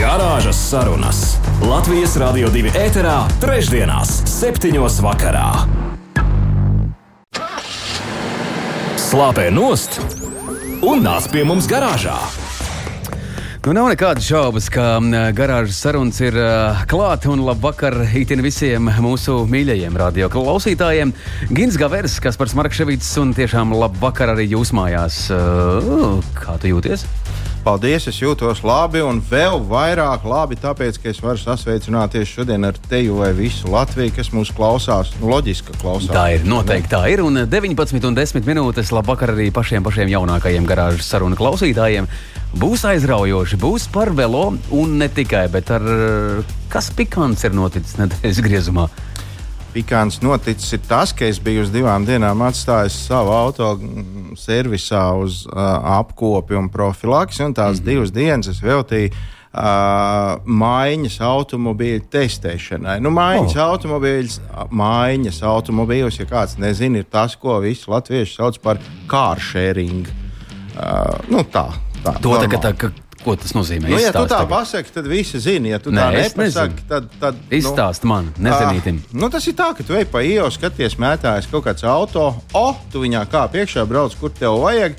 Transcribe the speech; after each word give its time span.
Garāžas 0.00 0.56
sarunas 0.56 1.18
Latvijas 1.60 2.14
Rādio 2.16 2.48
2 2.48 2.70
ēterā, 2.72 3.18
trešdienās, 3.42 4.14
septiņos 4.32 4.96
vakarā. 5.04 5.50
Slāpē 8.96 9.50
nost 9.52 10.00
un 10.80 11.04
nāc 11.04 11.28
pie 11.28 11.44
mums 11.44 11.68
garāžā! 11.68 12.16
Nu, 13.60 13.74
nav 13.76 13.90
nekādas 13.92 14.24
šaubas, 14.24 14.70
ka 14.72 14.86
garāžas 15.36 15.82
sarunas 15.84 16.16
ir 16.24 16.38
klāta 16.88 17.28
un 17.28 17.44
labvakar 17.44 18.00
itin 18.16 18.40
visiem 18.40 18.88
mūsu 19.04 19.42
mīļajiem 19.52 20.00
radio 20.00 20.32
klausītājiem. 20.32 21.12
Gins 21.52 21.76
Gavers, 21.76 22.16
Kaspars 22.24 22.56
Markevits 22.56 23.12
un 23.20 23.36
tiešām 23.36 23.76
labvakar 23.76 24.32
arī 24.32 24.48
jūs 24.54 24.72
mājās. 24.72 25.26
Kā 26.40 26.56
tu 26.56 26.72
jūties? 26.72 27.04
Paldies, 27.60 28.06
es 28.08 28.16
jūtos 28.16 28.62
labi 28.64 29.02
un 29.04 29.18
vēl 29.20 29.58
vairāk 29.68 30.22
labi, 30.24 30.56
tāpēc, 30.56 30.96
ka 30.96 31.10
es 31.10 31.18
varu 31.20 31.36
sasveicināties 31.42 32.30
šodien 32.32 32.64
ar 32.64 32.78
tevi 32.88 33.10
vai 33.12 33.34
visu 33.36 33.68
Latviju, 33.68 34.14
kas 34.16 34.30
mūs 34.32 34.48
klausās. 34.56 35.10
Nu, 35.20 35.28
loģiski, 35.28 35.74
ka 35.74 35.82
klausās. 35.82 36.14
Tā 36.14 36.22
ir, 36.38 36.46
noteikti 36.48 36.88
tā 36.94 37.02
ir. 37.12 37.20
Un 37.20 37.42
19 37.44 38.08
un 38.08 38.16
10 38.16 38.48
minūtes 38.48 38.94
labvakar 38.96 39.34
arī 39.34 39.50
pašiem, 39.52 39.84
pašiem 39.84 40.08
jaunākajiem 40.08 40.68
garāžas 40.70 41.12
sarunu 41.12 41.36
klausītājiem. 41.36 42.08
Būs 42.56 42.86
aizraujoši, 42.88 43.60
būs 43.60 43.90
par 43.92 44.14
velo 44.16 44.54
un 44.72 44.96
ne 45.02 45.10
tikai, 45.12 45.44
bet 45.52 45.68
ar 45.76 45.84
kas 46.72 46.88
pikants 46.96 47.44
ir 47.44 47.52
noticis 47.60 48.00
nedēļas 48.00 48.44
griezumā 48.48 48.88
pikants 49.74 50.20
noticis 50.22 50.72
ir 50.76 50.82
tas, 50.88 51.12
ka 51.16 51.26
es 51.28 51.40
biju 51.42 51.64
uz 51.64 51.72
divām 51.74 52.06
dienām 52.08 52.42
atstājis 52.46 52.96
savu 53.08 53.32
auto 53.34 53.72
mm, 53.76 54.36
servisā 54.40 55.02
uz 55.18 55.44
uh, 55.48 55.60
apkopi 56.00 56.58
un 56.58 56.70
profilaksi, 56.72 57.44
un 57.44 57.54
tās 57.54 57.78
mm 57.78 57.84
-hmm. 57.84 57.90
divas 57.90 58.12
dienas 58.12 58.48
es 58.48 58.62
veltīju. 58.62 59.12
Uh, 59.50 60.38
maiņas 60.46 61.16
automobīļu 61.26 62.04
testēšanai. 62.06 63.00
Nu, 63.02 63.10
maiņas 63.10 63.56
oh. 63.56 63.62
automobīļus, 63.64 64.40
maiņas 64.70 65.42
automobīļus, 65.42 66.20
ja 66.20 66.26
kāds 66.26 66.54
nezina, 66.58 66.98
ir 66.98 67.08
tas, 67.10 67.34
ko 67.36 67.58
visi 67.58 67.90
latvieši 67.90 68.36
sauc 68.36 68.58
par 68.62 68.78
sharing. 69.38 70.06
Uh, 70.06 71.18
nu, 71.28 71.42
tā, 71.42 71.66
tā, 72.04 72.14
to 72.22 72.38
tā, 72.38 72.46
tā, 72.46 72.72
tā, 72.72 72.90
Ko 73.20 73.34
tas 73.36 73.52
nozīmē? 73.52 73.90
Nu, 73.92 73.98
ja 74.00 74.14
tu 74.14 74.22
tā 74.30 74.40
pasaki, 74.48 74.92
tad 74.94 75.08
visi 75.10 75.40
zina. 75.44 75.74
Ja 75.74 75.80
tu 75.82 75.92
Nē, 75.92 76.06
tā 76.06 76.22
nepasaki, 76.24 76.86
tad, 76.88 77.10
tad 77.20 77.36
nu, 77.36 77.50
izstāst 77.58 78.06
man, 78.08 78.30
nezinītim. 78.40 79.02
Nu, 79.12 79.28
tas 79.32 79.44
ir 79.50 79.56
tā, 79.58 79.70
ka 79.76 79.84
tu 79.84 79.96
ej 79.98 80.06
pa 80.08 80.22
ielas, 80.24 80.56
skaties, 80.56 80.96
mētājas 81.00 81.50
kaut 81.50 81.66
kāds 81.68 81.84
auto, 81.84 82.30
o, 82.56 82.66
tu 82.92 83.04
viņā 83.04 83.26
kā 83.32 83.44
priekšā 83.52 83.84
brauc, 83.88 84.16
kur 84.20 84.32
tev 84.32 84.56
vajag. 84.64 84.96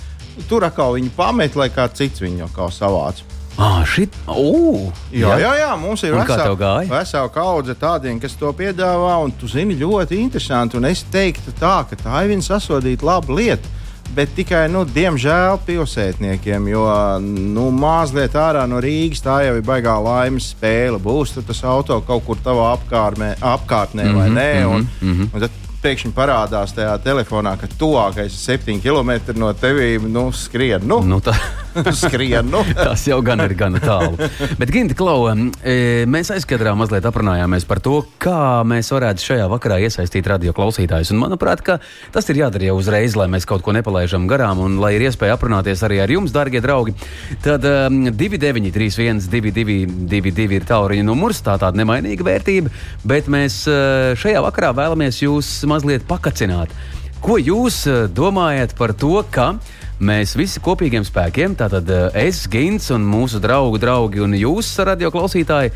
Tur 0.48 0.64
atkal 0.64 0.96
viņi 0.96 1.10
pamet, 1.18 1.58
lai 1.60 1.72
kāds 1.74 1.98
cits 1.98 2.22
viņu 2.22 2.52
kā 2.54 2.70
savāc. 2.72 3.26
Ah, 3.60 3.82
šit, 3.86 4.14
uh, 4.32 4.88
jā, 5.14 5.34
jā, 5.42 5.50
jā, 5.60 5.74
mums 5.78 6.02
ir 6.08 6.16
vesela, 6.16 6.78
vesela 6.88 7.30
kaudze 7.34 7.76
tādiem, 7.78 8.22
kas 8.22 8.38
to 8.40 8.50
piedāvā, 8.58 9.18
un 9.26 9.34
tu 9.36 9.50
zini 9.52 9.76
ļoti 9.82 10.22
interesanti. 10.22 10.80
Un 10.80 10.88
es 10.88 11.04
teiktu 11.12 11.54
tā, 11.60 11.82
ka 11.90 11.98
tā 12.00 12.24
ir 12.24 12.32
viena 12.32 12.46
sasodīta 12.46 13.06
laba 13.06 13.36
lieta 13.36 13.81
bet 14.16 14.34
tikai, 14.36 14.66
nu, 14.72 14.84
diemžēl, 14.88 15.60
pilsētniekiem, 15.66 16.68
jo 16.72 16.86
nu, 17.24 17.70
mazliet 17.76 18.36
ārā 18.38 18.66
no 18.70 18.82
Rīgas 18.84 19.24
tā 19.26 19.42
jau 19.46 19.58
ir 19.60 19.66
baigā 19.66 19.96
laimes 20.04 20.52
spēle. 20.56 21.00
Būs 21.02 21.38
tas 21.40 21.64
auto 21.68 22.02
kaut 22.08 22.26
kur 22.28 22.40
tavā 22.44 22.72
apkārtnē, 22.76 23.36
apkārtnē 23.40 24.06
mm 24.06 24.12
-hmm, 24.12 24.20
vai 24.20 24.30
nē. 24.30 24.66
Un, 24.68 24.88
mm 25.02 25.14
-hmm. 25.14 25.34
un 25.34 25.40
tad 25.40 25.52
pēkšņi 25.82 26.12
parādās 26.14 26.76
tajā 26.78 26.94
telefonā, 27.04 27.56
ka 27.58 27.68
tuvākais 27.80 28.36
septiņi 28.46 28.82
kilometri 28.82 29.40
no 29.40 29.54
tevis 29.54 30.02
nu, 30.02 30.32
skrien. 30.32 30.82
Nu, 30.86 31.02
nu, 31.02 31.20
tā... 31.20 31.34
skrien 32.02 32.50
nu. 32.52 32.64
Tas 32.76 33.04
jau 33.08 33.20
gan 33.26 33.42
ir 33.44 33.56
gana 33.58 33.82
tālu. 33.82 34.18
Bet, 34.60 34.72
Ginti, 34.74 34.96
Klau, 34.98 35.26
e, 35.30 36.06
mēs 36.10 36.32
aizkadrā 36.36 36.74
mazliet 36.78 37.06
aprunājāmies 37.08 37.66
par 37.70 37.82
to, 37.84 38.02
kā 38.22 38.62
mēs 38.68 38.92
varētu 38.94 39.26
šajā 39.26 39.48
vakarā 39.52 39.80
iesaistīt 39.86 40.28
radio 40.32 40.54
klausītājus. 40.58 41.14
Un, 41.14 41.22
manuprāt, 41.24 41.64
tas 42.14 42.30
ir 42.32 42.42
jādara 42.44 42.72
jau 42.72 42.78
uzreiz, 42.80 43.18
lai 43.20 43.30
mēs 43.32 43.48
kaut 43.50 43.64
ko 43.66 43.76
nepalaidām 43.76 44.28
garām 44.30 44.62
un 44.64 44.80
lai 44.82 44.96
ir 44.98 45.08
iespēja 45.08 45.38
aprunāties 45.38 45.84
arī 45.88 46.02
ar 46.04 46.14
jums, 46.14 46.34
darbie 46.36 46.62
draugi. 46.64 46.96
Tad 47.44 47.66
um, 47.68 48.04
2931, 48.10 49.28
222, 49.32 50.48
ir 50.58 50.70
tālruņa 50.70 51.06
numurs, 51.08 51.44
tā 51.46 51.58
tāda 51.62 51.82
nemainīga 51.82 52.26
vērtība, 52.28 52.74
bet 53.08 53.30
mēs 53.32 53.64
uh, 53.70 54.12
šajā 54.20 54.42
vakarā 54.48 54.74
vēlamies 54.78 55.22
jūs 55.24 55.54
mazliet 55.70 56.08
pakacināt. 56.10 56.74
Ko 57.22 57.38
jūs 57.38 57.84
eh, 57.86 58.08
domājat 58.10 58.74
par 58.80 58.96
to, 58.98 59.20
ka 59.30 59.52
mēs 60.02 60.36
visi 60.38 60.62
kopīgiem 60.64 61.06
spēkiem, 61.08 61.56
tātad 61.60 61.90
eh, 61.94 62.22
es, 62.28 62.44
Gins 62.52 62.90
un 62.94 63.06
mūsu 63.08 63.42
draugu 63.42 63.82
draugi 63.82 64.24
un 64.24 64.36
jūs, 64.38 64.74
radio 64.86 65.12
klausītāji, 65.14 65.74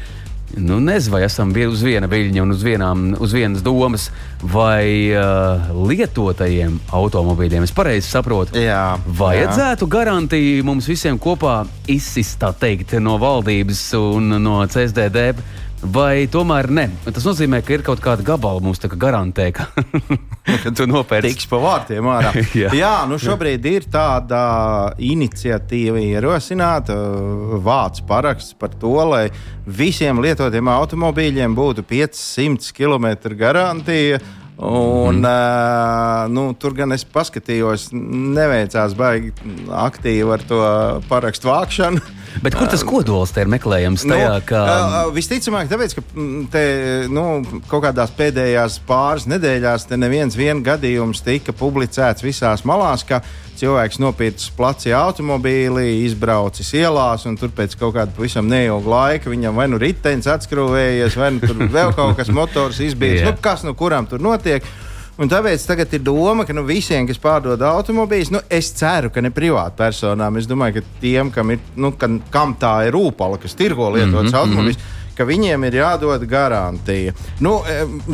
nu, 0.56 0.80
nezinu, 0.80 1.14
vai 1.16 1.24
esam 1.26 1.52
uz 1.68 1.84
viena 1.84 2.08
viļņa 2.10 2.44
un 2.44 2.54
uz, 2.56 2.64
vienām, 2.64 3.06
uz 3.22 3.34
vienas 3.36 3.64
domas, 3.66 4.08
vai 4.42 5.12
uh, 5.12 5.72
lietotajiem 5.90 6.78
automobīļiem. 6.96 7.66
Es 7.66 7.74
pareizi 7.76 8.08
saprotu, 8.08 8.58
jā, 8.62 8.96
vajadzētu 9.20 9.88
jā. 9.88 9.92
garantiju 9.98 10.66
mums 10.68 10.88
visiem 10.90 11.20
kopā 11.20 11.64
izsist, 11.92 12.40
tā 12.42 12.54
teikt, 12.56 12.96
no 13.04 13.18
valdības 13.22 13.88
un 14.00 14.38
no 14.46 14.62
CSDD 14.70 15.32
vai 15.92 16.26
tomēr 16.32 16.70
ne? 16.74 16.86
Tas 17.06 17.26
nozīmē, 17.26 17.62
ka 17.66 17.76
ir 17.76 17.84
kaut 17.86 18.02
kāda 18.04 18.26
gabala 18.26 18.62
mums 18.64 18.82
garantē, 18.86 19.50
ka, 19.56 19.68
tu 20.76 20.88
nopērci. 20.90 21.34
Tiks 21.34 21.50
pa 21.52 21.60
vārtiem 21.64 22.08
ārā. 22.12 22.32
jā. 22.62 22.72
jā, 22.76 22.94
nu 23.10 23.20
šobrīd 23.22 23.66
ir 23.70 23.88
tāda 23.92 24.40
iniciatīva 25.02 26.02
ierosināta, 26.04 26.96
vāc 27.66 28.02
paraksts 28.08 28.56
par 28.60 28.74
to, 28.80 28.96
lai 29.10 29.28
visiem 29.66 30.22
lietotiem 30.24 30.70
automobīļiem 30.76 31.56
būtu 31.58 31.86
500 31.90 32.74
km 32.76 33.12
garantija. 33.38 34.22
Un, 34.56 35.20
mm. 35.20 35.26
uh, 35.26 36.32
nu, 36.32 36.46
tur 36.56 36.72
gan 36.78 36.96
es 36.96 37.04
paskatījos, 37.04 37.90
neveicās 37.92 38.94
baigi 38.96 39.34
aktīvi 39.68 40.32
ar 40.32 40.46
to 40.48 40.60
parakstu 41.10 41.50
vākšanu. 41.52 42.04
Bet 42.44 42.56
kur 42.56 42.68
tas 42.72 42.84
kodols 42.88 43.34
te 43.36 43.44
ir 43.44 43.52
meklējams? 43.52 44.06
Tajā, 44.08 44.30
nu, 44.32 44.46
ka... 44.48 44.62
uh, 44.64 44.96
visticamāk, 45.16 45.68
tāpēc, 45.72 45.98
ka 45.98 46.04
te, 46.56 46.64
nu, 47.12 47.26
kaut 47.68 47.84
kādās 47.90 48.16
pēdējās 48.16 48.80
pāris 48.88 49.28
nedēļās 49.32 49.90
neviens 50.00 50.40
gadījums 50.64 51.24
tika 51.26 51.56
publicēts 51.56 52.24
visās 52.24 52.64
malās 52.68 53.04
cilvēks 53.60 54.00
nopircis 54.04 54.52
placi 54.56 54.94
automobīli, 54.96 56.04
izbraucis 56.06 56.74
ielās, 56.78 57.26
un 57.30 57.38
tur 57.40 57.54
pēc 57.56 57.78
kaut 57.80 57.96
kāda 57.98 58.16
pavisam 58.16 58.50
neilga 58.52 58.92
laika 58.92 59.32
viņam 59.32 59.62
vai 59.62 59.68
nu 59.72 59.80
ritenis 59.82 60.28
atskrūvējies, 60.32 61.20
vai 61.20 61.32
nu 61.36 61.46
tur 61.46 61.64
vēl 61.78 61.94
kaut 61.98 62.18
kas 62.20 62.34
motors 62.34 62.82
izbīdis. 62.84 63.24
yeah. 63.24 63.32
nu, 63.32 63.42
kas 63.42 63.64
no 63.68 63.76
kurām 63.78 64.10
tur 64.10 64.24
notiek? 64.24 64.66
Un 65.16 65.30
tāpēc 65.32 65.64
tagad 65.64 65.94
ir 65.96 66.02
doma, 66.04 66.44
ka 66.44 66.52
nu, 66.52 66.66
visiem, 66.68 67.06
kas 67.08 67.22
pārdod 67.24 67.62
automobīļus, 67.64 68.34
nu, 68.36 68.42
es 68.52 68.74
ceru, 68.76 69.08
ka 69.16 69.24
ne 69.24 69.32
privātpersonām, 69.32 70.42
es 70.42 70.50
domāju, 70.50 70.82
ka 70.82 71.00
tiem, 71.00 71.32
kam, 71.32 71.54
ir, 71.56 71.62
nu, 71.80 71.94
kam, 71.96 72.20
kam 72.34 72.52
tā 72.60 72.74
ir 72.90 72.98
rūpala, 72.98 73.40
kas 73.40 73.56
tirgo 73.56 73.88
lietotas 73.96 74.28
mm 74.28 74.36
-hmm, 74.36 74.42
automobīļus, 74.42 74.78
mm 74.78 74.92
-hmm 74.92 75.05
ka 75.16 75.28
viņiem 75.28 75.68
ir 75.68 75.80
jādod 75.82 76.24
garantija. 76.30 77.16
Nu, 77.44 77.58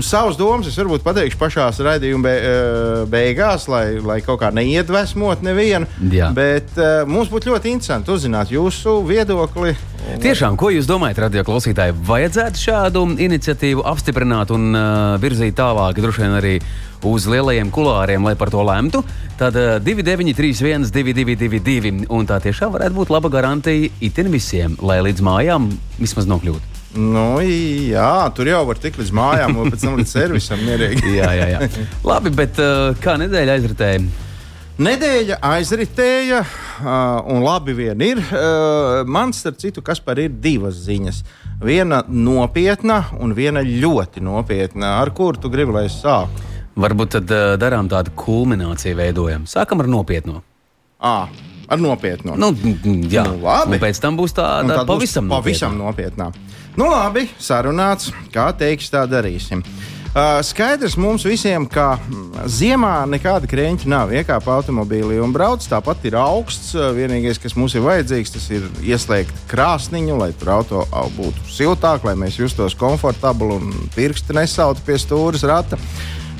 savas 0.05 0.37
domas 0.39 0.69
es 0.69 0.77
varbūt 0.79 1.05
pateikšu 1.05 1.39
pašā 1.39 1.69
raidījuma 1.81 2.25
be, 2.25 2.33
e, 2.33 3.05
beigās, 3.11 3.67
lai, 3.71 3.85
lai 4.03 4.19
kaut 4.25 4.41
kā 4.43 4.51
neiedvesmot 4.53 5.43
nevienu. 5.45 5.89
Jā. 6.11 6.31
Bet 6.35 6.75
uh, 6.77 7.01
mums 7.09 7.31
būtu 7.31 7.51
ļoti 7.51 7.71
interesanti 7.73 8.11
uzzināt 8.13 8.51
jūsu 8.53 8.99
viedokli. 9.07 9.73
Tiešām, 10.21 10.57
ko 10.59 10.71
jūs 10.73 10.89
domājat, 10.89 11.21
radio 11.25 11.43
klausītāji? 11.47 11.95
Vajadzētu 12.07 12.61
šādu 12.61 13.03
iniciatīvu 13.21 13.85
apstiprināt 13.91 14.53
un 14.53 14.71
uh, 14.73 14.87
virzīt 15.21 15.55
tālāk, 15.59 16.01
droši 16.01 16.25
vien 16.25 16.37
arī 16.39 16.55
uz 17.07 17.25
lielajiem 17.29 17.71
kulāriem, 17.73 18.25
lai 18.25 18.35
par 18.37 18.51
to 18.53 18.63
lemtu. 18.65 19.03
Tad 19.39 19.57
uh, 19.57 19.77
2931, 19.83 20.89
222, 20.93 22.09
un 22.13 22.29
tā 22.29 22.41
tiešām 22.43 22.73
varētu 22.75 22.97
būt 22.97 23.13
laba 23.13 23.31
garantija 23.33 23.93
itin 24.03 24.33
visiem, 24.33 24.77
lai 24.81 25.01
līdz 25.05 25.25
mājām 25.25 25.71
vismaz 26.01 26.29
nokļūtu. 26.29 26.70
Nu, 26.91 27.39
jā, 27.39 28.09
tur 28.35 28.49
jau 28.51 28.65
var 28.67 28.79
tikt 28.83 28.97
līdz 28.99 29.13
mājām, 29.15 29.53
un 29.61 29.69
pēc 29.71 29.85
tam 29.85 29.93
līdz 29.99 30.11
servisam 30.11 30.59
mierīgi. 30.67 31.13
jā, 31.21 31.29
jā, 31.39 31.45
jā. 31.53 31.69
Labi, 32.09 32.33
bet 32.35 32.59
uh, 32.59 32.91
kā 32.99 33.15
nedēļa 33.21 33.55
aizritēja? 33.55 34.01
Nedēļa 34.81 35.37
aizritēja, 35.45 36.39
uh, 36.41 37.21
un 37.31 37.43
labi 37.45 37.75
vien 37.77 38.01
ir. 38.01 38.19
Uh, 38.33 39.01
man, 39.07 39.31
starp 39.35 39.59
citu, 39.61 39.83
kas 39.85 40.01
par 40.03 40.19
ir 40.19 40.31
divas 40.41 40.79
ziņas. 40.87 41.21
Viena 41.61 42.01
nopietna 42.09 43.03
un 43.21 43.35
viena 43.37 43.61
ļoti 43.63 44.23
nopietna. 44.25 44.95
Ar 45.03 45.11
kuru 45.15 45.37
tu 45.43 45.51
gribi, 45.53 45.75
lai 45.75 45.85
es 45.87 45.99
sāku? 46.01 46.47
Varbūt 46.81 47.17
tad 47.19 47.31
darām 47.61 47.87
tādu 47.91 48.13
kulmināciju, 48.17 48.95
veidojam. 48.97 49.43
Sākam 49.51 49.83
ar 49.83 49.89
nopietnu. 49.91 50.39
À, 51.03 51.27
ar 51.71 51.81
nopietnu. 51.83 52.35
Nu, 52.39 52.49
jā, 53.11 53.25
Nu, 53.27 53.37
labi. 53.43 53.75
un 53.75 53.83
pēc 53.83 53.99
tam 54.01 54.17
būs 54.17 54.33
tāda 54.37 54.79
būs 54.81 54.87
pavisam 54.89 55.29
pavisam 55.29 55.77
nopietna. 55.77 56.31
nopietnā. 56.31 56.57
Nu, 56.79 56.87
labi, 56.87 57.25
sarunāts. 57.41 58.11
Kā 58.31 58.51
teiks, 58.55 58.91
tā 58.91 59.03
darīsim. 59.09 59.63
Uh, 60.11 60.41
skaidrs 60.43 60.97
mums 60.99 61.23
visiem, 61.23 61.63
ka 61.71 61.93
mm, 61.95 62.45
ziemā 62.51 62.93
nekāda 63.07 63.47
krēņa 63.47 63.87
nav. 63.91 64.11
Iekāpa 64.15 64.57
automobīlī 64.57 65.19
un 65.23 65.31
brauc. 65.35 65.63
Tāpat 65.67 66.07
ir 66.07 66.15
augsts. 66.19 66.71
Vienīgais, 66.95 67.39
kas 67.39 67.55
mums 67.59 67.75
ir 67.75 67.83
vajadzīgs, 67.85 68.33
tas 68.35 68.47
ir 68.55 68.67
ieslēgt 68.87 69.35
krāsniņu, 69.51 70.15
lai 70.19 70.31
tur 70.39 70.53
auto 70.55 70.85
au, 70.91 71.05
būtu 71.15 71.43
siltāk, 71.51 72.07
lai 72.07 72.15
mēs 72.19 72.39
justos 72.39 72.75
komfortabli 72.79 73.59
un 73.59 73.71
pirksti 73.95 74.35
nesautu 74.35 74.83
pie 74.87 74.99
stūres 74.99 75.47
rata. 75.47 75.79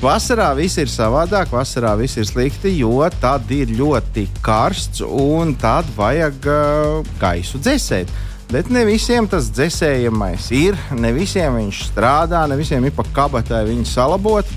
Vasarā 0.02 0.48
viss 0.58 0.80
ir 0.82 0.88
savādāk, 0.90 1.52
vasarā 1.54 1.92
viss 2.00 2.18
ir 2.18 2.26
slikti, 2.26 2.72
jo 2.80 3.04
tad 3.22 3.48
ir 3.54 3.70
ļoti 3.78 4.26
karsts 4.42 5.04
un 5.06 5.54
tad 5.60 5.88
vajag 5.96 6.48
uh, 6.50 7.14
gaisu 7.20 7.60
dzēsēt. 7.62 8.12
Bet 8.52 8.68
ne 8.68 8.82
visiem 8.84 9.24
tas 9.24 9.46
dzēsējamais 9.48 10.50
ir, 10.52 10.76
ne 11.00 11.08
visiem 11.16 11.54
viņš 11.56 11.78
strādā, 11.86 12.42
ne 12.44 12.58
visiem 12.58 12.84
ir 12.84 12.92
pa 12.92 13.06
kabatai 13.16 13.62
viņu 13.64 13.86
salabot. 13.88 14.50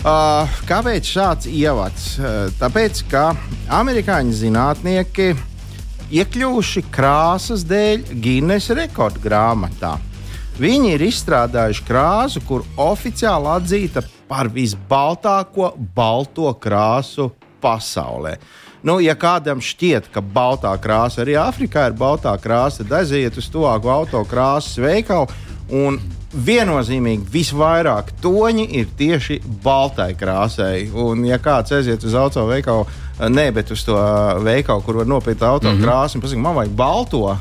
Uh, 0.00 0.58
kāpēc 0.68 1.08
šāds 1.08 1.48
ievads? 1.48 2.10
Uh, 2.20 2.50
tāpēc, 2.60 3.00
ka 3.08 3.30
amerikāņu 3.78 4.36
zinātnieki 4.42 5.30
iekļuvuši 6.20 6.84
krāsas 6.92 7.64
dēļ 7.64 8.10
Guinness 8.20 8.74
rekordu 8.76 9.24
grāmatā. 9.24 9.94
Viņi 10.60 10.92
ir 10.98 11.06
izstrādājuši 11.08 11.88
krāsu, 11.88 12.44
kur 12.44 12.68
oficiāli 12.76 13.54
atzīta 13.54 14.04
par 14.28 14.52
visbaltāko 14.52 15.72
balto 15.96 16.52
krāsu 16.60 17.30
pasaulē. 17.64 18.36
Nu, 18.82 18.96
ja 19.04 19.12
kādam 19.18 19.60
šķiet, 19.60 20.08
ka 20.12 20.22
baltā 20.24 20.72
krāsa 20.80 21.20
arī 21.24 21.36
Āfrikā 21.40 21.90
ir 21.90 21.98
baltā 21.98 22.32
krāsa, 22.40 22.80
tad 22.80 23.02
aiziet 23.02 23.36
uz 23.36 23.50
tuvāko 23.52 23.92
autokrāsas 23.92 24.80
veikalu. 24.80 25.28
Un 25.70 25.98
viennozīmīgi 26.30 27.26
visvairāk 27.30 28.14
toņi 28.22 28.66
ir 28.78 28.88
tieši 28.96 29.40
baltai 29.64 30.14
krāsai. 30.18 30.88
Un, 30.94 31.24
ja 31.28 31.40
kāds 31.42 31.74
aiziet 31.76 32.04
uz 32.06 32.14
auto 32.16 32.46
veikalu, 32.48 32.86
ne, 33.28 33.48
bet 33.54 33.72
uz 33.74 33.84
to 33.84 33.98
veikalu, 34.46 34.84
kur 34.86 35.02
var 35.02 35.10
nopirkt 35.10 35.42
auto 35.42 35.68
mm 35.68 35.76
-hmm. 35.76 35.84
krāsu, 35.84 36.16
un 36.16 36.22
pasakā, 36.22 36.40
man 36.40 36.54
vajag 36.54 36.72
balto, 36.72 37.36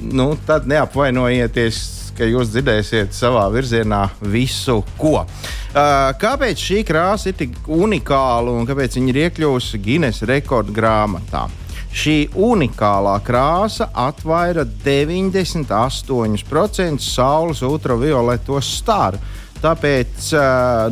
nu, 0.00 0.36
tad 0.46 0.66
neapvainojieties, 0.66 1.99
ka 2.20 2.28
jūs 2.28 2.50
dzirdēsiet 2.52 3.14
savā 3.16 3.46
virzienā 3.52 4.02
visu, 4.28 4.82
ko. 5.00 5.24
Uh, 5.24 6.12
kāpēc 6.20 6.60
šī 6.60 6.82
krāsa 6.84 7.30
ir 7.30 7.36
tik 7.38 7.52
unikāla 7.70 8.50
un 8.52 8.66
kāpēc 8.68 8.96
viņa 8.98 9.08
ir 9.12 9.18
iekļuvusi 9.24 9.80
Guinness 9.80 10.26
rekordu 10.28 10.72
grāmatā? 10.76 11.42
Šī 11.90 12.30
unikālā 12.38 13.16
krāsa 13.26 13.88
atvaira 13.98 14.62
98% 14.84 17.00
saules 17.02 17.62
ultravioleto 17.66 18.60
staru. 18.62 19.18
Tāpēc 19.60 20.32
uh, 20.32 20.40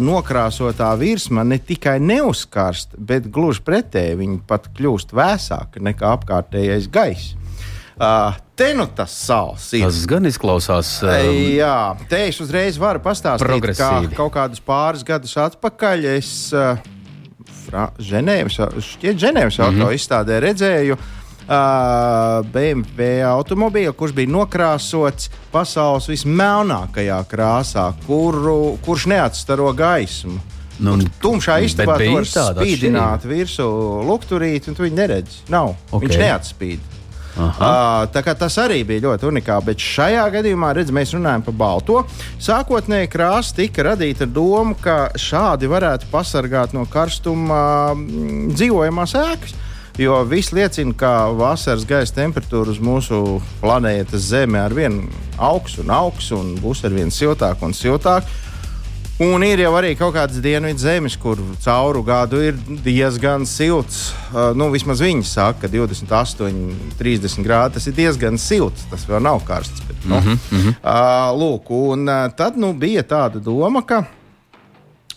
nokrāsotā 0.03 0.91
virsma 1.01 1.43
ne 1.47 1.59
tikai 1.61 2.01
neuzkarst, 2.05 2.89
bet 2.99 3.31
gluži 3.33 3.63
pretēji 3.65 4.17
viņa 4.19 4.39
pat 4.49 4.69
kļūst 4.77 5.13
vēsāka 5.17 5.81
nekā 5.87 6.07
apkārtējais 6.19 6.87
gaiss. 6.93 7.35
Uh, 7.97 8.35
te 8.59 8.73
nu 8.77 8.87
tas 8.95 9.15
sāls 9.15 9.69
ir. 9.77 9.87
Tas 9.87 10.03
gan 10.11 10.29
izklausās. 10.29 10.99
Um, 11.07 11.39
Jā, 11.55 11.95
te 12.11 12.25
es 12.29 12.41
uzreiz 12.43 12.79
varu 12.81 13.03
pastāstīt, 13.05 13.47
progresīvi. 13.47 14.15
kaut 14.19 14.35
kādus 14.35 14.63
pāris 14.65 15.05
gadus 15.07 15.37
atpakaļ 15.39 16.09
es 16.17 16.33
uh, 16.57 16.81
Ženēvas, 18.01 18.59
šķiet, 18.81 19.17
Ženēvas 19.21 19.59
mm 19.59 19.65
-hmm. 19.65 19.83
auto 19.83 19.93
izstādē 19.93 20.41
redzēju. 20.41 20.99
Uh, 21.49 22.45
BMW 22.53 23.25
automobīlu, 23.25 23.95
kurš 23.97 24.13
bija 24.13 24.29
nokrāsots 24.29 25.31
pasaules 25.53 26.09
vismelnākajā 26.11 27.23
krāsā, 27.31 27.87
kuru, 28.05 28.77
kurš 28.85 29.07
neatstaro 29.07 29.73
gaismu. 29.73 30.37
Nu, 30.79 30.93
Un 30.93 31.09
tumšā 31.23 31.57
istabā 31.65 31.97
bija 31.99 32.11
tu 32.11 32.19
vari 32.19 32.27
tāda 32.27 32.63
spīdināt 32.63 33.25
virsū 33.25 33.65
lukturīt, 34.05 34.69
un 34.69 34.77
tu 34.77 34.85
viņu 34.85 34.95
neredzi. 35.01 35.41
Nav. 35.49 35.73
Ok. 35.91 36.03
Okay. 36.03 36.07
Viņš 36.07 36.19
neatspīd. 36.19 36.98
Uh, 37.38 38.02
tā 38.11 38.23
kā 38.26 38.35
tas 38.35 38.56
arī 38.58 38.81
bija 38.87 39.05
ļoti 39.06 39.29
unikāli. 39.31 39.69
Bet 39.70 39.85
šajā 39.85 40.25
gadījumā 40.38 40.73
redz, 40.75 40.90
mēs 40.94 41.14
runājam 41.14 41.44
par 41.46 41.56
balto. 41.61 42.00
Sākotnēji 42.43 43.11
krāsa 43.12 43.55
tika 43.61 43.87
radīta 43.93 44.26
ar 44.26 44.35
domu, 44.35 44.75
ka 44.82 44.99
šādi 45.19 45.70
varētu 45.70 46.11
pasargāt 46.11 46.75
no 46.75 46.82
karstuma 46.90 47.94
mm, 47.94 48.52
dzīvojamās 48.58 49.14
ēkas. 49.23 49.56
Jo 49.99 50.20
viss 50.23 50.52
liecina, 50.55 50.94
ka 50.94 51.12
vasaras 51.35 51.82
gaisa 51.87 52.14
temperatūra 52.20 52.70
uz 52.70 52.79
mūsu 52.79 53.40
planētas 53.58 54.29
Zeme 54.31 54.61
ar 54.62 54.75
vienu 54.75 55.08
augs 55.43 55.75
un 55.82 55.90
augs 55.90 56.31
un 56.35 56.52
būs 56.62 56.85
ar 56.87 56.94
vien 56.94 57.11
siltāk 57.11 57.64
un 57.67 57.75
siltāk. 57.75 58.26
Un 59.19 59.43
ir 59.43 59.59
jau 59.59 59.73
arī 59.75 59.97
kaut 59.99 60.12
kādas 60.15 60.38
dienvidu 60.38 60.79
zemes, 60.79 61.17
kur 61.19 61.41
cauru 61.65 62.05
gadu 62.06 62.38
ir 62.38 62.59
diezgan 62.85 63.43
silts. 63.50 64.12
Uh, 64.31 64.53
nu, 64.55 64.69
vismaz 64.70 65.03
viņi 65.03 65.25
saka, 65.26 65.65
ka 65.65 65.70
28, 65.73 66.93
30 67.00 67.43
grādi 67.43 67.75
tas 67.75 67.88
ir 67.91 67.97
diezgan 67.97 68.38
silts. 68.38 68.87
Tas 68.93 69.09
vēl 69.11 69.25
nav 69.26 69.43
karsts. 69.49 69.82
Bet, 69.88 70.05
nu, 70.05 70.20
mm 70.20 70.38
-hmm. 70.38 70.76
uh, 70.79 71.32
lūk, 71.35 71.67
un 71.75 72.06
uh, 72.06 72.29
tad 72.31 72.56
nu, 72.56 72.70
bija 72.73 73.03
tāda 73.03 73.43
doma, 73.43 73.82
ka 73.82 74.05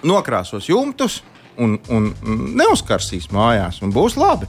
nokrāsos 0.04 0.70
jumtus. 0.70 1.22
Un, 1.62 1.78
un 1.90 2.14
neuzkarsīs 2.58 3.28
mājās, 3.30 3.82
un 3.84 3.92
būs 3.94 4.16
labi. 4.18 4.48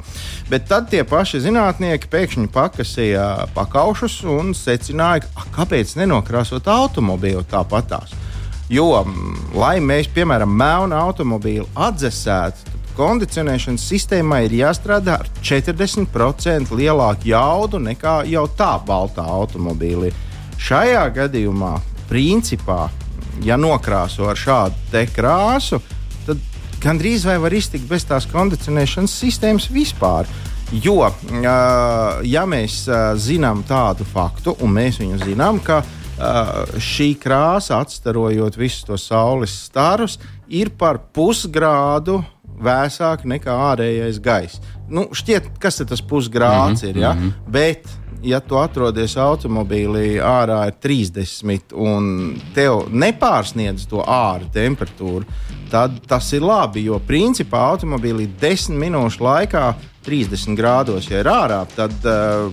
Bet 0.49 0.69
tad 0.69 0.89
tie 0.89 1.05
paši 1.05 1.41
zinātnieki 1.41 2.09
pēkšņi 2.09 2.49
pakasīja 2.49 3.49
pakaušus 3.55 4.23
un 4.25 4.55
secināja, 4.55 5.27
ka 5.35 5.45
kāpēc 5.57 5.97
nenokrāsot 5.99 6.69
automobīlu 6.69 7.43
tāpatās. 7.51 8.15
Jo, 8.73 9.03
lai 9.53 9.83
mēs, 9.85 10.07
piemēram, 10.15 10.49
melnu 10.57 10.97
automobīlu 10.97 11.67
atdzesētu, 11.77 12.71
kondicionēšanas 12.97 13.85
sistēmai 13.85 14.47
ir 14.47 14.55
jāstrādā 14.63 15.19
ar 15.21 15.29
40% 15.45 16.73
lielāku 16.79 17.29
jaudu 17.29 17.81
nekā 17.85 18.23
jau 18.33 18.47
tā 18.57 18.71
baltā 18.87 19.27
automobīlī. 19.29 20.13
Šajā 20.57 21.05
gadījumā, 21.19 21.75
principā, 22.09 22.87
ja 23.45 23.61
nokrāso 23.61 24.31
ar 24.33 24.41
šādu 24.41 25.05
krāsu, 25.13 25.83
tad 26.25 26.41
gandrīz 26.81 27.29
vai 27.29 27.37
var 27.45 27.53
iztikt 27.53 27.85
bez 27.91 28.09
tās 28.09 28.25
kondicionēšanas 28.33 29.21
sistēmas 29.21 29.69
vispār. 29.73 30.29
Jo, 30.73 31.11
ja 32.25 32.47
mēs 32.49 32.87
zinām 33.21 33.67
tādu 33.69 34.09
faktu, 34.09 34.57
un 34.65 34.73
mēs 34.81 35.03
viņu 35.03 35.27
zinām, 35.27 35.61
ka 35.61 35.83
ā, 35.83 36.02
šī 36.79 37.13
krāsa, 37.21 37.81
atstarojot 37.83 38.57
visus 38.57 38.85
tos 38.87 39.07
saules 39.09 39.55
starus, 39.67 40.19
ir 40.49 40.71
par 40.79 41.01
pusgrādu 41.15 42.21
vēsāka 42.63 43.27
nekā 43.29 43.57
ārējais 43.73 44.21
gaiss. 44.23 44.63
Nu, 44.93 45.09
šķiet, 45.15 45.55
kas 45.61 45.83
tas 45.89 46.03
pusgrāds 46.03 46.83
mm 46.83 46.87
-hmm, 46.87 46.91
ir? 46.91 46.97
Ja? 46.97 47.13
Mm 47.15 47.21
-hmm. 47.21 47.51
Bet, 47.51 47.89
ja 48.23 48.41
tu 48.41 48.57
atrodies 48.57 49.17
automobīlī, 49.17 50.21
ārā 50.21 50.67
ir 50.67 50.75
30 50.83 51.73
un 51.75 52.37
tev 52.55 52.89
nepārsniedz 52.91 53.87
to 53.89 54.05
ārā 54.07 54.47
temperatūru, 54.53 55.25
tad 55.73 55.97
tas 56.09 56.29
ir 56.37 56.45
labi. 56.45 56.85
Jo 56.87 57.01
principā 57.09 57.65
automobīlī 57.73 58.29
10 58.43 58.77
minūšu 58.85 59.25
laikā. 59.25 59.71
30 60.03 60.57
grādos, 60.59 61.05
ja 61.07 61.21
ir 61.23 61.29
ārā, 61.31 61.61
tad 61.77 61.93
uh, 62.11 62.49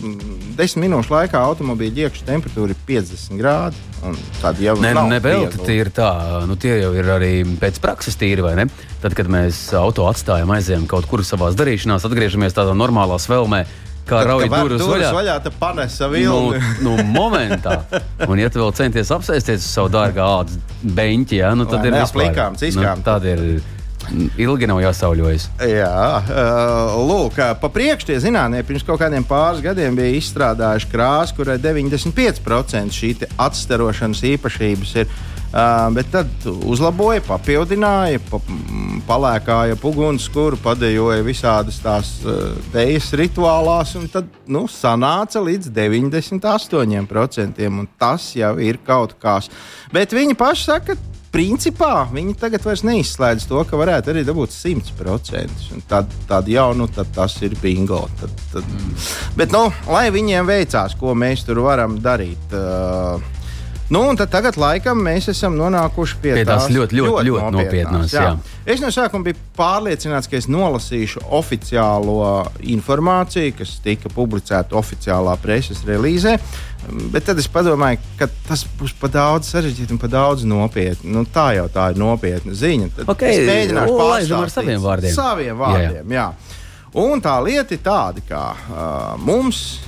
10 0.53 0.83
minūšu 0.83 1.09
laikā 1.09 1.39
automobīļa 1.47 2.03
iekšā 2.05 2.27
temperatūra 2.27 2.75
ir 2.75 2.83
50 2.85 3.39
grādi. 3.41 3.79
Tad 4.37 4.61
jau 4.61 4.75
Ne, 4.77 4.91
nav 4.93 5.09
ne 5.09 5.17
vēl 5.23 5.47
viegli. 5.47 5.65
tie 5.65 5.79
ir 5.81 5.89
tā, 5.89 6.11
nu 6.45 6.53
tie 6.61 6.75
jau 6.77 6.91
ir 6.93 7.09
arī 7.09 7.31
pēc 7.57 7.79
prakses 7.81 8.19
tīri, 8.21 8.45
vai 8.45 8.53
ne? 8.61 8.67
Tad, 9.01 9.17
kad 9.17 9.25
mēs 9.33 9.63
auto 9.73 10.05
atstājam, 10.05 10.53
aizējām 10.53 10.85
kaut 10.91 11.09
kur 11.09 11.25
savā 11.25 11.49
darīšanās, 11.57 12.05
atgriežamies 12.05 12.53
tādā 12.53 12.77
normālā 12.77 13.17
svelmē, 13.17 13.63
kā 14.09 14.19
Tad, 14.23 14.27
rauj 14.33 14.43
kad 14.47 14.51
var 14.55 14.67
durvis 14.67 14.85
vaļā. 14.89 15.09
vaļā, 15.15 15.35
tad 15.47 15.57
panesa 15.61 16.07
Nu, 16.07 16.13
vilni. 16.17 16.61
nu, 16.85 16.97
momentā. 17.15 17.79
Un, 18.27 18.39
ja 18.41 18.49
tu 18.49 18.59
vēl 18.63 18.73
centies 18.75 19.11
apsēsties 19.15 19.61
uz 19.63 19.67
savu 19.77 19.91
dārgā 19.93 20.25
ādas 20.41 20.57
beņķi, 20.83 21.39
ja, 21.43 21.53
nu, 21.55 21.65
tad 21.69 21.83
Vai 21.85 21.91
ir 21.93 21.99
vispār- 22.01 22.25
plikām, 22.29 22.57
ciskām. 22.59 22.97
Nu, 23.03 23.05
tad 23.05 23.25
ir 23.29 23.61
ilgi 24.39 24.65
nav 24.65 24.79
jāsauļojas. 24.81 25.43
Jā, 25.69 25.91
uh, 26.23 26.93
lūk, 27.05 27.35
ā, 27.43 27.49
pa 27.59 27.67
priekšu 27.69 28.07
tie 28.09 28.15
zinātnieki 28.23 28.65
pirms 28.71 28.85
kaut 28.87 29.01
kādiem 29.03 29.25
pāris 29.27 29.59
gadiem 29.61 29.93
bija 29.99 30.15
izstrādājuši 30.17 30.87
krāsu, 30.89 31.35
kurai 31.37 31.57
95% 31.61 32.95
šī 32.95 33.11
atstarošanas 33.37 34.23
īpašības 34.33 34.95
ir. 35.03 35.11
Uh, 35.49 35.87
bet 35.95 36.11
tad 36.13 36.43
uzlaboja, 36.45 37.23
papildināja, 37.25 38.19
pa, 38.29 38.37
mm, 38.37 38.99
palēkāja 39.07 39.79
ugunskura, 39.81 40.59
padejoja 40.61 41.23
visādas 41.25 41.79
tās 41.81 42.11
uh, 42.21 42.51
dejas 42.69 43.07
rituālās, 43.17 43.95
un 43.97 44.05
tad 44.13 44.29
nu, 44.45 44.67
sanāca 44.69 45.41
līdz 45.41 45.71
98%. 45.73 47.65
Un 47.69 47.87
tas 47.97 48.27
jau 48.37 48.51
ir 48.61 48.77
kaut 48.85 49.17
kas. 49.17 49.49
Bet 49.93 50.13
viņi 50.13 50.37
paši 50.37 50.69
saka, 50.69 50.93
ka 50.93 51.19
principā 51.33 52.05
viņi 52.13 52.35
tagad 52.37 52.63
vairs 52.65 52.83
neizslēdz 52.85 53.47
to, 53.49 53.63
ka 53.65 53.79
varētu 53.79 54.13
arī 54.13 54.23
dabūt 54.27 54.53
100%. 54.53 55.81
Tad, 55.89 56.13
tad 56.29 56.49
jau 56.49 56.69
nu, 56.77 56.89
tad 56.93 57.09
tas 57.15 57.39
ir 57.45 57.57
bingo. 57.61 58.03
Tad, 58.21 58.37
tad. 58.53 58.69
Mm. 58.69 58.95
Bet, 59.39 59.53
nu, 59.55 59.65
lai 59.89 60.07
viņiem 60.13 60.49
veicās, 60.49 60.97
ko 60.99 61.17
mēs 61.17 61.45
tur 61.47 61.63
varam 61.65 61.97
darīt. 62.05 62.53
Uh, 62.53 63.38
Nu, 63.89 64.03
tagad 64.29 64.57
laikam 64.61 64.99
mēs 65.01 65.31
esam 65.31 65.55
nonākuši 65.57 66.17
pie, 66.21 66.33
pie 66.37 66.43
tās 66.45 66.67
ļoti, 66.69 66.93
ļoti, 66.99 67.09
ļoti, 67.09 67.29
ļoti 67.29 67.53
nopietnās. 67.55 68.13
Jā. 68.13 68.25
Jā. 68.27 68.59
Es 68.69 68.83
no 68.83 68.91
sākuma 68.93 69.25
biju 69.25 69.39
pārliecināts, 69.57 70.29
ka 70.29 70.37
es 70.37 70.45
nolasīšu 70.51 71.23
oficiālo 71.39 72.45
informāciju, 72.69 73.55
kas 73.57 73.79
tika 73.81 74.11
publicēta 74.13 74.77
oficiālā 74.77 75.33
preses 75.41 75.81
relīzē. 75.89 76.35
Bet 77.09 77.25
tad 77.31 77.41
es 77.41 77.49
padomāju, 77.49 77.97
ka 78.21 78.29
tas 78.45 78.61
būs 78.77 78.93
par 79.01 79.13
daudz 79.17 79.49
sarežģīti 79.55 79.97
un 79.97 80.01
par 80.01 80.13
daudz 80.13 80.45
nopietni. 80.47 81.09
Nu, 81.17 81.25
tā 81.25 81.49
jau 81.57 81.65
tā 81.73 81.89
ir 81.89 81.99
nopietna 81.99 82.53
ziņa. 82.53 82.93
Tad 83.01 83.13
okay, 83.17 83.41
es 83.41 83.49
mēģināšu 83.49 83.99
pārspēt 83.99 84.39
ar 84.43 84.57
saviem 84.59 84.83
vārdiem. 84.85 85.17
Saviem 85.17 85.61
vārdiem 85.65 86.13
jā, 86.13 86.21
jā. 86.21 86.57
Un 87.01 87.21
tā 87.25 87.39
lieta 87.45 87.73
ir 87.73 87.81
tāda, 87.85 88.21
ka 88.25 88.43
uh, 88.53 89.15
mums, 89.21 89.79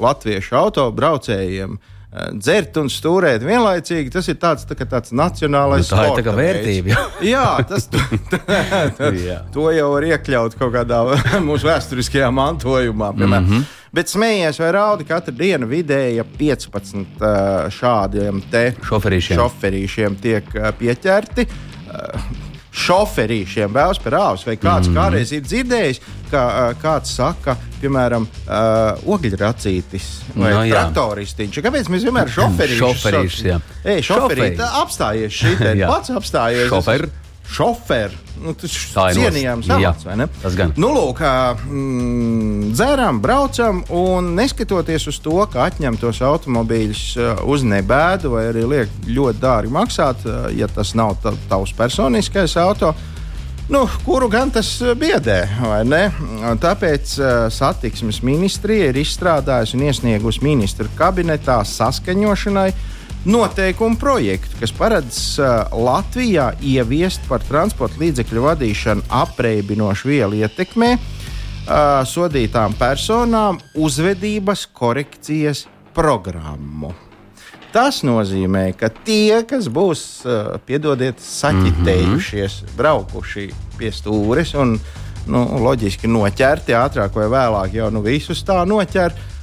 latviešu 0.00 0.56
autobraucējiem, 0.64 1.76
uh, 1.76 1.90
dzert 2.38 2.76
un 2.78 2.90
stūrēt 2.92 3.42
vienlaicīgi. 3.44 4.12
Tas 4.14 4.28
ir 4.30 4.38
tāds, 4.42 4.66
tā, 4.68 4.76
tāds 4.78 5.14
nacionālais 5.16 5.88
nu, 5.90 5.96
tā 5.98 6.04
ir 6.08 6.18
tā 6.18 6.24
kā 6.26 6.34
vērtība. 6.36 6.98
Jā, 7.26 7.46
tas 7.68 7.88
tā, 7.90 8.02
tā, 8.98 9.10
to 9.54 9.70
jau 9.74 9.88
var 9.96 10.06
iekļaut 10.12 10.58
kaut 10.60 10.74
kādā 10.76 11.00
mūsu 11.48 11.70
vēsturiskajā 11.70 12.30
mantojumā. 12.34 13.10
Piemēram. 13.18 13.48
Mm 13.48 13.56
-hmm. 13.56 13.80
Bet 13.94 14.10
smējies 14.10 14.58
vai 14.58 14.72
raudi 14.74 15.04
katru 15.06 15.34
dienu 15.38 15.66
vidēji 15.70 16.24
15 16.38 17.70
šādiem 17.70 18.42
šoferīšiem. 18.82 19.38
šoferīšiem 19.38 20.16
tiek 20.18 20.50
pieķerti 20.78 21.46
šoferīšiem 22.74 23.72
vēlas 23.74 24.00
par 24.02 24.16
āvis, 24.18 24.44
vai 24.48 24.56
kāds 24.58 24.90
mm. 24.90 24.98
kādreiz 24.98 25.32
ir 25.34 25.42
dzirdējis, 25.46 26.00
ka 26.32 26.44
kāds 26.82 27.12
saka, 27.14 27.56
piemēram, 27.80 28.26
uh, 28.26 29.04
ogļracītis 29.14 30.08
vai 30.34 30.50
no, 30.50 30.62
traktoristiņš. 30.72 31.60
Kāpēc 31.64 31.90
mēs 31.94 32.06
vienmēr 32.08 32.32
šoferīšus 32.34 33.04
saucam? 33.04 33.68
Ej, 33.84 34.06
šoferīt, 34.10 34.64
apstājies 34.82 35.38
šī 35.42 35.54
te, 35.60 35.76
pats 35.92 36.14
apstājies. 36.18 36.66
Šofer 36.72 37.06
šoferi. 37.50 38.16
Nu, 38.44 38.52
tas 38.58 38.72
ir 38.74 39.18
cienījams 39.18 39.68
amats, 39.70 40.04
vai 40.06 40.16
ne? 40.18 40.26
Tas 40.42 40.56
gan. 40.58 40.72
Nu, 40.80 40.90
lūk, 40.96 41.20
mm, 41.22 42.72
dzērām, 42.74 43.20
braucam, 43.22 43.82
un 43.94 44.32
neskatoties 44.38 45.06
uz 45.12 45.20
to, 45.22 45.36
ka 45.52 45.68
atņemtos 45.68 46.20
automobīļus 46.24 47.04
uz 47.46 47.64
nebēdu, 47.68 48.34
vai 48.34 48.48
arī 48.50 48.66
liek 48.68 49.00
ļoti 49.06 49.42
dārgi 49.42 49.74
maksāt, 49.74 50.26
ja 50.56 50.68
tas 50.68 50.94
nav 50.98 51.16
tavs 51.22 51.74
personiskais 51.78 52.56
auto. 52.60 52.94
Nu, 53.68 53.86
kuru 54.04 54.26
gan 54.28 54.50
tas 54.52 54.68
biedē? 55.00 55.38
Tāpēc 56.60 57.14
uh, 57.16 57.28
satiksmes 57.48 58.18
ministrija 58.26 58.90
ir 58.90 58.98
izstrādājusi 59.00 59.78
un 59.78 59.86
iesniegusi 59.86 60.44
ministru 60.44 60.90
kabinetā 60.98 61.62
saskaņošanai 61.64 62.68
noteikumu 63.24 63.96
projektu, 63.96 64.56
kas 64.60 64.72
paredz 64.76 65.18
uh, 65.40 65.64
Latvijā 65.72 66.50
ieviest 66.60 67.24
par 67.28 67.44
transporta 67.44 68.00
līdzekļu 68.00 68.44
vadīšanu 68.44 69.06
apreibinošu 69.22 70.10
vielu 70.10 70.42
ietekmē 70.44 70.90
uh, 70.96 72.02
sodītām 72.08 72.76
personām 72.78 73.60
uzvedības 73.74 74.66
korekcijas 74.76 75.64
programmu. 75.96 76.92
Tas 77.74 78.04
nozīmē, 78.06 78.68
ka 78.78 78.92
tie, 78.92 79.40
kas 79.48 79.70
būs, 79.72 80.04
uh, 80.28 80.54
piedodiet, 80.66 81.18
saķitējušies, 81.18 82.60
mm 82.60 82.66
-hmm. 82.66 82.76
braukuši 82.76 83.48
pie 83.78 83.90
stūres 83.90 84.54
un 84.54 84.78
nu, 85.26 85.46
loģiski 85.64 86.06
noķerti 86.06 86.76
ātrāk 86.76 87.16
vai 87.16 87.26
vēlāk, 87.32 87.74
jau 87.74 87.90
nu 87.90 88.04
visus 88.04 88.44
tā 88.44 88.60
noķert, 88.68 89.16
uh, 89.16 89.33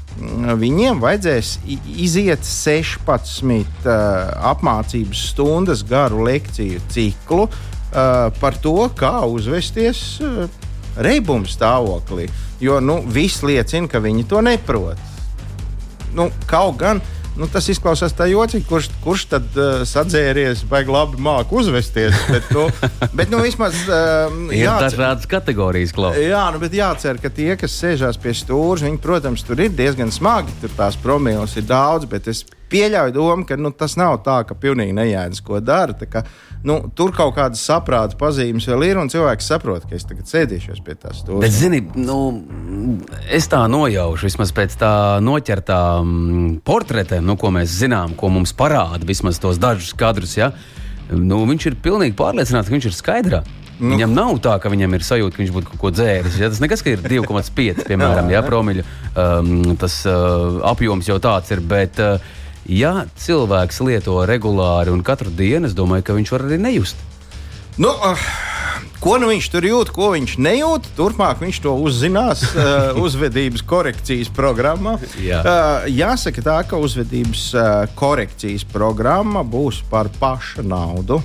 viņiem 0.62 1.00
vajadzēs 1.02 1.54
iziet 1.98 2.44
16 2.46 3.86
uh, 3.88 3.94
apmācības 4.52 5.22
stundas 5.32 5.86
garu 5.88 6.26
lekciju 6.28 6.82
ciklu 6.92 7.48
uh, 7.48 8.28
par 8.42 8.60
to, 8.62 8.76
kā 8.98 9.22
uzvesties 9.30 10.04
uh, 10.26 10.46
reibuma 11.02 11.48
stāvoklī. 11.50 12.28
Jo 12.62 12.82
nu, 12.84 13.00
viss 13.08 13.42
liecina, 13.46 13.90
ka 13.90 14.04
viņi 14.04 14.28
to 14.30 14.44
neprot. 14.46 15.00
Nu, 16.14 16.28
kaut 16.50 16.78
gan 16.84 17.00
uh, 17.00 17.21
Nu, 17.40 17.48
tas 17.48 17.68
izklausās 17.72 18.12
tā 18.16 18.26
jocīgi, 18.28 18.66
kurš, 18.68 18.90
kurš 19.04 19.24
tad 19.32 19.46
uh, 19.56 19.84
sadzēries, 19.88 20.66
vai 20.70 20.82
labi 20.84 21.20
māku 21.24 21.62
uzvesties. 21.62 22.16
Bet, 22.28 22.50
nu, 22.52 22.66
bet, 23.18 23.32
nu, 23.32 23.40
vismaz, 23.46 23.78
uh, 23.88 24.34
ir 24.52 24.68
dažādas 24.68 25.30
kategorijas 25.32 25.96
klausās. 25.96 26.20
Jā, 26.26 26.44
nu, 26.52 26.60
bet 26.64 26.76
jācer, 26.76 27.22
ka 27.24 27.32
tie, 27.32 27.54
kas 27.60 27.78
sēžās 27.80 28.20
pie 28.22 28.36
stūra, 28.36 28.84
viņi, 28.84 29.00
protams, 29.04 29.46
tur 29.48 29.64
ir 29.64 29.72
diezgan 29.76 30.12
smagi. 30.12 30.54
Tur 30.64 30.76
tās 30.76 31.00
promīlas 31.00 31.56
ir 31.56 31.70
daudz, 31.70 32.10
bet 32.12 32.28
es 32.32 32.44
pieļauju 32.72 33.14
domu, 33.16 33.46
ka 33.48 33.58
nu, 33.60 33.74
tas 33.76 33.98
nav 34.00 34.22
tā, 34.26 34.42
ka 34.48 34.58
pilnīgi 34.58 34.96
nejēdz, 34.96 35.42
ko 35.46 35.60
dara. 35.64 35.96
Ka, 36.10 36.24
nu, 36.68 36.78
tur 36.96 37.14
kaut 37.16 37.36
kādas 37.38 37.64
saprāta 37.68 38.18
pazīmes 38.20 38.68
vēl 38.72 38.88
ir, 38.90 39.02
un 39.02 39.12
cilvēks 39.12 39.52
saprot, 39.54 39.88
ka 39.90 39.98
es 39.98 40.08
tagad 40.08 40.30
sēdīšos 40.32 40.84
pie 40.86 40.98
tās 41.00 41.22
stūra. 41.24 41.44
Bet, 41.44 41.56
zini, 41.56 41.84
nu, 42.00 42.20
es 43.30 43.50
tā 43.52 43.64
nojaušu, 43.72 44.30
vismaz 44.30 44.54
pēc 44.56 44.78
tā 44.82 44.94
noķertā 45.24 45.82
mm, 46.02 46.60
portretēm, 46.68 47.26
nu, 47.28 47.38
ko 47.40 47.54
mēs 47.56 47.80
zinām, 47.84 48.16
ko 48.20 48.32
mums 48.34 48.56
parāda 48.58 49.08
vismaz 49.08 49.42
tos 49.42 49.62
dažus 49.62 49.96
kadrus. 49.98 50.38
Ja? 50.40 50.54
Nu, 51.12 51.44
viņš 51.50 51.72
ir 51.72 51.82
pilnīgi 51.84 52.18
pārliecināts, 52.20 52.70
ka 52.70 52.78
viņš 52.78 52.92
ir 52.92 52.98
skaidrā. 52.98 53.44
Nu. 53.82 53.96
Viņam 53.96 54.12
nav 54.14 54.36
tā, 54.46 54.60
ka 54.62 54.70
viņam 54.70 54.94
ir 54.94 55.06
sajūta, 55.06 55.34
ka 55.34 55.42
viņš 55.42 55.54
būtu 55.56 55.72
kaut 55.72 55.80
ko 55.82 55.90
dzēris. 55.96 56.38
Ja? 56.38 56.52
Tas 56.54 56.62
nekas, 56.62 56.84
ka 56.86 56.94
ir 56.94 57.02
2,5 57.02 57.88
piemēram, 57.88 58.30
ja, 58.36 58.44
promīļu 58.46 58.84
um, 58.86 59.56
tas 59.82 59.96
uh, 60.06 60.62
apjoms 60.70 61.10
jau 61.10 61.18
tāds 61.24 61.50
ir. 61.56 61.64
Bet, 61.66 61.98
uh, 61.98 62.38
ja 62.72 62.94
cilvēks 63.20 63.82
lieto 63.84 64.22
regulāri 64.28 64.94
un 64.94 65.04
katru 65.04 65.32
dienu, 65.34 65.68
es 65.68 65.76
domāju, 65.78 66.08
ka 66.08 66.16
viņš 66.18 66.32
var 66.36 66.48
arī 66.48 66.60
nejust. 66.62 67.00
Nu, 67.80 67.92
uh, 67.92 68.24
ko 69.02 69.16
nu 69.22 69.30
viņš 69.32 69.48
tur 69.54 69.66
jūt, 69.66 69.92
ko 69.96 70.12
viņš 70.14 70.38
nejūt, 70.44 70.92
turpmāk 70.98 71.42
viņš 71.42 71.62
to 71.64 71.76
uzzinās 71.84 72.44
uh, 72.52 72.92
uzvedības 73.06 73.64
korekcijas 73.68 74.32
programmā. 74.36 74.98
Jā. 75.20 75.42
Uh, 75.42 75.90
jāsaka 75.92 76.44
tā, 76.46 76.58
ka 76.68 76.80
uzvedības 76.82 77.46
uh, 77.56 77.70
korekcijas 78.00 78.68
programma 78.68 79.44
būs 79.48 79.84
par 79.92 80.12
pašu 80.20 80.66
naudu. 80.68 81.22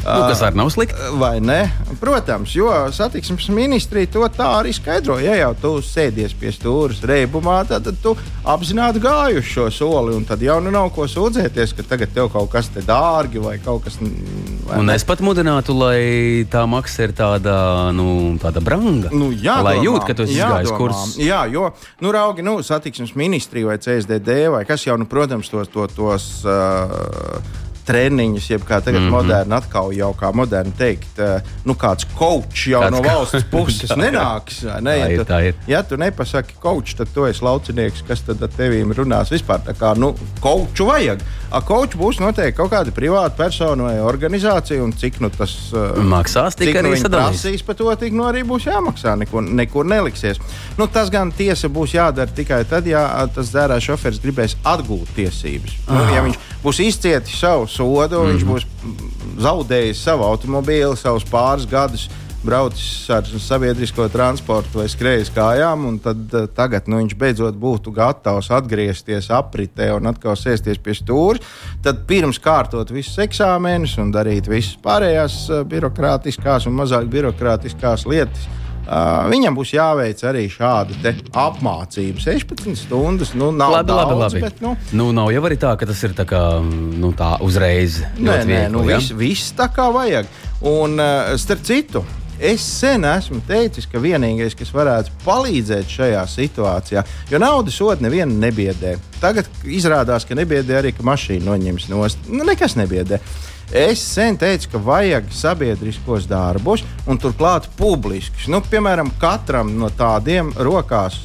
Nu, 0.00 0.20
tas 0.26 0.40
arī 0.44 0.56
nav 0.58 0.70
slikti. 0.72 1.08
Vai 1.20 1.40
ne? 1.44 1.60
Protams, 2.00 2.54
jo 2.56 2.70
satiksmes 2.94 3.48
ministrija 3.52 4.08
to 4.10 4.24
tā 4.34 4.48
arī 4.60 4.72
skaidro. 4.74 5.18
Ja 5.20 5.36
jau 5.38 5.52
tu 5.60 5.72
sēdies 5.84 6.34
pie 6.40 6.52
stūres 6.54 7.02
reibumā, 7.06 7.60
tad, 7.68 7.84
tad 7.86 8.00
tu 8.02 8.14
apzināti 8.48 9.02
gāji 9.02 9.40
uz 9.40 9.48
šo 9.50 9.68
soli. 9.74 10.16
Tad 10.28 10.42
jau 10.44 10.58
nu 10.64 10.72
nav 10.74 10.90
ko 10.96 11.06
sūdzēties, 11.10 11.74
ka 11.76 11.86
tagad 11.94 12.14
tev 12.16 12.30
kaut 12.32 12.50
kas 12.52 12.70
te 12.72 12.84
dārgi 12.86 13.42
vai 13.42 13.58
kaut 13.62 13.84
kas. 13.86 14.00
Vai 14.00 14.80
un 14.80 14.88
ne? 14.88 14.96
es 14.96 15.04
pat 15.06 15.22
mudinātu, 15.24 15.76
lai 15.76 16.46
tā 16.50 16.64
maksa 16.70 17.08
ir 17.08 17.14
tāda, 17.16 17.54
nu, 17.96 18.36
tāda 18.42 18.62
branga. 18.64 19.12
Nu, 19.12 19.30
jādomā, 19.34 19.64
lai 19.66 19.76
jūt, 19.84 20.06
ka 20.08 20.16
tu 20.16 20.26
esi 20.26 20.38
izgājis 20.38 20.74
kurs. 20.78 21.16
Jā, 21.20 21.44
jo, 21.52 21.70
nu, 22.00 22.12
raugi, 22.14 22.46
nu, 22.46 22.60
satiksmes 22.64 23.16
ministrija 23.18 23.72
vai 23.72 23.80
CSDD 23.82 24.44
vai 24.54 24.64
kas 24.68 24.86
jau, 24.86 24.96
nu, 25.00 25.08
protams, 25.10 25.50
tos. 25.50 25.68
tos, 25.70 25.92
tos 25.94 26.30
uh, 26.46 27.58
treniņus, 27.90 28.48
jeb 28.52 28.64
kā 28.68 28.80
tagad 28.80 29.00
mm 29.00 29.06
-hmm. 29.06 29.16
moderni 29.18 29.54
atkal 29.54 29.92
jau 29.96 30.12
kā 30.16 30.32
moderni 30.34 30.72
teikt, 30.78 31.18
uh, 31.18 31.52
nu 31.64 31.74
kāds 31.74 32.06
coach 32.18 32.66
jau 32.70 32.82
kāds 32.84 32.96
no 32.96 33.02
valsts 33.02 33.44
puses 33.54 33.90
nenāks. 33.96 34.62
Ne? 34.80 34.96
Ja, 34.98 35.24
tu, 35.24 35.40
ir, 35.44 35.54
ja 35.66 35.82
tu 35.82 35.96
nepasaki 35.96 36.54
coach, 36.62 36.94
tad 36.96 37.08
tu 37.14 37.26
esi 37.26 37.44
laucinieks, 37.44 38.04
kas 38.08 38.24
tad 38.26 38.42
ar 38.42 38.52
tevīm 38.56 38.94
runās 38.96 39.32
vispār. 39.32 39.60
Tā 39.66 39.74
kā, 39.76 39.94
nu, 39.98 40.14
coachu 40.40 40.86
vajag. 40.86 41.22
A 41.50 41.60
coach 41.66 41.96
būs 41.98 42.20
noteikti 42.22 42.56
kaut 42.56 42.70
kāda 42.70 42.92
privāta 42.94 43.34
persona 43.36 43.88
vai 43.88 44.00
organizācija, 44.00 44.82
un 44.84 44.92
cik 44.92 45.18
nu 45.20 45.30
tas 45.34 45.54
uh, 45.74 45.98
maksās, 45.98 46.54
tik 46.58 46.76
arī 46.76 46.94
nu 46.94 47.10
prasīs 47.10 47.64
par 47.66 47.78
to, 47.78 47.88
tik 47.98 48.14
nu 48.14 48.26
arī 48.28 48.44
būs 48.46 48.68
jāmaksā. 48.70 49.16
Nekur, 49.18 49.42
nekur 49.42 49.88
neliksies. 49.88 50.38
Nu, 50.78 50.86
tas 50.86 51.10
gan 51.10 51.32
tiesa 51.34 51.68
būs 51.72 51.96
jādara 51.96 52.30
tikai 52.34 52.62
tad, 52.70 52.86
ja 52.86 53.02
tas 53.34 53.50
dzērā 53.50 53.80
šoferis 53.82 54.22
gribēs 54.22 54.56
atgūt 54.64 55.10
tiesības. 55.16 55.76
Nu, 55.88 56.04
ja 56.14 56.22
viņš 56.26 56.38
būs 56.62 56.82
izcietis 56.84 57.40
savu 57.40 57.66
sodu, 57.80 58.20
mm 58.20 58.24
-hmm. 58.24 58.32
viņš 58.32 58.44
mhm. 58.44 58.52
būs 58.52 59.44
zaudējis 59.44 60.02
savu 60.04 60.28
automobīlu, 60.28 60.96
savus 60.96 61.24
pāris 61.24 61.68
gadus 61.70 62.08
braucis 62.42 63.10
ar 63.12 63.26
sabiedrisko 63.40 64.06
transportu 64.08 64.80
vai 64.80 64.86
skrējis 64.88 65.32
kājām, 65.34 65.98
tad, 66.04 66.22
uh, 66.32 66.46
tagad 66.56 66.88
nu, 66.88 67.00
viņš 67.02 67.16
beidzot 67.20 67.58
būtu 67.60 67.92
gatavs 67.92 68.48
atgriezties 68.56 69.28
apritē 69.36 69.90
un 69.96 70.08
atkal 70.10 70.38
sēsties 70.40 70.80
pie 70.80 70.96
stūra, 70.96 71.42
tad 71.84 72.06
pirms 72.08 72.40
kārtot 72.40 72.92
visus 72.94 73.18
eksāmenus 73.26 73.98
un 74.00 74.12
darīt 74.14 74.48
visas 74.48 74.78
pārējās 74.80 75.36
uh, 75.50 75.62
birokrātiskās 75.68 76.68
un 76.70 76.80
mazāk 76.80 77.10
birokrātiskās 77.12 78.08
lietas. 78.08 78.48
Uh, 78.90 79.28
viņam 79.30 79.54
būs 79.54 79.70
jāveic 79.76 80.18
arī 80.26 80.48
šāda 80.50 81.12
apmācība. 81.38 82.18
16 82.24 82.74
stundas. 82.74 83.30
Nu, 83.38 83.52
nav 83.54 83.76
labi, 83.76 83.86
daudz, 83.92 84.00
labi, 84.08 84.22
labi. 84.24 84.40
Bet, 84.42 84.62
nu, 84.64 84.72
Nu, 84.98 85.12
nav 85.14 85.30
jau 85.30 85.44
arī 85.46 85.58
tā, 85.62 85.76
ka 85.78 85.86
tas 85.86 86.00
ir 86.02 86.16
tā 86.18 86.26
kā, 86.26 86.40
nu, 86.58 87.12
tā 87.14 87.36
uzreiz. 87.46 88.00
Nē, 88.18 88.24
ļoti 88.26 88.48
nē, 88.48 88.56
viegli, 88.56 88.72
nu, 88.74 88.82
ja? 88.90 88.98
viss, 88.98 89.14
viss 89.14 89.52
tā 89.54 89.68
kā 89.70 89.86
vajag. 89.94 90.26
Un, 90.66 90.98
uh, 90.98 91.30
starp 91.38 91.62
citu, 91.68 92.02
es 92.40 92.64
sen 92.66 93.06
esmu 93.06 93.38
teicis, 93.46 93.86
ka 93.86 94.02
vienīgais, 94.02 94.58
kas 94.58 94.74
varētu 94.74 95.14
palīdzēt 95.22 95.94
šajā 95.94 96.24
situācijā, 96.34 97.04
jo 97.30 97.40
naudas 97.42 97.78
sodu 97.78 98.08
nevienu 98.08 98.40
nebiedē. 98.42 98.96
Tagad 99.22 99.46
izrādās, 99.70 100.26
ka 100.26 100.34
nebiedē 100.34 100.80
arī, 100.80 100.96
ka 100.96 101.06
mašīna 101.06 101.46
noņems 101.46 101.86
nost. 101.92 102.26
Nu, 102.26 102.42
nekas 102.48 102.74
nebiedē. 102.80 103.22
Es 103.70 104.00
sen 104.02 104.34
teicu, 104.34 104.72
ka 104.72 104.78
vajag 104.82 105.28
sabiedriskos 105.30 106.24
darbus 106.26 106.82
un 107.06 107.18
turklāt 107.22 107.68
publiskus. 107.78 108.48
Nu, 108.50 108.58
piemēram, 108.66 109.12
katram 109.22 109.76
no 109.78 109.92
tādiem 109.94 110.50
rokās 110.58 111.20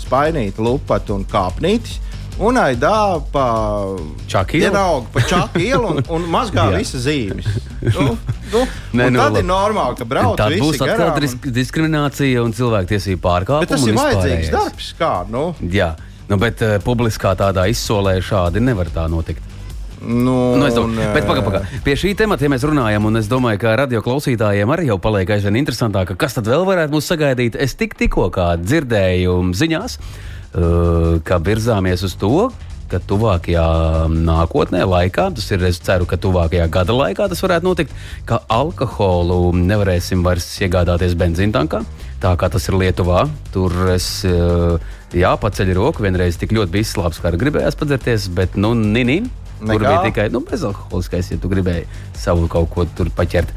spainīt, 0.00 0.56
lupat 0.56 1.12
un 1.12 1.26
kāpnītis. 1.28 1.98
Un 2.40 2.56
aidā 2.56 3.20
pa 3.34 3.44
ierauga 4.56 5.10
pa 5.12 5.22
čaku 5.28 5.60
ielu 5.60 5.90
un, 5.90 5.98
un 6.08 6.24
mazgā 6.32 6.70
visas 6.78 7.04
zīmes. 7.04 7.50
Nu, 7.84 8.14
nu, 8.54 8.62
Nē, 8.96 9.10
un 9.10 9.12
nu, 9.12 9.20
tad 9.20 9.34
labi. 9.34 9.42
ir 9.42 9.48
normāli, 9.50 9.98
ka 9.98 10.08
brauc 10.08 10.40
Tad 10.40 10.54
visi 10.54 10.64
būs 10.64 10.80
atkal 10.86 11.12
disk 11.20 11.50
diskriminācija 11.60 12.40
un 12.40 12.56
cilvēktiesību 12.56 13.20
pārkāpumi. 13.26 13.68
Bet 13.68 13.74
tas 13.76 13.84
un 13.84 13.92
ir 13.92 14.00
vajadzīgs 14.00 14.52
darbs. 14.56 14.90
Kā, 14.96 15.12
nu, 15.28 15.50
Jā, 15.68 15.92
nu, 16.32 16.40
bet 16.40 16.64
uh, 16.64 16.78
publiskā 16.80 17.36
tādā 17.36 17.68
izsolē 17.68 18.16
šādi 18.24 18.64
nevar 18.64 18.88
tā 18.94 19.04
notikt. 19.12 19.44
Nu, 20.00 20.36
Nu, 20.56 20.64
es 20.66 20.74
domāju, 20.76 21.10
bet 21.14 21.26
paga, 21.28 21.42
paga. 21.44 21.60
pie 21.84 21.94
šī 21.98 22.14
temata, 22.16 22.44
ja 22.46 22.50
mēs 22.52 22.64
runājam, 22.66 23.04
un 23.08 23.20
es 23.20 23.28
domāju, 23.30 23.60
ka 23.62 23.76
radio 23.78 24.00
klausītājiem 24.04 24.72
arī 24.72 24.88
jau 24.88 24.98
paliek 25.02 25.30
aizvien 25.36 25.58
interesantāk, 25.60 26.14
kas 26.20 26.38
tad 26.38 26.48
vēl 26.48 26.64
varētu 26.68 26.94
mūs 26.94 27.10
sagaidīt. 27.10 27.58
Es 27.60 27.76
tik, 27.76 27.94
tikko 27.98 28.30
kā 28.34 28.54
dzirdēju 28.60 29.38
ziņās, 29.56 29.98
uh, 30.00 31.20
ka 31.24 31.40
virzāmies 31.44 32.04
uz 32.06 32.16
to. 32.20 32.50
Ka 32.90 32.98
tuvākajā 32.98 34.08
nākotnē, 34.10 34.80
laikā, 34.82 35.28
tas 35.36 35.44
ir, 35.54 35.62
es 35.68 35.76
ceru, 35.78 36.08
ka 36.10 36.16
tuvākajā 36.18 36.64
gada 36.74 36.90
laikā 36.90 37.28
tas 37.30 37.38
varētu 37.44 37.68
notikt, 37.68 37.92
ka 38.26 38.40
alkoholu 38.50 39.52
nevarēsim 39.54 40.24
vairs 40.26 40.48
iegādāties 40.58 41.14
benzīntankā, 41.14 41.84
tā 42.18 42.32
kā 42.34 42.48
tas 42.50 42.66
ir 42.66 42.74
Lietuvā. 42.80 43.28
Tur 43.54 43.70
es 43.94 44.24
uh, 44.26 44.82
jāpaceļ 45.14 45.70
roku, 45.78 46.02
vienreiz 46.02 46.40
tik 46.40 46.50
ļoti 46.56 46.74
bija 46.74 46.88
izslāpis, 46.88 47.22
kā 47.22 47.30
gribējās 47.38 47.78
padzerties, 47.78 48.26
bet, 48.34 48.58
nu, 48.58 48.74
nini, 48.74 49.20
Tur 49.22 49.49
Nekā? 49.60 49.78
bija 49.84 50.02
tikai 50.08 50.26
nu, 50.32 50.42
bezalkoholiskais, 50.46 51.30
ja 51.32 51.38
tu 51.40 51.50
gribēji 51.52 51.86
savu 52.18 52.48
kaut 52.50 52.70
ko 52.74 52.86
tur 52.96 53.12
paķert. 53.16 53.52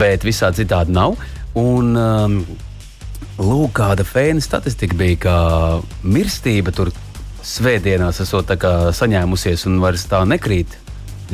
Bet 0.00 0.26
visā 0.26 0.52
citādi 0.54 0.94
nav. 0.94 1.16
Un, 1.58 1.94
um, 1.98 2.36
lūk, 3.40 3.72
kāda 3.80 4.06
fēna 4.06 4.42
statistika 4.44 4.96
bija, 4.98 5.18
ka 5.24 5.36
mirstība 6.06 6.74
tur 6.74 6.92
svētdienās 7.46 8.20
esot 8.22 8.52
saņēmusies 8.96 9.66
un 9.70 9.80
vairs 9.82 10.06
tā 10.10 10.22
nekrīt 10.28 10.76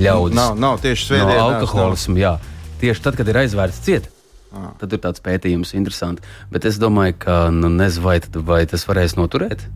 ļaudis. 0.00 0.36
Nav, 0.38 0.58
nav 0.60 0.78
tieši 0.84 1.02
no 1.02 1.08
svētdienas. 1.08 1.46
alkoholismu, 1.46 2.20
jā. 2.20 2.36
Tieši 2.80 3.02
tad, 3.02 3.16
kad 3.18 3.28
ir 3.28 3.40
aizvērts 3.44 3.82
ciet. 3.84 4.12
Tad 4.80 4.92
ir 4.92 5.00
tāds 5.02 5.20
pētījums, 5.24 5.74
interesants. 5.76 6.24
Bet 6.52 6.64
es 6.68 6.78
domāju, 6.80 7.16
ka 7.26 7.38
nu, 7.52 7.68
nezinu, 7.72 8.04
vai, 8.06 8.20
vai 8.46 8.62
tas 8.70 8.86
varēs 8.88 9.16
noturēt. 9.18 9.66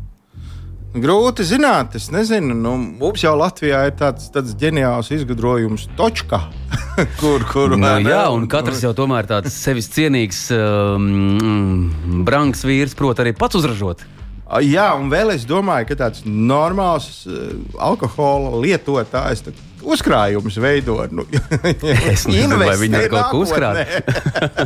Grūti 0.90 1.44
zināt, 1.46 1.92
es 1.94 2.08
nezinu. 2.10 2.50
Nu, 2.58 2.72
mums 2.74 3.22
jau 3.22 3.36
Latvijā 3.38 3.84
ir 3.86 3.92
tāds, 3.94 4.24
tāds 4.34 4.56
ģeniāls 4.58 5.12
izgudrojums, 5.14 5.84
točka, 5.94 6.40
kur, 7.20 7.44
kur 7.46 7.76
Nu, 7.76 7.78
ne, 7.84 7.92
jā, 8.10 8.24
un 8.34 8.48
katrs 8.50 8.82
jau 8.82 8.90
tomēr 8.98 9.28
tāds 9.30 9.54
sevis 9.54 9.86
cienīgs, 9.94 10.48
um, 10.56 12.24
brangs 12.26 12.66
vīrs, 12.66 12.96
prot 12.98 13.22
arī 13.22 13.36
pats 13.38 13.60
uzražot. 13.60 14.02
Jā, 14.66 14.88
un 14.98 15.12
vēl 15.12 15.30
es 15.36 15.46
domāju, 15.46 15.92
ka 15.92 16.00
tāds 16.00 16.24
normāls 16.26 17.22
uh, 17.30 17.52
alkohola 17.78 18.58
lietotājs 18.58 19.46
tā, 19.46 19.54
uzkrājums 19.82 20.58
veido. 20.60 20.98
Nu, 21.10 21.24
Es 22.12 22.26
nezinu, 22.28 22.58
vai 22.60 22.76
viņi 22.80 22.94
investē 22.94 23.10
kaut 23.12 23.30
ko 23.32 23.60
nākotnē. 23.64 23.84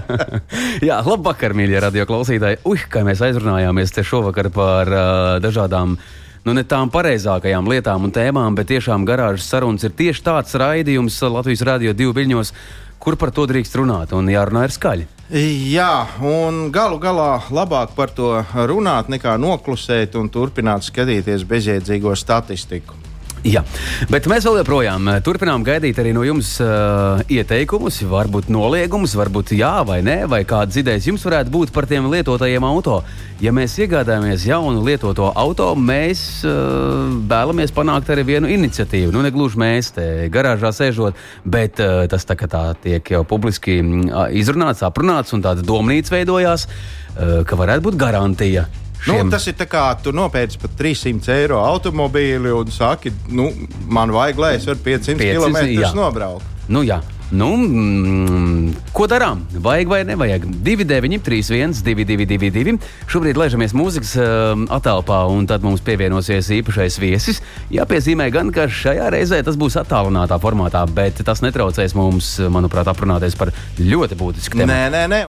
Jā, 0.89 1.01
labvakar, 1.07 1.55
mīļie 1.57 1.81
radio 1.85 2.07
klausītāji. 2.09 2.61
Ui, 2.69 2.79
kā 2.91 3.05
mēs 3.07 3.23
aizrunājāmies 3.25 3.95
te 3.95 4.05
šovakar 4.07 4.51
par 4.55 4.91
uh, 4.91 5.07
dažādām. 5.45 5.97
Nu, 6.45 6.53
ne 6.53 6.65
tām 6.69 6.91
pareizākajām 6.93 7.69
lietām 7.73 8.05
un 8.05 8.13
tēmām, 8.13 8.57
bet 8.59 8.69
tiešām 8.69 9.07
garāžas 9.09 9.49
sarunas 9.49 9.87
ir 9.87 9.95
tieši 9.97 10.27
tāds 10.27 10.57
raidījums 10.61 11.17
Latvijas 11.25 11.65
Rādio 11.65 11.95
2 11.97 12.13
viļņos, 12.19 12.53
kur 13.01 13.17
par 13.21 13.33
to 13.37 13.47
drīkst 13.49 13.79
runāt 13.81 14.13
un 14.17 14.29
jārunā 14.29 14.67
ir 14.69 14.75
skaļi. 14.75 15.09
Jā, 15.33 16.05
un 16.21 16.69
galu 16.73 16.99
galā 17.01 17.39
labāk 17.49 17.95
par 17.97 18.13
to 18.13 18.35
runāt, 18.69 19.09
nekā 19.09 19.39
noklusēt 19.41 20.19
un 20.21 20.29
turpināt 20.29 20.85
skatīties 20.85 21.47
bezjēdzīgo 21.49 22.13
statistiku. 22.13 23.04
Jā, 23.45 23.61
bet 24.09 24.25
mēs 24.25 24.47
vēl 24.47 24.63
joprojām 24.63 25.09
eh, 25.13 25.19
turpinām 25.21 25.65
gaidīt 25.67 25.99
arī 26.01 26.15
no 26.17 26.23
jums 26.25 26.55
uh, 26.65 27.21
ieteikumus, 27.29 27.99
varbūt 28.09 28.47
noliegumus, 28.49 29.13
varbūt 29.21 29.51
jā 29.59 29.83
vai 29.85 29.99
nē, 30.01 30.23
vai 30.33 30.39
kādas 30.49 30.79
idejas 30.81 31.05
jums 31.11 31.27
varētu 31.29 31.53
būt 31.53 31.73
par 31.75 31.85
tiem 31.91 32.09
lietotajiem 32.09 32.65
auto. 32.65 33.03
Ja 33.45 33.53
mēs 33.53 33.75
iegādājamies 33.85 34.47
jaunu 34.49 34.81
lietoto 34.87 35.29
auto, 35.37 35.67
mēs 35.77 36.23
uh, 36.49 37.13
vēlamies 37.29 37.75
panākt 37.77 38.09
arī 38.15 38.25
vienu 38.31 38.49
iniciatīvu. 38.49 39.13
Nu, 39.13 39.21
ne 39.21 39.33
gluži 39.35 39.61
mēs 39.61 39.93
te 39.99 40.07
garāžā 40.33 40.73
sēžot, 40.73 41.21
bet 41.45 41.83
uh, 41.85 42.07
tas 42.09 42.25
tā, 42.25 42.39
kā 42.41 42.49
tā 42.49 42.71
tiek 42.81 43.13
jau 43.13 43.27
publiski 43.29 43.77
mm, 43.83 44.09
izrunāts, 44.41 44.81
aprunāts 44.89 45.37
un 45.37 45.45
tāda 45.45 45.61
domnīca 45.61 46.17
veidojās, 46.17 46.65
uh, 46.65 47.45
ka 47.45 47.61
varētu 47.61 47.91
būt 47.91 48.01
garantija. 48.01 48.65
Nu, 49.07 49.15
šiem- 49.19 49.31
tas 49.31 49.47
ir 49.47 49.55
tā 49.59 49.67
kā 49.69 49.85
tu 50.03 50.13
nopērci 50.17 50.59
par 50.63 50.71
300 50.79 51.29
eiro 51.35 51.59
automobīli 51.61 52.53
un 52.57 52.71
saki, 52.73 53.13
nu, 53.29 53.51
man 53.89 54.11
vajag, 54.11 54.39
lai 54.39 54.55
es 54.57 54.65
varu 54.65 54.79
500 54.85 55.19
500, 55.21 55.75
km 55.85 55.99
nobraukt. 55.99 56.45
Nu, 56.69 56.81
jā. 56.83 57.03
Nu, 57.35 57.49
mm, 57.57 58.75
ko 58.95 59.07
darām? 59.11 59.41
Vajag 59.65 59.89
vai 59.89 60.05
nevajag? 60.05 60.45
2, 60.63 60.85
9, 60.85 61.19
3, 61.25 61.41
1, 61.57 61.73
2, 61.83 62.05
2, 62.05 62.27
2, 62.29 62.51
2. 62.53 62.79
Šobrīd 63.11 63.41
laižamies 63.41 63.75
mūzikas 63.75 64.13
uh, 64.21 64.53
attēlpā, 64.77 65.19
un 65.33 65.49
tad 65.51 65.65
mums 65.67 65.83
pievienosies 65.85 66.53
īpašais 66.61 67.01
viesis. 67.03 67.41
Jāpiezīmē 67.75 68.29
gan, 68.31 68.53
ka 68.55 68.69
šajā 68.69 69.11
reizē 69.17 69.43
tas 69.43 69.57
būs 69.59 69.77
attālinātā 69.83 70.39
formātā, 70.39 70.85
bet 70.87 71.25
tas 71.27 71.43
netraucēs 71.45 71.97
mums, 71.99 72.37
manuprāt, 72.53 72.87
aprunāties 72.93 73.37
par 73.41 73.51
ļoti 73.81 74.21
būtisku 74.21 74.61
tēmu. 74.61 74.71
Nē, 74.71 74.83
nē, 74.95 75.05
nē. 75.11 75.25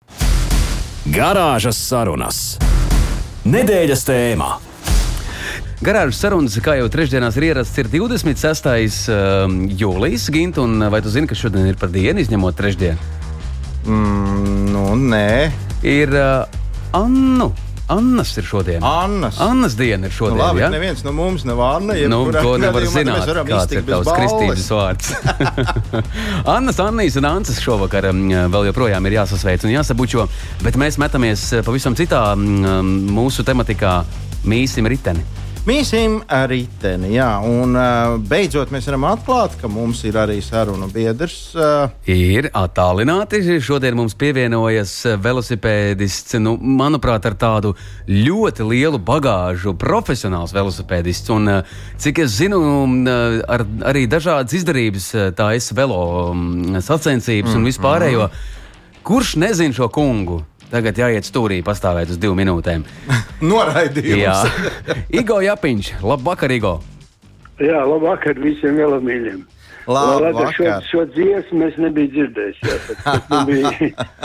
Garāžas 1.10 1.76
sarunas. 1.90 2.56
Nedēļas 3.48 4.02
tēmā. 4.04 4.50
Garāžas 5.80 6.18
sarunas, 6.20 6.58
kā 6.60 6.74
jau 6.76 6.90
trešdienās 6.92 7.38
ir 7.40 7.46
ierasts, 7.46 7.78
ir 7.80 7.88
26. 7.88 9.06
Um, 9.08 9.54
jūlijas 9.80 10.26
gimta, 10.28 10.60
un 10.66 10.84
vai 10.92 11.00
tu 11.00 11.08
zini, 11.08 11.30
ka 11.30 11.38
šodien 11.38 11.70
ir 11.70 11.78
par 11.80 11.88
dienu, 11.94 12.20
izņemot 12.20 12.58
trešdienu? 12.58 13.00
Mm, 13.88 14.68
nu, 14.74 14.84
nē. 15.08 15.48
Ir 15.88 16.12
uh, 16.12 16.44
Annu. 16.92 17.48
Annas 17.90 18.30
ir 18.38 18.44
šodien. 18.46 18.84
Annas. 18.86 19.40
Annas 19.42 19.74
diena 19.78 20.06
ir 20.06 20.12
Nu, 20.12 20.16
šodien. 20.16 20.38
labi, 20.38 20.60
ja? 20.62 20.68
neviens 20.70 21.02
no 21.04 21.12
mums 21.16 21.44
nav 21.48 21.60
Anna. 21.66 21.96
Nu, 22.08 22.20
to 22.32 22.54
nevar 22.62 22.86
zināt, 22.86 23.26
kāds 23.48 23.74
ir 23.74 23.82
tavs 23.88 24.10
kristības 24.14 24.68
vārds. 24.70 25.10
Annas, 26.56 26.78
Annijas 26.80 27.18
un 27.20 27.26
Ances 27.30 27.58
šovakar 27.62 28.10
um, 28.12 28.22
vēl 28.54 28.70
joprojām 28.70 29.06
ir 29.10 29.18
jāsasveic 29.18 29.66
un 29.66 29.74
jāsabučo, 29.74 30.28
bet 30.64 30.78
mēs 30.80 31.00
metamies 31.02 31.48
uh, 31.56 31.64
pavisam 31.66 31.98
citā 31.98 32.22
um, 32.36 32.46
mūsu 33.10 33.44
tematikā 33.46 34.00
mīsim 34.48 34.86
riteni. 34.88 35.26
Mīsim 35.70 36.16
ar 36.26 36.48
riteni, 36.50 37.12
jā, 37.14 37.28
un 37.46 37.76
beidzot 38.26 38.72
mēs 38.74 38.88
varam 38.88 39.04
atklāt, 39.12 39.52
ka 39.60 39.68
mums 39.70 40.00
ir 40.08 40.16
arī 40.18 40.40
sarunu 40.42 40.88
biedrs. 40.90 41.52
Ir 42.10 42.48
attālināti. 42.58 43.38
Šodien 43.62 43.94
mums 43.94 44.16
pievienojas 44.18 44.96
velosipēdists, 45.22 46.40
nu, 46.42 46.56
manuprāt, 46.58 47.28
ar 47.30 47.38
tādu 47.38 47.76
ļoti 48.10 48.66
lielu 48.66 48.98
bagāžu, 48.98 49.76
profesionāls 49.78 50.56
velosipēdists. 50.56 51.30
Un, 51.36 51.60
cik 52.02 52.24
es 52.24 52.34
zinu, 52.40 52.58
ar, 53.46 53.62
arī 53.92 54.08
dažādas 54.10 54.58
izdarības, 54.58 55.12
ir 55.38 55.70
velo 55.78 56.02
sacensības 56.82 57.54
un 57.54 57.70
vispārējo. 57.70 58.26
Kurš 59.06 59.36
nezina 59.38 59.78
šo 59.78 59.86
kungu? 59.94 60.42
Tagad 60.70 60.98
jāiet 61.02 61.26
stūrī, 61.26 61.60
pastāvēt 61.66 62.12
uz 62.14 62.18
divām 62.22 62.38
minūtēm. 62.38 62.84
noraidījums. 63.52 64.20
Jā, 64.22 64.36
Igo 65.20 65.40
Japiņš, 65.42 65.96
labvakar, 66.06 66.54
Igo! 66.54 66.76
Jā, 67.60 67.82
labvakar 67.84 68.38
visiem 68.40 68.78
ielamīļiem. 68.80 69.40
Labi, 69.90 70.24
Labi, 70.28 70.44
šo, 70.54 70.64
vakar. 70.64 70.84
šo 70.86 71.04
dziesmu 71.16 71.64
es 71.66 71.78
nebiju 71.82 72.10
dzirdējis. 72.14 72.58
jāsaka. 72.62 73.14
Tas 73.30 73.46
bija 73.48 73.70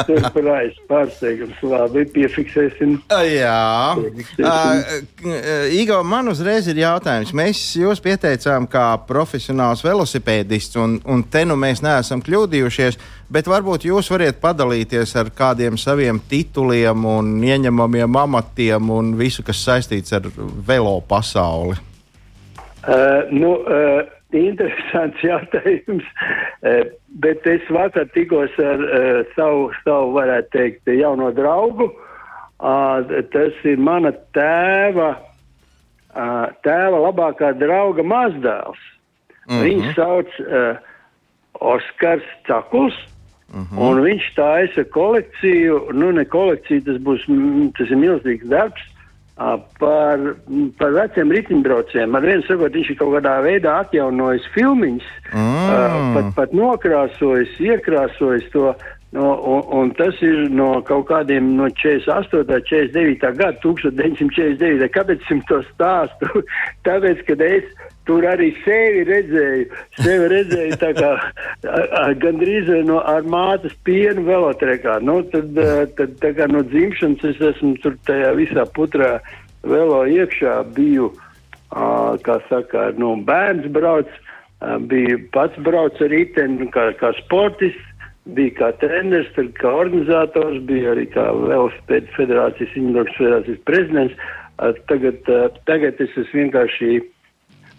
surprise, 0.06 0.84
pārsteigums. 0.90 1.62
Labi, 1.66 2.04
piefiksēsim. 2.14 2.96
Jā, 3.32 3.96
Piefiksēsim. 3.98 5.08
uh, 5.26 5.74
Igo, 5.74 6.00
man 6.06 6.30
uzreiz 6.30 6.68
ir 6.70 6.84
jautājums. 6.84 7.34
Mēs 7.36 7.64
jūs 7.82 8.02
pieteicām 8.06 8.68
kā 8.70 8.86
profesionāls 9.10 9.82
velosipēdists, 9.86 10.78
un, 10.82 11.00
un 11.10 11.24
te 11.34 11.46
nu 11.50 11.58
mēs 11.58 11.82
neesam 11.86 12.22
kļūdījušies, 12.26 13.00
bet 13.34 13.50
varbūt 13.50 13.88
jūs 13.90 14.12
varat 14.14 14.38
padalīties 14.44 15.16
ar 15.18 15.32
kādiem 15.34 15.80
saviem 15.82 16.22
tituliem 16.30 17.08
un 17.10 17.34
ieņemamiem 17.42 18.22
amatiem 18.22 18.92
un 18.94 19.16
visu, 19.18 19.42
kas 19.48 19.64
saistīts 19.66 20.14
ar 20.14 20.30
velo 20.68 21.00
pasauli. 21.10 21.80
Uh, 22.86 23.26
nu, 23.34 23.56
uh, 23.66 24.04
interesants 24.36 25.24
jautājums, 25.24 26.06
uh, 26.62 26.84
bet 27.24 27.46
es 27.50 27.64
vakar 27.74 28.10
tikos 28.14 28.54
ar 28.60 28.84
uh, 28.84 29.22
savu, 29.36 29.70
savu, 29.84 30.12
varētu 30.18 30.52
teikt, 30.58 30.92
jauno 31.00 31.32
draugu. 31.36 31.92
Tas 32.56 33.58
ir 33.68 33.82
mana 33.84 34.14
tēva, 34.34 35.10
tēva 36.64 37.02
labākā 37.04 37.50
drauga 37.60 38.06
mazdēls. 38.08 38.80
Mm 39.46 39.52
-hmm. 39.52 39.64
Viņu 39.66 39.92
sauc 39.94 40.40
uh, 40.40 40.78
Oskars 41.60 42.24
Cakuls. 42.48 42.96
Mm 43.54 43.62
-hmm. 43.62 43.80
Un 43.80 44.02
viņš 44.02 44.34
taisa 44.36 44.84
kolekciju, 44.84 45.90
nu 45.94 46.12
ne 46.12 46.26
kolekciju, 46.26 46.82
tas 46.82 46.98
būs, 46.98 47.22
tas 47.78 47.90
ir 47.90 47.98
milzīgs 47.98 48.48
darbs, 48.50 48.82
par, 49.36 50.22
par 50.80 50.94
veciem 50.96 51.32
riteņbraucējiem. 51.36 52.16
Ar 52.16 52.28
vienu 52.28 52.46
sakot, 52.48 52.76
viņš 52.76 52.92
ir 52.92 53.00
kaut 53.00 53.16
kādā 53.18 53.36
veidā 53.44 53.80
atjaunojis 53.84 54.48
filmiņas, 54.56 55.08
mm. 55.34 56.14
pat, 56.16 56.30
pat 56.38 56.54
nokrāsojis, 56.56 57.58
iekrāsojis 57.72 58.52
to. 58.56 58.76
No, 59.16 59.30
un, 59.48 59.62
un 59.72 59.92
tas 59.96 60.18
ir 60.28 60.50
no 60.52 60.82
kaut 60.84 61.06
kādiem 61.08 61.54
no 61.56 61.70
48. 61.72 62.42
49. 62.68 63.22
gada, 63.38 63.54
1949. 63.64 64.90
Kāpēc 64.92 65.24
es 65.32 65.46
to 65.48 65.62
stāstu? 65.70 66.42
Tāpēc, 66.88 67.22
kad 67.30 67.44
es 67.46 67.70
tur 68.06 68.26
arī 68.30 68.52
sevi 68.64 69.04
redzēju, 69.10 69.66
sevi 70.02 70.30
redzēju 70.34 70.78
tā 70.82 70.92
kā 70.98 71.12
gandrīz 72.22 72.70
no 72.88 73.00
ar 73.02 73.26
mātes 73.26 73.74
pienu 73.88 74.26
velotrekā. 74.28 75.00
Nu, 75.06 75.22
tad, 75.34 75.58
tad 75.98 76.14
tā 76.22 76.34
kā 76.38 76.50
no 76.52 76.62
dzimšanas 76.70 77.26
es 77.32 77.42
esmu 77.54 77.76
tur 77.84 77.98
tajā 78.10 78.36
visā 78.38 78.68
putrā 78.78 79.18
velo 79.66 80.04
iekšā 80.06 80.60
biju, 80.78 81.10
kā 82.26 82.38
saka, 82.50 82.92
nu, 83.02 83.16
bērns 83.26 83.68
brauc, 83.74 84.12
biju 84.90 85.20
pats 85.34 85.58
brauc 85.66 85.98
ar 86.02 86.14
riteni 86.14 86.70
kā, 86.74 86.92
kā 87.02 87.12
sportists, 87.24 87.92
bija 88.38 88.54
kā 88.60 88.72
treneris, 88.82 89.30
kā 89.60 89.74
organizators, 89.82 90.62
bija 90.66 90.94
arī 90.96 91.06
kā 91.14 91.26
velosipēdu 91.34 92.14
federācijas, 92.16 92.78
Indoksas 92.80 93.20
federācijas 93.20 93.62
prezidents. 93.70 94.32
Tagad, 94.90 95.20
tagad 95.68 96.00
es 96.00 96.14
esmu 96.16 96.46
vienkārši, 96.46 97.02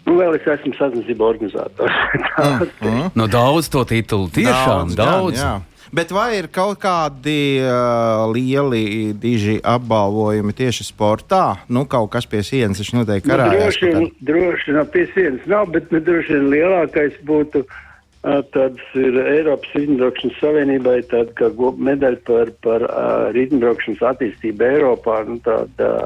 nu, 0.07 0.17
vēl 0.17 0.37
es 0.39 0.45
esmu 0.57 0.73
sacensību 0.79 1.25
organizators. 1.27 2.03
Tā, 2.37 3.09
Nu, 3.17 3.27
daudz 3.31 3.67
to 3.73 3.83
titulu. 3.87 4.29
Tiešām 4.33 4.95
daudz. 4.97 5.35
Gan, 5.35 5.43
jā. 5.43 5.77
Bet 5.93 6.11
vai 6.11 6.35
ir 6.35 6.49
kaut 6.51 6.81
kādi 6.83 7.61
uh, 7.63 8.25
lieli 8.35 9.13
diži 9.15 9.55
apbalvojumi 9.63 10.51
tieši 10.51 10.83
sportā? 10.89 11.61
Nu, 11.71 11.85
kaut 11.87 12.11
kas 12.11 12.27
pie 12.27 12.41
sienas 12.43 12.81
taču 12.81 12.97
noteikti 12.99 13.29
Nu, 13.29 13.33
karājās. 13.37 13.55
droši 13.55 13.85
vien, 13.93 14.09
droši 14.27 14.75
vien 14.75 14.89
pie 14.91 15.05
sienas 15.13 15.47
nav, 15.47 15.69
bet 15.71 15.87
nu, 15.95 16.01
droši 16.03 16.35
vien 16.35 16.49
lielākais 16.51 17.15
būtu 17.29 17.63
ā, 17.63 18.41
tāds 18.51 18.83
ir 18.99 19.15
Eiropas 19.23 19.71
riteņbraukšanas 19.79 20.41
savienībai 20.43 20.97
tāda 21.07 21.37
kā 21.39 21.51
medaļa 21.87 22.21
par, 22.27 22.51
par 22.67 22.87
uh, 22.89 23.29
riteņbraukšanas 23.37 24.03
attīstību 24.11 24.67
Eiropā. 24.67 25.21
Nu, 25.29 25.39
tāda, 25.47 25.71
tāda 25.79 26.03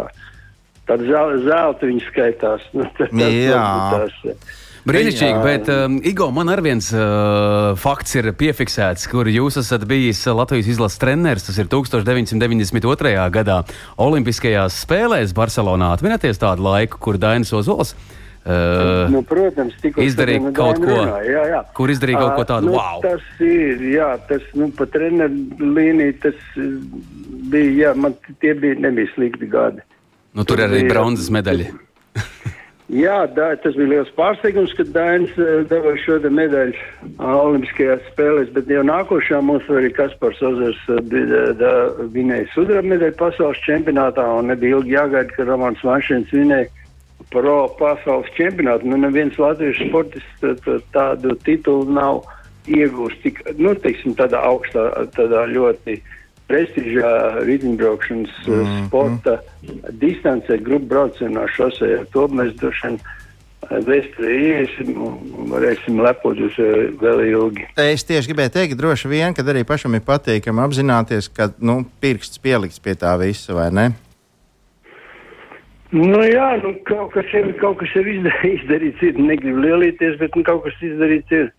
zel, 0.88 1.38
zelta 1.46 1.88
viņa 1.88 2.04
skaitās. 2.10 2.68
Nu, 2.76 2.88
tā, 2.98 3.08
tas 3.08 3.38
Jā. 3.38 3.64
tās, 3.94 4.20
jā. 4.26 4.36
Brīnišķīgi, 4.82 5.34
Jā. 5.36 5.42
bet 5.46 5.68
um, 5.70 6.00
Igo, 6.10 6.32
man 6.34 6.50
ar 6.50 6.64
viens 6.66 6.88
uh, 6.96 7.76
fakts 7.78 8.16
ir 8.18 8.32
piefiksēts, 8.34 9.06
kur 9.12 9.30
jūs 9.30 9.60
esat 9.62 9.86
bijis 9.86 10.24
Latvijas 10.26 10.72
izlases 10.74 10.98
treneris. 11.04 11.46
Tas 11.46 11.60
ir 11.62 11.70
1992. 11.70 13.14
gadā 13.36 13.60
Olimpiskajās 14.02 14.82
spēlēs 14.82 15.36
Barcelonā. 15.38 15.92
Atminaties 16.00 16.42
tādu 16.42 16.66
laiku, 16.66 16.98
kur 16.98 17.22
Dainis 17.22 17.54
Ozols 17.54 17.94
uh, 17.94 18.10
Nu, 19.14 19.22
protams, 19.28 19.76
tikko 19.82 20.02
izdarīja 20.02 20.42
šodien 20.42 20.56
kaut 20.58 20.80
Daina 20.82 21.06
ko, 21.14 21.30
jā. 21.30 21.62
kur 21.78 21.94
izdarīja 21.94 22.22
kaut 22.24 22.34
ko 22.40 22.42
Ā, 22.42 22.50
tādu, 22.50 22.72
nu, 22.72 22.78
wow. 22.80 23.02
Tas 23.04 23.44
ir, 23.46 23.84
jā, 23.94 24.10
tas, 24.30 24.48
nu, 24.58 24.72
pa 24.74 24.88
treneru 24.90 25.70
līniju 25.78 26.16
tas 26.24 26.40
eh, 26.58 26.72
bija, 27.54 27.72
jā, 27.84 27.92
man 28.02 28.18
tie 28.42 28.56
bija, 28.58 28.80
nebija 28.82 29.14
slikti 29.14 29.50
gadi. 29.52 29.86
Nu, 30.36 30.46
tur 30.48 30.62
ir 30.62 30.70
arī 30.70 30.84
bronzas 30.90 31.32
medaļa. 31.34 31.72
Jā, 32.92 33.22
da, 33.32 33.54
tas 33.64 33.78
bija 33.80 33.88
liels 33.88 34.10
pārsteigums, 34.18 34.74
kad 34.76 34.90
Dainis 34.92 35.32
uh, 35.40 35.62
deva 35.70 35.94
šo 36.04 36.18
medaļu 36.28 36.76
uh, 36.76 37.22
Olimpiskajās 37.24 38.04
spēlēs, 38.12 38.50
bet 38.52 38.68
jau 38.68 38.82
nākošā 38.84 39.40
mums 39.48 39.70
arī 39.72 39.94
Kaspars 39.96 40.42
Ozers 40.44 40.82
uh, 40.92 41.00
bija, 41.08 41.46
da, 41.56 41.72
vinēja 42.12 42.50
sudraba 42.52 42.92
medaļu 42.92 43.16
pasaules 43.22 43.64
čempionātā 43.64 44.26
un 44.36 44.52
nebija 44.52 44.76
ilgi 44.76 44.98
jāgaida, 44.98 45.32
ka 45.38 45.48
Romāns 45.48 45.86
Vanšins 45.88 46.36
vinēja 46.36 46.68
pro 47.32 47.70
pasaules 47.80 48.28
čempionātu. 48.36 48.92
Nu, 48.92 49.00
neviens 49.00 49.40
latviešu 49.40 49.88
sportists 49.88 50.44
tā- 50.66 50.82
tādu 50.92 51.38
titulu 51.48 51.88
nav 51.96 52.26
iegūst 52.68 53.24
tik, 53.24 53.40
nu, 53.56 53.72
teiksim, 53.72 54.20
tādā 54.20 54.44
augstā, 54.52 54.90
tādā 55.16 55.48
ļoti 55.48 56.02
prestižā 56.52 57.14
riteņbraukšanas 57.48 58.36
mm. 58.44 58.84
sporta 58.90 59.40
distancē, 60.04 60.60
grupu 60.62 60.92
braucienā 60.92 61.48
šosejā. 61.56 62.04
To 62.16 62.28
mēs 62.32 62.54
droši 62.60 62.90
vien 62.90 63.00
eh, 63.00 63.80
vēsturē 63.88 64.36
iesim 64.52 64.94
un 65.08 65.50
varēsim 65.54 66.04
lepoties 66.04 66.60
eh, 66.60 66.86
vēl 67.02 67.26
ilgi. 67.30 67.68
Es 67.80 68.06
tieši 68.08 68.34
gribēju 68.34 68.56
teikt, 68.60 68.80
droši 68.80 69.12
vien, 69.12 69.36
ka 69.38 69.48
arī 69.48 69.64
pašam 69.68 69.96
ir 69.96 70.06
patīkami 70.08 70.66
apzināties, 70.68 71.32
ka 71.32 71.54
nu, 71.64 71.82
pirksts 72.04 72.42
pielikts 72.44 72.84
pie 72.84 72.98
tā 73.00 73.16
visa, 73.22 73.56
vai 73.58 73.72
ne? 73.72 73.92
Nu 75.92 76.22
jā, 76.24 76.54
nu, 76.64 76.72
kaut 76.88 77.12
kas 77.12 77.28
ir, 77.36 77.50
kaut 77.60 77.82
kas 77.82 77.92
ir 78.00 78.08
izda- 78.14 78.38
izdarīts. 78.58 79.02
Ir. 79.04 79.18
Negribu 79.20 79.64
lielīties, 79.66 80.16
bet 80.22 80.38
nu, 80.40 80.46
kaut 80.48 80.64
kas 80.68 80.78
izdarīts. 80.88 81.36
Ir. 81.36 81.52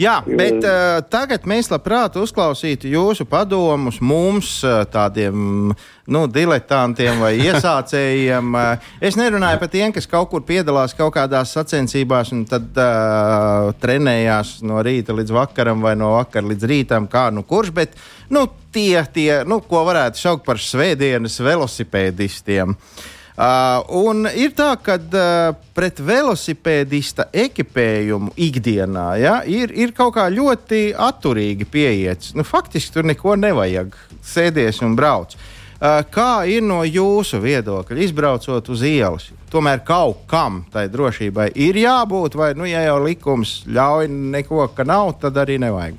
Jā, 0.00 0.16
bet 0.26 0.64
uh, 0.66 0.98
tagad 1.06 1.44
mēs 1.46 1.68
labprāt 1.70 2.16
uzklausītu 2.18 2.88
jūsu 2.90 3.26
padomus 3.30 4.00
mums, 4.02 4.56
uh, 4.66 4.82
tādiem 4.90 5.70
nu, 5.70 6.22
diletantiem 6.34 7.22
vai 7.22 7.32
iesācējiem. 7.46 8.50
Uh, 8.58 8.90
es 9.04 9.18
nerunāju 9.20 9.62
par 9.62 9.70
tiem, 9.70 9.94
kas 9.94 10.10
kaut 10.10 10.32
kur 10.32 10.42
piedalās 10.46 10.96
kaut 10.98 11.14
kādās 11.14 11.54
sacensībās 11.54 12.34
un 12.34 12.42
tad 12.50 12.74
uh, 12.74 13.70
trenējās 13.82 14.58
no 14.66 14.82
rīta 14.82 15.14
līdz 15.14 15.38
vakaram 15.38 15.84
vai 15.84 15.94
no 16.00 16.16
vakara 16.16 16.50
līdz 16.50 16.70
rītam, 16.70 17.08
kā 17.10 17.28
nu 17.34 17.46
kurš. 17.46 17.70
Bet 17.76 17.98
nu, 18.34 18.48
tie, 18.74 18.98
tie 19.14 19.42
nu, 19.46 19.62
ko 19.62 19.86
varētu 19.86 20.26
saukt 20.26 20.46
par 20.48 20.58
svētdienas 20.58 21.38
velosipēdistiem. 21.44 22.74
Uh, 22.74 23.10
un 23.34 24.28
ir 24.30 24.52
tā, 24.54 24.68
ka 24.78 24.94
uh, 24.94 25.56
pret 25.74 25.98
velosipēdista 25.98 27.26
ekipējumu 27.34 28.30
ikdienā 28.38 29.08
ja, 29.18 29.34
ir, 29.42 29.74
ir 29.74 29.90
kaut 29.96 30.14
kā 30.14 30.28
ļoti 30.30 30.92
atturīgi 30.94 31.66
pieiets. 31.66 32.34
Nu, 32.38 32.46
faktiski 32.46 32.94
tur 32.94 33.08
neko 33.10 33.34
nevajag. 33.34 33.96
Sēdies 34.24 34.78
un 34.86 34.94
brauc. 34.94 35.34
Uh, 35.34 35.98
kā 36.14 36.46
ir 36.46 36.62
no 36.62 36.84
jūsu 36.86 37.42
viedokļa, 37.42 38.04
izbraucot 38.06 38.70
uz 38.70 38.86
ielas? 38.86 39.26
Tomēr 39.50 39.82
kaut 39.86 40.22
kam 40.30 40.62
tai 40.70 40.86
drošībai 40.90 41.50
ir 41.58 41.82
jābūt, 41.82 42.38
vai 42.38 42.54
nu, 42.54 42.70
ja 42.70 42.86
jau 42.86 43.00
likums 43.02 43.64
ļauj 43.66 44.08
neko, 44.14 44.68
ka 44.76 44.86
nav, 44.86 45.16
tad 45.18 45.42
arī 45.42 45.58
nevajag. 45.62 45.98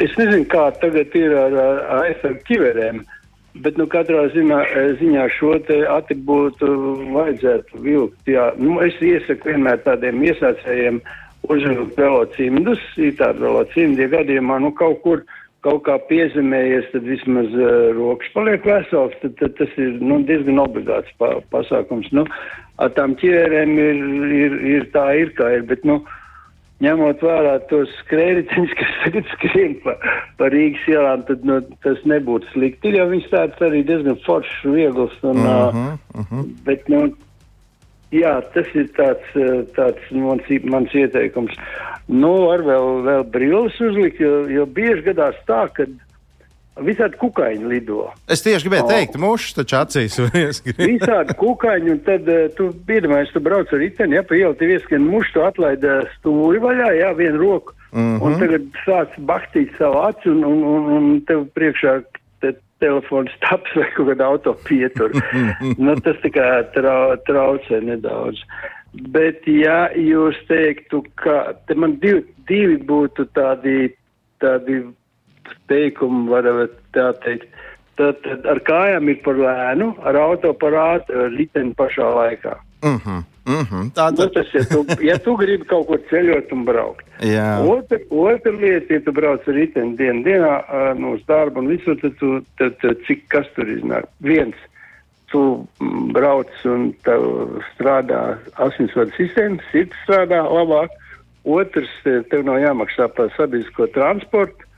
Es 0.00 0.16
nezinu, 0.16 0.46
kā 0.48 0.70
tagad 0.80 1.12
ir 1.20 1.36
ar, 1.36 1.58
ar 1.60 2.06
aizsardzību 2.06 2.48
ķiverēm, 2.48 3.04
bet 3.60 3.76
nu, 3.80 3.86
katrā 3.90 4.26
ziņā, 4.32 4.60
ziņā 5.00 5.26
šo 5.36 5.56
attribūtu 5.96 6.70
vajadzētu 7.12 7.82
vilkt. 7.84 8.30
Jā. 8.30 8.50
Nu, 8.56 8.78
es 8.84 8.96
iesaku 9.04 9.52
vienmēr 9.52 9.82
tādiem 9.84 10.22
iesācējiem 10.24 11.02
uzvilkt 11.50 11.98
velocīmdus, 11.98 12.82
ir 13.02 13.16
tāda 13.18 13.42
velocīmdi, 13.44 14.04
ja 14.04 14.12
gadījumā 14.18 14.60
nu, 14.62 14.72
kaut 14.78 15.02
kur 15.04 15.24
kaut 15.62 15.84
kā 15.86 15.94
piezemējies, 16.08 16.88
tad 16.90 17.04
vismaz 17.06 17.52
uh, 17.54 17.92
rokas 17.94 18.32
paliek 18.34 18.64
vesels, 18.66 19.14
tad, 19.22 19.36
tad 19.38 19.54
tas 19.60 19.76
ir 19.78 20.00
nu, 20.02 20.18
diezgan 20.26 20.58
obligāts 20.58 21.12
pa, 21.22 21.36
pasākums. 21.54 22.08
Nu, 22.10 22.24
ar 22.82 22.90
tām 22.96 23.14
ķērēm 23.20 23.76
ir, 23.78 24.00
ir, 24.40 24.56
ir 24.72 24.88
tā, 24.94 25.04
ir 25.22 25.30
kā 25.38 25.52
ir, 25.58 25.62
bet, 25.68 25.86
nu, 25.86 26.00
ņemot 26.82 27.22
vērā 27.24 27.56
tos 27.70 27.90
skrējējiņus, 28.02 28.76
kas 28.80 28.94
tagad 29.04 29.28
skrien 29.36 29.76
pa, 29.84 29.96
pa 30.38 30.50
Rīgas 30.52 30.86
ielām, 30.90 31.24
tad 31.28 31.44
nu, 31.48 31.60
tas 31.84 32.00
nebūtu 32.08 32.50
slikti. 32.52 32.94
Jau 32.98 33.08
viņš 33.12 33.28
tāds 33.32 33.64
arī 33.64 33.82
diezgan 33.88 34.18
foršs, 34.26 34.62
viegls. 34.74 35.18
Un, 35.22 35.42
uh 35.42 35.74
-huh, 35.74 35.98
uh 36.18 36.32
-huh. 36.32 36.46
Bet, 36.66 36.88
nu, 36.88 37.04
jā, 38.12 38.34
tas 38.54 38.68
ir 38.74 38.88
tāds, 38.98 39.26
tāds 39.76 40.10
mans, 40.10 40.48
mans 40.64 40.94
ieteikums. 40.94 41.54
Nu, 42.08 42.32
var 42.46 42.60
vēl, 42.66 43.02
vēl 43.06 43.22
brilles 43.30 43.80
uzlikt, 43.80 44.20
jo, 44.20 44.48
jo 44.50 44.66
bieži 44.66 45.02
gadās 45.02 45.36
tā, 45.46 45.68
ka 45.74 45.86
visādi 46.80 47.18
kukaiņi 47.20 47.68
lido. 47.68 48.06
Es 48.30 48.42
tieši 48.44 48.66
gribēju 48.66 48.88
teikt, 48.88 49.18
mušs 49.20 49.56
taču 49.58 49.76
acīs. 49.80 50.16
Visādi 50.78 51.36
kukaiņi, 51.38 51.92
un 51.92 52.00
tad 52.06 52.28
uh, 52.32 52.46
tu 52.56 52.70
iedomājies, 52.88 53.34
tu 53.34 53.42
brauc 53.44 53.72
ar 53.72 53.82
riteni, 53.82 54.16
ja 54.16 54.24
pa 54.26 54.38
ielu 54.38 54.56
tev 54.58 54.72
ieskan 54.72 55.04
mušu, 55.04 55.34
tu 55.36 55.44
atlaid 55.46 55.84
uh, 55.84 56.02
stūri 56.16 56.62
vaļā, 56.62 56.88
jā, 57.00 57.12
vienu 57.18 57.42
roku, 57.42 57.76
mm 57.92 58.00
-hmm. 58.00 58.22
un 58.24 58.38
tagad 58.40 58.68
sāc 58.86 59.16
baktīt 59.28 59.76
savu 59.78 60.00
acu, 60.08 60.30
un, 60.30 60.44
un, 60.44 60.64
un, 60.74 60.92
un 60.96 61.20
tev 61.28 61.44
priekšā 61.56 62.00
te, 62.40 62.54
telefons 62.80 63.32
taps 63.44 63.76
vai 63.76 63.88
kaut 63.96 64.08
kāda 64.08 64.30
auto 64.32 64.56
pietur. 64.68 65.12
nu, 65.84 65.96
tas 66.00 66.16
tā 66.24 66.32
kā 66.32 66.48
trau, 66.72 67.16
traucē 67.28 67.82
nedaudz. 67.84 68.40
Bet, 68.92 69.46
ja 69.48 69.88
jūs 69.96 70.36
teiktu, 70.48 71.00
ka 71.16 71.54
te 71.66 71.74
man 71.74 71.96
divi, 72.00 72.26
divi 72.48 72.76
būtu 72.76 73.24
tādi, 73.32 73.94
tādi 74.40 74.82
teikumi, 75.70 76.28
varētu 76.30 76.80
tā 76.96 77.12
teikt. 77.24 77.48
Tad, 78.00 78.22
tad 78.24 78.46
ar 78.48 78.60
kājām 78.64 79.10
ir 79.12 79.18
par 79.24 79.36
lēnu, 79.36 79.92
ar 80.08 80.16
auto 80.16 80.54
par 80.56 80.72
ātru, 80.80 81.26
ar 81.26 81.34
riteni 81.36 81.74
pašā 81.76 82.08
laikā. 82.16 82.56
Mm 82.82 82.98
-hmm, 82.98 83.22
mm 83.46 83.64
-hmm. 83.70 83.90
Tā 83.94 84.10
Nu, 84.10 84.16
tad, 84.16 84.32
tas, 84.32 84.54
ja, 84.54 84.64
tu, 84.64 84.86
ja 85.00 85.18
tu 85.18 85.36
gribi 85.36 85.64
kaut 85.64 85.86
kur 85.86 86.00
ceļot 86.10 86.52
un 86.52 86.64
braukt. 86.64 87.06
Otra, 87.60 87.98
otra 88.10 88.52
lieta, 88.52 88.94
ja 88.94 89.00
tu 89.00 89.12
brauc 89.12 89.48
ar 89.48 89.54
riteni 89.54 89.96
dienu 89.96 90.24
dienā 90.24 90.54
no 90.98 91.10
uz 91.10 91.20
darbu 91.26 91.60
un 91.60 91.68
visur, 91.68 91.96
tad, 92.00 92.12
tu, 92.18 92.40
tad, 92.58 92.72
tad 92.80 92.96
cik 93.06 93.28
kas 93.28 93.46
tur 93.54 93.68
iznāk? 93.68 94.04
Viens, 94.20 94.56
tu 95.32 95.66
mm, 95.80 96.12
brauc 96.12 96.50
un 96.64 96.90
strādā 97.74 98.38
asinsvadu 98.54 99.10
sistēma, 99.16 99.62
sirds 99.72 99.96
strādā 100.04 100.42
labāk. 100.44 100.90
Otrs, 101.44 101.90
tev 102.04 102.44
nav 102.46 102.60
jāmaksā 102.62 103.08
par 103.16 103.32
sabiedrisko 103.36 103.88
transportu. 103.96 104.68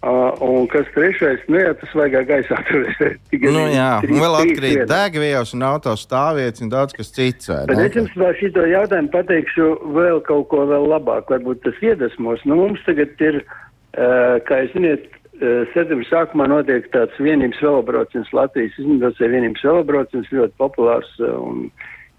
Uh, 0.00 0.32
un 0.40 0.64
kas 0.72 0.86
trešais, 0.94 1.42
nu 1.52 1.58
jā, 1.60 1.74
tas 1.76 1.90
vajag 1.92 2.24
gaisā 2.24 2.56
turēt. 2.70 3.18
Nu, 3.44 3.66
jā, 3.68 3.98
trīs- 4.00 4.22
vēl 4.22 4.36
lietas. 4.48 4.88
degvielas 4.88 5.52
un 5.52 5.64
auto 5.68 5.92
stāvvietas 6.00 6.64
un 6.64 6.70
daudz 6.72 6.96
kas 6.96 7.12
cits. 7.12 7.50
Bet 7.68 7.76
ne? 7.76 7.84
es 7.84 7.98
jums 7.98 8.14
par 8.16 8.38
šito 8.38 8.64
jautājumu 8.64 9.12
pateikšu 9.12 9.66
vēl 9.98 10.22
kaut 10.24 10.48
ko 10.48 10.64
vēl 10.70 10.88
labāk, 10.88 11.28
varbūt 11.28 11.60
tas 11.66 11.84
iedvesmos. 11.84 12.40
Nu, 12.48 12.56
mums 12.62 12.80
tagad 12.88 13.12
ir, 13.28 13.42
uh, 13.44 14.40
kā 14.48 14.62
jūs 14.62 14.72
zināt, 14.78 15.04
uh, 15.36 15.68
septembra 15.74 16.08
sākumā 16.08 16.48
notiek 16.48 16.88
tāds 16.96 17.20
vienības 17.20 17.60
velobrauciens 17.60 18.32
Latvijas 18.32 18.80
izmantotie 18.80 19.28
vienības 19.36 19.68
velobrauciens, 19.68 20.32
ļoti 20.32 20.56
populārs 20.64 21.12
uh, 21.20 21.36
un 21.44 21.68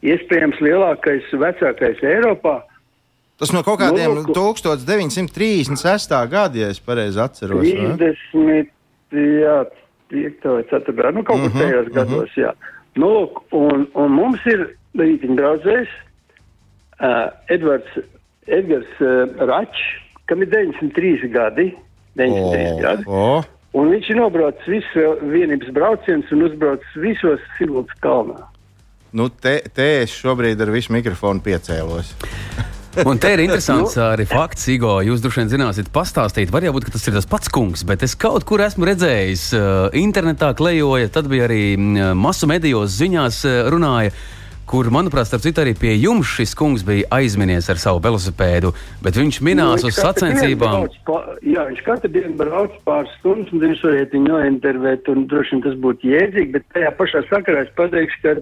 iespējams 0.06 0.62
lielākais, 0.62 1.34
vecākais 1.34 2.06
Eiropā. 2.06 2.60
Tas 3.42 3.50
no 3.56 3.64
kaut 3.66 3.80
kādiem 3.82 4.14
Nu, 4.14 4.24
ko- 4.28 4.34
1936. 4.38 6.12
gada, 6.30 6.58
ja 6.62 6.68
es 6.70 6.80
pareizi 6.80 7.20
atceros. 7.20 7.58
vai? 7.58 7.98
30, 7.98 8.70
jā, 9.42 9.56
5 10.12 10.46
vai 10.54 10.64
4, 10.70 11.12
nu 11.16 11.24
kaut 11.26 11.42
kur 11.42 11.50
Mhm, 11.50 11.60
tajos 11.60 11.88
gados, 11.96 12.30
jā. 12.38 12.52
Nu, 12.96 13.08
lūk, 13.16 13.42
un, 13.56 13.88
un 13.96 14.12
mums 14.14 14.40
ir 14.46 14.76
rītiņbraucējs 15.00 15.90
uh, 17.02 17.32
Edvards, 17.50 17.92
Edgars 18.48 18.92
uh, 19.02 19.26
Račs, 19.48 19.82
kam 20.28 20.42
ir 20.44 20.50
93 20.52 21.30
gadi, 21.34 21.72
93 22.20 22.82
gadi, 22.84 23.04
o, 23.08 23.42
un 23.74 23.90
viņš 23.94 24.10
ir 24.12 24.20
nobraucis 24.20 24.68
visu 24.68 25.06
vienības 25.32 25.72
braucienus 25.74 26.32
un 26.36 26.44
uzbraucis 26.50 26.98
visos 27.00 27.40
Silvas 27.58 27.90
kalnā. 28.04 28.38
nu 29.14 29.30
te, 29.30 29.62
te 29.74 30.02
es 30.04 30.12
šobrīd 30.22 30.60
ar 30.62 30.70
visu 30.72 30.94
mikrofonu 30.94 31.42
piecēlos. 31.44 32.14
Un 33.06 33.18
te 33.24 33.30
ir 33.34 33.40
interesants 33.46 33.96
arī 34.12 34.26
fakts, 34.28 34.68
Igo. 34.74 34.98
Jūs 35.06 35.22
droši 35.24 35.42
vien 35.44 35.52
zināsiet, 35.54 35.88
pastāstīt. 35.96 36.52
Var 36.52 36.68
jau 36.68 36.74
būt, 36.76 36.90
ka 36.90 36.96
tas 36.98 37.08
ir 37.08 37.16
tas 37.16 37.30
pats 37.30 37.48
kungs, 37.54 37.86
bet 37.88 38.04
es 38.04 38.16
kaut 38.20 38.44
kur 38.50 38.60
esmu 38.66 38.90
redzējis, 38.90 39.48
internetā 40.02 40.52
klejoja, 40.60 41.08
tad 41.16 41.30
bija 41.32 41.48
arī 41.48 41.64
masu 42.20 42.50
medijos 42.52 42.98
ziņās 43.00 43.42
runāja. 43.72 44.12
Kur, 44.72 44.88
manuprāt, 44.94 45.28
starp 45.28 45.42
citu, 45.44 45.60
arī 45.66 45.74
pie 45.76 45.98
jums 46.00 46.30
šis 46.32 46.54
kungs 46.56 46.84
bija 46.88 47.04
aizminies 47.18 47.66
ar 47.74 47.80
savu 47.82 48.00
velosipēdu, 48.06 48.70
bet 49.04 49.18
viņš 49.20 49.40
minās 49.44 49.82
Nu, 49.84 49.90
uz 49.90 49.98
viņš 49.98 49.98
dienu 49.98 50.06
sacensībām. 50.08 50.86
pa- 51.10 51.36
Jā, 51.44 51.66
viņš 51.68 51.82
katru 51.84 52.12
dienu 52.14 52.38
brauc 52.40 52.78
pāris 52.88 53.12
stundas, 53.20 53.52
un 53.52 53.60
viņš 53.66 53.82
varētu 53.84 54.16
viņu 54.16 54.32
nointervēt, 54.32 55.10
un 55.12 55.26
droši 55.28 55.58
vien 55.58 55.64
tas 55.66 55.76
būtu 55.76 56.08
jēdzīgi, 56.14 56.52
bet 56.56 56.64
tajā 56.78 56.92
pašā 57.02 57.24
sakarā 57.28 57.66
es 57.66 57.74
pateikšu, 57.76 58.22
ka 58.24 58.36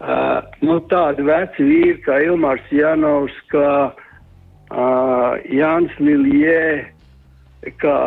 uh, 0.00 0.40
nu, 0.60 0.78
tādi 0.90 1.26
veci 1.26 1.66
vīri 1.66 1.98
kā 2.06 2.20
Ilmārs 2.26 2.72
Janovs, 2.74 3.36
kā 3.52 3.68
uh, 3.90 5.32
Jānis 5.50 5.94
Liljē, 6.00 6.64
kā 7.82 7.98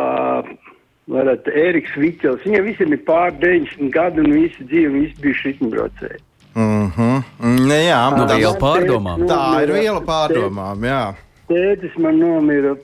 varētu, 1.12 1.54
Ēriks 1.64 1.96
Viķels, 1.98 2.44
viņiem 2.46 2.68
visiem 2.70 2.94
ir 2.94 3.02
pār 3.06 3.34
90 3.40 3.90
gadu 3.94 4.22
un 4.24 4.32
visi 4.36 4.64
dzīvi, 4.68 5.06
visi 5.06 5.20
bijuši 5.24 5.50
ritmbraucēji. 5.50 6.22
Mm 6.54 6.88
-hmm. 6.96 7.22
ne, 7.66 7.78
jā, 7.88 8.00
Nu, 8.12 8.26
tā, 8.28 8.36
viela 8.36 8.56
pārdomām. 8.60 9.26
tā 9.28 9.62
ir 9.62 9.72
viela 9.72 10.00
pārdomām. 10.00 10.84
Jā. 10.84 11.14
Tētis 11.48 11.96
man 11.98 12.18
nomira 12.18 12.76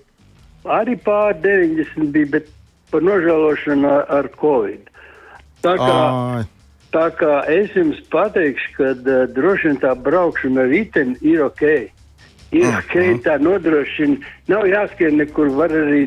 arī 0.64 0.97
pār 1.05 1.35
90 1.42 2.12
bija, 2.12 2.27
bet 2.27 2.47
par 2.90 3.03
nožēlošanu 3.03 3.88
ar, 3.88 4.05
ar 4.09 4.29
Covid. 4.40 4.90
Tā 5.62 5.75
kā, 5.77 5.97
Ai, 6.37 6.44
tā 6.94 7.11
kā 7.18 7.42
es 7.53 7.74
jums 7.77 8.01
pateikšu, 8.12 8.72
ka 8.79 8.90
uh, 8.96 9.27
droši 9.37 9.68
vien 9.70 9.79
tā 9.83 9.94
braukšana 9.94 10.64
ar 10.64 10.72
riteni 10.72 11.16
ir 11.22 11.44
ok. 11.44 11.62
Ir 12.48 12.64
Mhm. 12.64 12.79
ok, 12.81 12.94
tā 13.27 13.37
nodrošina. 13.40 14.16
Nav 14.48 14.64
jāskrien 14.64 15.20
nekur, 15.20 15.51
var 15.53 15.68
arī 15.68 16.07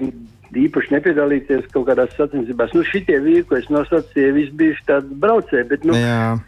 īpaši 0.51 0.91
nepiedalīties 0.91 1.67
kaut 1.71 1.85
kādās 1.87 2.11
sacensībās. 2.17 2.73
Nu, 2.75 2.83
šitie 2.83 3.19
vīri, 3.23 3.45
ko 3.47 3.55
es 3.55 3.69
nosacīju, 3.71 4.33
visi 4.35 4.51
bijuši 4.59 4.83
tādi 4.89 5.15
braucēji, 5.23 5.67
bet, 5.69 5.85
nu, 5.87 5.93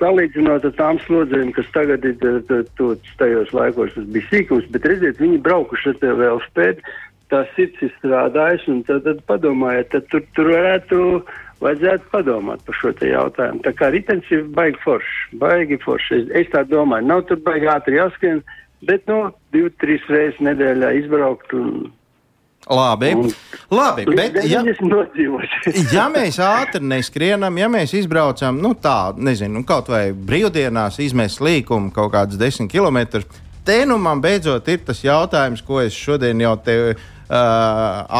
salīdzinot 0.02 0.66
ar 0.68 0.74
tām 0.80 1.00
slodzēm, 1.06 1.54
kas 1.56 1.70
tagad 1.72 2.04
ir 2.04 2.18
tajos 3.22 3.54
laikos, 3.56 3.94
tas 3.96 4.10
bija 4.12 4.28
sīkums, 4.32 4.68
bet 4.76 4.90
redziet, 4.92 5.22
viņi 5.24 5.40
braukuši 5.46 5.94
ar 5.94 6.02
tevi 6.02 6.20
vēl 6.20 6.42
spēt, 6.50 6.84
tā 7.32 7.46
sirds 7.56 7.82
ir 7.82 7.94
strādājusi, 8.02 8.70
un 8.74 8.84
tad, 8.90 9.04
tad 9.08 9.24
padomājiet, 9.30 9.90
tad 9.96 10.10
tur, 10.12 10.26
tur 10.36 10.52
varētu, 10.52 11.00
vajadzētu 11.64 12.12
padomāt 12.12 12.64
par 12.68 12.78
šo 12.80 12.94
jautājumu. 13.08 13.64
Tā 13.66 13.74
kā 13.78 13.90
ritenis 13.94 14.30
ir 14.34 14.46
baigi 14.56 14.80
foršs, 14.84 15.18
baigi 15.42 15.80
foršs. 15.84 16.12
Es, 16.18 16.30
es 16.44 16.54
tā 16.54 16.64
domāju, 16.68 17.08
nav 17.10 17.26
tur 17.30 17.42
baigi 17.46 17.70
ātri 17.72 18.00
jāskrien, 18.00 18.44
bet, 18.88 19.06
nu, 19.10 19.32
divi, 19.56 19.72
trīs 19.82 20.06
reizes 20.12 20.42
nedēļā 20.44 20.94
izbraukt 21.02 21.56
un. 21.58 21.92
Labi, 22.64 23.10
labi 23.76 24.06
bet 24.08 24.38
ja, 24.48 24.62
ja 25.98 26.06
mēs 26.08 26.38
ātri 26.40 26.80
neskrienam, 26.88 27.58
ja 27.60 27.68
mēs 27.68 27.92
izbraucam, 28.00 28.62
nu 28.64 28.72
tā, 28.80 29.12
nezinu, 29.20 29.58
nu, 29.58 29.64
kaut 29.68 29.92
vai 29.92 30.14
brīvdienās 30.16 31.02
izmest 31.04 31.44
līkumu 31.44 31.92
kaut 31.92 32.14
kādus 32.14 32.40
desmit 32.40 32.72
km, 32.72 33.02
te 33.68 33.82
nu 33.84 33.98
man 34.00 34.24
beidzot 34.24 34.72
ir 34.72 34.80
tas 34.88 35.04
jautājums, 35.04 35.60
ko 35.60 35.82
es 35.84 35.98
šodien 35.98 36.40
jau 36.40 36.54
te 36.64 36.78
uh, 36.94 36.96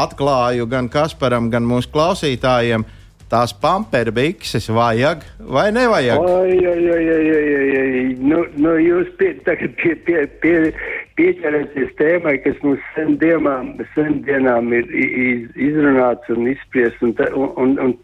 atklāju 0.04 0.68
gan 0.68 0.92
Kasparam, 0.92 1.48
gan 1.48 1.64
mūsu 1.64 1.88
klausītājiem. 1.96 2.84
Tās 3.34 3.50
pamperbikses 3.58 4.68
vajag 4.70 5.24
vai 5.54 5.64
nevajag? 5.74 6.20
Oi, 6.22 6.52
oi, 6.54 6.82
oi, 6.94 7.06
oi, 7.14 7.30
oi, 7.34 7.70
oi. 7.80 8.02
Nu, 8.30 8.44
nu, 8.62 8.74
jūs 8.78 9.08
pie, 9.18 9.32
tagad 9.42 9.72
pie, 9.80 9.96
pie, 10.06 10.20
pie, 10.44 10.70
pieķeraties 11.18 11.90
tēmai, 11.98 12.36
kas 12.44 12.60
mums 12.62 12.84
sen 12.94 13.16
dienām, 13.18 13.72
sen 13.96 14.20
dienām 14.28 14.70
ir 14.78 14.86
i- 14.94 15.10
i- 15.24 15.66
izrunāts 15.66 16.30
un 16.30 16.46
izspriests, 16.52 17.02
un, 17.02 17.16
un, 17.34 17.50
un, 17.64 17.74
un 17.88 17.96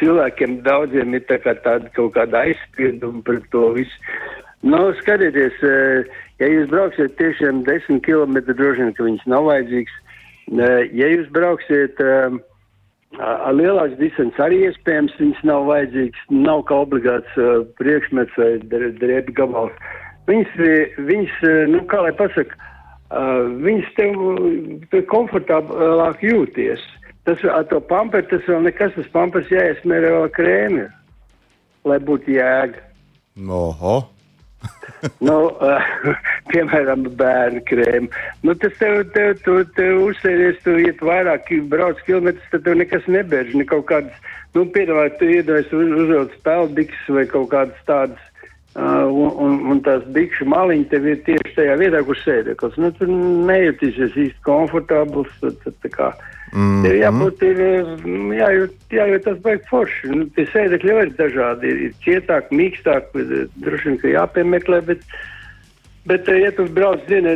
cilvēkiem 0.00 0.62
daudziem 0.64 1.12
ir 1.20 1.26
tā 1.28 1.36
kā 1.44 1.52
tāda 1.68 1.92
kaut 1.92 2.14
kāda 2.16 2.46
aizsprieduma 2.48 3.20
par 3.28 3.42
to 3.52 3.66
visu. 3.76 4.00
Nu, 4.64 4.86
skatieties, 5.02 5.60
eh, 5.68 6.08
ja 6.40 6.48
jūs 6.48 6.72
brauksiet 6.72 7.12
tiešām 7.20 7.60
10 7.68 8.00
km, 8.08 8.40
droši 8.56 8.86
vien, 8.86 8.94
ka 8.96 9.04
viņš 9.04 9.28
nav 9.36 9.44
vajadzīgs. 9.52 9.92
Eh, 10.48 10.88
Ja 10.96 11.12
jūs 11.12 11.28
brauksiet 11.36 12.00
um, 12.00 12.40
Ar 13.16 13.54
lielāku 13.56 13.96
distanci 14.02 14.42
arī 14.44 14.58
iespējams 14.68 15.14
viņas 15.16 15.40
nav 15.48 15.64
vajadzīgs, 15.70 16.26
nav 16.28 16.60
kā 16.68 16.76
obligāts 16.84 17.38
uh, 17.40 17.62
priekšmets 17.80 18.36
vai 18.36 18.50
drēbju 18.68 19.34
gabals. 19.38 19.78
Viņas, 20.28 20.58
viņas, 21.08 21.38
nu 21.72 21.80
kā 21.88 22.02
lai 22.04 22.12
pasaka, 22.18 22.58
uh, 23.08 23.48
viņas 23.64 23.94
tev, 23.96 24.20
tev 24.92 25.06
komfortablāk 25.08 26.20
jūties. 26.26 26.84
Tas 27.24 27.40
ar 27.48 27.64
to 27.72 27.80
pamperu, 27.88 28.28
tas 28.28 28.44
vēl 28.48 28.68
nekas, 28.68 28.92
tas 28.96 29.08
pampers 29.16 29.48
jāiesmērē 29.52 30.12
vēl 30.14 30.30
krēmi, 30.36 30.84
lai 31.88 31.98
būtu 32.04 32.36
jēga. 32.36 32.84
Oho! 33.48 33.96
Nu, 35.22 35.34
uh, 35.62 35.90
piemēram, 36.50 37.04
bērnu 37.18 37.62
krēmu. 37.68 38.08
Nu, 38.42 38.54
tas 38.58 38.74
tev, 38.80 39.04
tev, 39.14 39.36
tu, 39.44 39.60
tev 39.76 40.00
uzsēdies, 40.08 40.58
tu 40.64 40.74
iet 40.82 41.02
vairāk, 41.04 41.52
brauc 41.70 42.00
kilometrus, 42.06 42.48
tad 42.54 42.66
tev 42.66 42.80
nekas 42.80 43.06
nebērž, 43.06 43.54
ne 43.60 43.66
kaut 43.68 43.86
kādas, 43.90 44.32
nu, 44.56 44.66
piedāvāt, 44.74 45.20
tu 45.20 45.28
iedomājies 45.30 45.70
uz, 45.76 45.94
uzvilc 46.02 46.34
peldbiks 46.46 47.12
vai 47.14 47.28
kaut 47.30 47.52
kādas 47.54 47.86
tādas 47.86 48.24
Uh, 48.78 49.08
un, 49.10 49.30
un, 49.42 49.54
un 49.72 49.78
tās 49.82 50.04
bikšu 50.14 50.44
maliņas 50.52 50.90
tev 50.92 51.06
ir 51.08 51.16
tieši 51.26 51.54
tajā 51.56 51.72
vietā, 51.80 52.02
kur 52.06 52.18
sēdeklis. 52.20 52.76
Nu, 52.78 52.92
tur 52.94 53.08
nejūtīsies 53.48 54.14
īsti 54.22 54.44
komfortabls. 54.46 55.32
Tad, 55.40 55.56
tad, 55.64 55.74
tā 55.82 55.90
kā, 55.90 56.10
Mm 56.52 56.84
Tev 56.84 56.98
jābūt 56.98 57.42
ir, 57.46 57.62
mm, 58.04 58.28
jājūt, 58.38 58.76
jājūt 58.94 59.24
tas 59.26 59.40
baigi 59.44 59.64
forši. 59.70 60.12
Nu, 60.12 60.26
tie 60.36 60.46
sēdekļi 60.52 60.92
jau 60.92 61.00
ir 61.04 61.16
dažādi. 61.18 61.72
Ir, 61.88 61.96
cietāk, 62.04 62.52
mīkstāk, 62.54 63.10
droši 63.64 63.90
vien, 63.90 63.98
ka 64.02 64.12
jāpiemeklē, 64.12 64.80
bet, 64.86 65.02
bet 66.08 66.30
eh, 66.32 66.42
ja 66.44 66.52
tu 66.56 66.68
brauc 66.72 67.02
dienā, 67.10 67.34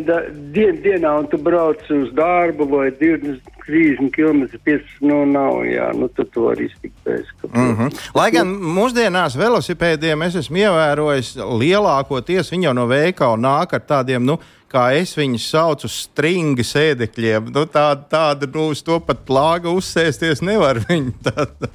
dien, 0.54 0.78
dienā 0.84 1.16
un 1.22 1.28
tu 1.32 1.40
brauc 1.42 1.82
uz 1.92 2.12
darbu 2.16 2.68
vai 2.70 2.88
20, 3.00 3.42
30 3.66 4.10
km, 4.14 4.46
15, 4.64 5.02
nu 5.06 5.22
nav, 5.26 5.60
jā, 5.68 5.90
nu 5.98 6.08
tu 6.14 6.24
to 6.34 6.48
arī 6.52 6.70
iztikt 6.70 6.96
pēc. 7.04 7.28
Mm 7.52 7.76
-hmm. 7.76 8.00
Lai 8.14 8.30
gan 8.30 8.48
mūsdienās 8.48 9.36
velosipēdiem 9.38 10.22
es 10.26 10.34
esmu 10.34 10.56
ievērojis 10.56 11.36
lielākoties 11.36 12.52
viņi 12.52 12.64
jau 12.64 12.74
no 12.74 12.86
veikala 12.86 13.36
nāk 13.36 13.74
ar 13.74 13.80
tādiem, 13.80 14.24
nu, 14.24 14.38
kā 14.72 14.86
es 14.98 15.12
viņus 15.18 15.46
saucu, 15.52 15.90
stringi 15.92 16.64
sēdekļiem. 16.66 17.50
Nu, 17.54 17.64
tāda, 17.70 18.02
tāda 18.10 18.48
nu, 18.52 18.70
uz 18.72 18.82
to 18.84 18.98
pat 19.04 19.28
lāga 19.32 19.72
uzsēsties 19.72 20.42
nevar. 20.44 20.80
Viņi 20.88 21.12
tāda, 21.28 21.70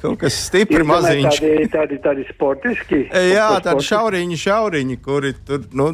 kaut 0.00 0.20
kas 0.24 0.38
stipri 0.46 0.86
maziņš. 0.86 1.42
Tādi, 1.42 1.68
tādi, 1.74 2.00
tādi 2.04 2.28
sportiski. 2.30 3.04
Jā, 3.30 3.50
tādi 3.64 3.84
šauriņi, 3.90 4.40
šauriņi, 4.46 5.00
kuri 5.04 5.34
tur, 5.46 5.66
nu, 5.76 5.90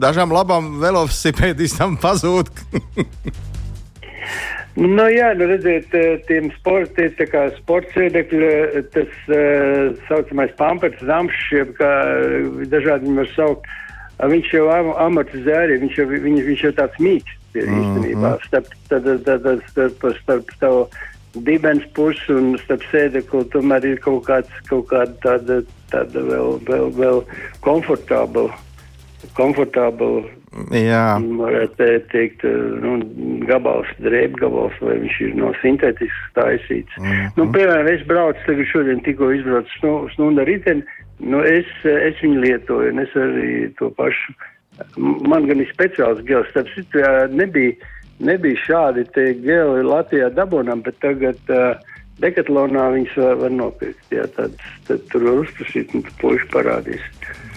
dažām 0.00 0.34
labām 0.34 0.76
velosipēdistam 0.82 2.00
pazūd. 2.02 2.52
Nu, 4.78 5.08
jā, 5.10 5.32
nu 5.34 5.48
redziet, 5.50 5.90
tiem 6.28 6.52
sportiem, 6.54 7.10
tā 7.18 7.24
kā 7.26 7.40
sports 7.56 7.90
sēdekļi, 7.96 8.50
tas 8.94 9.16
uh, 9.26 9.96
saucamais 10.06 10.52
pampers, 10.60 11.00
zamšs, 11.02 11.48
jeb 11.50 11.72
kā 11.80 11.90
dažādi 12.70 13.10
var 13.16 13.32
saukt, 13.32 13.66
viņš 14.26 14.52
jau 14.52 14.68
am 14.74 14.92
amortizē 14.96 15.54
arī, 15.64 15.78
viņš 15.84 15.98
jau, 15.98 16.06
viņš, 16.10 16.40
viņš 16.50 16.64
jau 16.64 16.72
tāds 16.72 16.98
mīksts 16.98 17.54
ir 17.54 17.68
Mhm. 17.68 17.78
īstenībā, 17.82 18.32
starp, 18.46 18.66
tad, 18.88 19.04
tad, 19.24 19.42
tad, 19.42 19.62
starp, 19.70 20.04
starp 20.22 20.50
tavu 20.60 20.88
dibens 21.44 21.84
pusi 21.94 22.32
un 22.32 22.58
starp 22.64 22.82
sēdekli 22.90 23.44
tomēr 23.52 23.84
ir 23.84 24.00
kaut 24.00 24.24
kāds, 24.26 24.50
kaut 24.68 24.88
kāda 24.88 25.14
tāda, 25.22 25.62
tāda 25.92 26.20
vēl, 26.20 26.58
vēl, 26.64 26.90
vēl 26.98 27.22
komfortabla, 27.60 28.50
komfortabla 29.34 30.24
Jā, 30.72 31.20
varētu 31.20 31.86
teikt, 32.10 32.42
nu, 32.82 32.96
gabals, 33.46 33.90
drēbgabals, 34.00 34.74
vai 34.80 34.96
viņš 35.04 35.18
ir 35.26 35.34
no 35.36 35.52
sintētisks 35.60 36.32
taisīts. 36.34 36.96
Mm 36.98 37.04
-hmm. 37.04 37.28
nu, 37.36 37.46
piemēram, 37.52 37.90
es 37.92 38.06
braucu, 38.08 38.40
tagad 38.46 38.66
šodien 38.72 39.02
tikko 39.04 39.30
izbraucu 39.36 39.70
snu, 39.78 39.92
snunda 40.14 40.44
riteni, 40.48 40.82
nu, 41.20 41.42
es, 41.44 41.68
es 41.84 42.18
viņu 42.22 42.42
lietoju, 42.44 42.92
un 42.94 43.02
es 43.04 43.14
arī 43.18 43.52
to 43.78 43.90
pašu. 43.98 44.34
Man 44.98 45.48
gan 45.48 45.62
ir 45.62 45.70
speciāls 45.72 46.22
gels, 46.26 46.50
starp 46.52 46.70
citu, 46.74 47.02
nebija, 47.34 47.74
nebija 48.22 48.64
šādi 48.66 49.06
te 49.14 49.32
geli 49.42 49.86
Latvijā 49.86 50.30
dabonam, 50.34 50.84
bet 50.86 51.00
tagad 51.02 51.50
uh, 51.50 51.74
Dekatlonā 52.22 52.88
viņas 52.94 53.16
var, 53.18 53.36
var 53.42 53.54
nopirkt. 53.54 54.04
Jā, 54.14 54.26
tad, 54.34 54.54
tad 54.88 55.04
tur 55.12 55.26
var 55.26 55.42
uzprasīt, 55.44 55.94
un 55.94 56.06
tu 56.06 56.14
puiši 56.22 56.48
parādīs. 56.54 57.04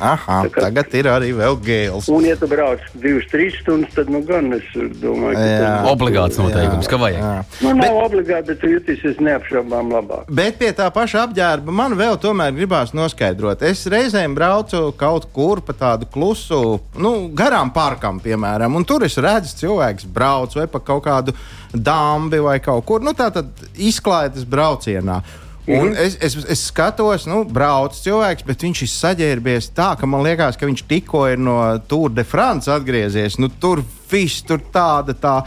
Aha, 0.01 0.37
kā- 0.49 0.63
tagad 0.65 0.93
ir 0.97 1.05
arī 1.05 1.27
vēl 1.37 1.59
gēls. 1.61 2.07
Un, 2.09 2.25
ja 2.25 2.33
tu 2.35 2.47
brauc 2.49 2.81
divas, 2.97 3.27
trīs 3.29 3.53
stundas, 3.61 3.93
tad, 3.93 4.09
nu, 4.09 4.23
gan 4.25 4.47
es 4.57 4.65
domāju, 4.73 5.35
ka 5.37 5.43
Jā. 5.45 5.59
tas 5.61 5.89
Obligāts 5.91 6.39
noteikums, 6.41 6.87
ka 6.89 6.97
vajag. 6.97 7.19
Jā. 7.21 7.43
nu, 7.61 7.73
nav 7.77 7.99
obligāti, 8.07 8.47
bet 8.55 8.65
jutīsies 8.65 9.19
neapšaubām 9.21 9.91
labāk. 9.93 10.23
Bet 10.33 10.57
pie 10.57 10.71
tā 10.73 10.87
paša 10.93 11.27
apģērba 11.27 11.75
man 11.77 11.93
vēl 11.99 12.17
tomēr 12.17 12.55
gribās 12.57 12.95
noskaidrot. 12.97 13.61
Es 13.61 13.85
reizēm 13.85 14.33
braucu 14.33 14.87
kaut 14.97 15.29
kur 15.35 15.61
pa 15.61 15.73
tādu 15.77 16.09
klusu, 16.09 16.79
nu, 16.97 17.29
garām 17.29 17.69
parkam, 17.73 18.17
piemēram, 18.19 18.75
un 18.75 18.83
tur 18.89 19.05
es 19.05 19.19
redzu, 19.21 19.53
cilvēks 19.61 20.09
brauc 20.09 20.55
vai 20.57 20.65
pa 20.65 20.79
kaut 20.79 21.05
kādu 21.05 21.37
dambi 21.73 22.41
vai 22.41 22.57
kaut 22.59 22.85
kur, 22.89 23.05
nu, 23.05 23.13
tā 23.13 23.29
tad 23.31 23.53
izklaides 23.77 24.49
braucienā. 24.49 25.21
Un 25.69 25.93
es, 25.93 26.15
es, 26.21 26.35
es 26.49 26.63
skatos, 26.71 27.27
nu, 27.29 27.43
brauc 27.45 27.93
cilvēks, 27.93 28.45
bet 28.47 28.63
viņš 28.65 28.81
ir 28.81 28.89
saģērbies 28.89 29.71
tā, 29.77 29.91
ka 29.99 30.09
man 30.09 30.23
liekas, 30.25 30.57
ka 30.57 30.65
viņš 30.65 30.85
tikko 30.89 31.27
ir 31.29 31.41
no 31.41 31.57
Tour 31.89 32.13
de 32.13 32.25
France 32.25 32.71
atgriezies. 32.71 33.37
Nu, 33.37 33.51
tur 33.61 33.83
viss 34.09 34.41
tur 34.47 34.63
tāda 34.73 35.17
tā. 35.17 35.41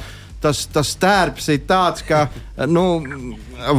Tas, 0.44 0.66
tas 0.68 0.90
tērps 1.00 1.46
ir 1.54 1.62
tāds, 1.64 2.02
ka 2.04 2.26
nu, 2.68 2.82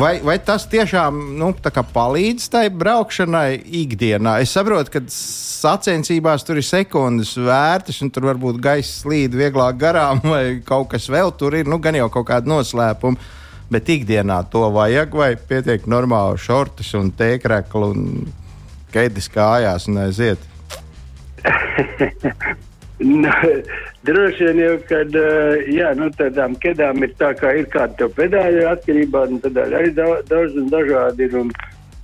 vai, 0.01 0.15
vai 0.25 0.39
tas 0.41 0.63
tiešām 0.65 1.19
nu, 1.37 1.51
palīdz 1.93 2.47
tai 2.49 2.63
braukšanai 2.73 3.59
ikdienā. 3.83 4.39
Es 4.41 4.55
saprotu, 4.57 4.95
ka 4.95 5.03
sacensībās 5.13 6.41
tur 6.47 6.57
ir 6.57 6.65
sekundes 6.65 7.35
vērtas, 7.37 8.01
un 8.01 8.09
tur 8.09 8.25
varbūt 8.31 8.57
gaisa 8.65 8.89
slīd 9.03 9.37
vieglāk 9.37 9.77
garām, 9.77 10.23
vai 10.25 10.57
kaut 10.65 10.89
kas 10.95 11.05
vēl 11.05 11.35
tur 11.37 11.53
ir, 11.61 11.69
nu, 11.69 11.77
gan 11.77 12.01
jau 12.01 12.09
kaut 12.17 12.31
kāda 12.33 12.49
noslēpuma. 12.49 13.34
Bet 13.71 13.89
ikdienā 13.89 14.43
to 14.53 14.67
vajag, 14.73 15.15
vai 15.17 15.31
pietiek 15.35 15.87
normāli 15.89 16.37
šortus 16.41 16.93
un 16.97 17.09
tēkrekli 17.17 17.89
un 17.91 18.27
keidis 18.93 19.27
kājās 19.33 19.89
un 19.89 20.03
aiziet. 20.05 20.39
Nu, 22.95 23.27
Droši 24.05 24.45
vien 24.45 24.59
jau, 24.61 24.75
kad 24.87 25.15
uh, 25.17 25.55
jā, 25.73 25.89
nu, 25.97 26.11
tādām 26.13 26.53
kedām 26.61 27.01
ir 27.03 27.15
tā, 27.17 27.31
kā 27.35 27.55
ir 27.57 27.65
kāda 27.73 28.07
pedāļa 28.13 28.75
atkarībā, 28.75 29.23
un 29.31 29.41
tad 29.41 29.57
arī 29.63 29.89
daudz, 29.97 30.27
daudz 30.29 30.59
un 30.61 30.69
dažādi 30.69 31.25
ir. 31.25 31.33
Un, 31.39 31.49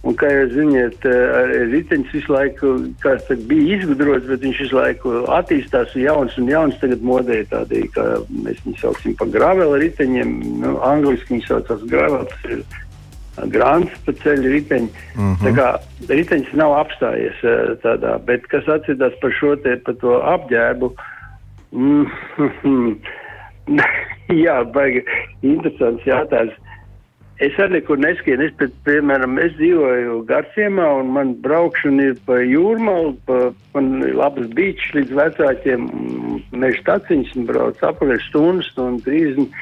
un 0.07 0.15
kā 0.17 0.29
jūs 0.33 0.53
zināt, 0.55 1.07
uh, 1.07 1.55
ritenis 1.71 2.13
visu 2.15 2.33
laiku, 2.33 2.75
saka, 3.03 3.37
bija 3.49 3.77
izgudrots, 3.77 4.27
bet 4.29 4.45
viņš 4.45 4.61
visu 4.65 4.77
laiku 4.77 5.15
attīstās 5.39 5.95
un 5.95 6.05
jauns 6.05 6.37
un 6.41 6.49
jauns 6.49 6.79
tagad 6.81 7.03
modē 7.05 7.41
tādi, 7.51 7.83
kā 7.95 8.05
mēs 8.29 8.63
viņu 8.65 8.81
sauksim 8.81 9.17
pa 9.19 9.29
gravela 9.29 9.81
riteņiem, 9.81 10.37
nu, 10.63 10.77
angliski 10.87 11.35
viņi 11.35 11.49
saucās 11.49 11.85
ir 12.49 12.63
grāns 13.51 13.91
pa 14.05 14.13
ceļu 14.23 14.51
riteņi. 14.51 14.89
Mm 15.15 15.35
-hmm. 15.35 15.45
Tā 15.45 15.51
kā 15.55 15.67
riteņš 16.09 16.53
nav 16.53 16.75
apstājies 16.79 17.43
eh, 17.43 17.77
tādā, 17.83 18.17
bet 18.25 18.47
kas 18.47 18.67
atcīdās 18.67 19.13
par 19.21 19.31
šo 19.39 19.55
te, 19.55 19.77
par 19.85 19.95
to 20.01 20.19
apģērbu, 20.33 20.91
mm, 21.71 22.05
jā, 24.45 24.57
baigi 24.73 25.05
interesants 25.41 26.05
jautājums. 26.05 26.53
Es 27.41 27.55
arī 27.57 27.79
nekur 27.79 27.97
neskienu. 27.97 28.45
Es, 28.45 28.51
pēc, 28.59 28.73
piemēram, 28.85 29.39
es 29.41 29.55
dzīvoju 29.57 30.19
Garciemā 30.29 30.85
un 30.99 31.07
man 31.15 31.31
braukšana 31.41 32.11
ir 32.11 32.19
pa 32.27 32.37
jūrmalu, 32.45 33.15
pa, 33.25 33.37
man 33.73 33.95
ir 34.05 34.13
labas 34.19 34.49
beigšas 34.53 34.99
līdz 34.99 35.15
vecākiem, 35.17 35.87
meža 36.53 36.83
taciņas 36.91 37.31
un 37.39 37.47
brauc 37.49 37.81
apakaļ 37.81 38.21
stundu, 38.27 38.65
stundu 38.67 39.05
30. 39.07 39.57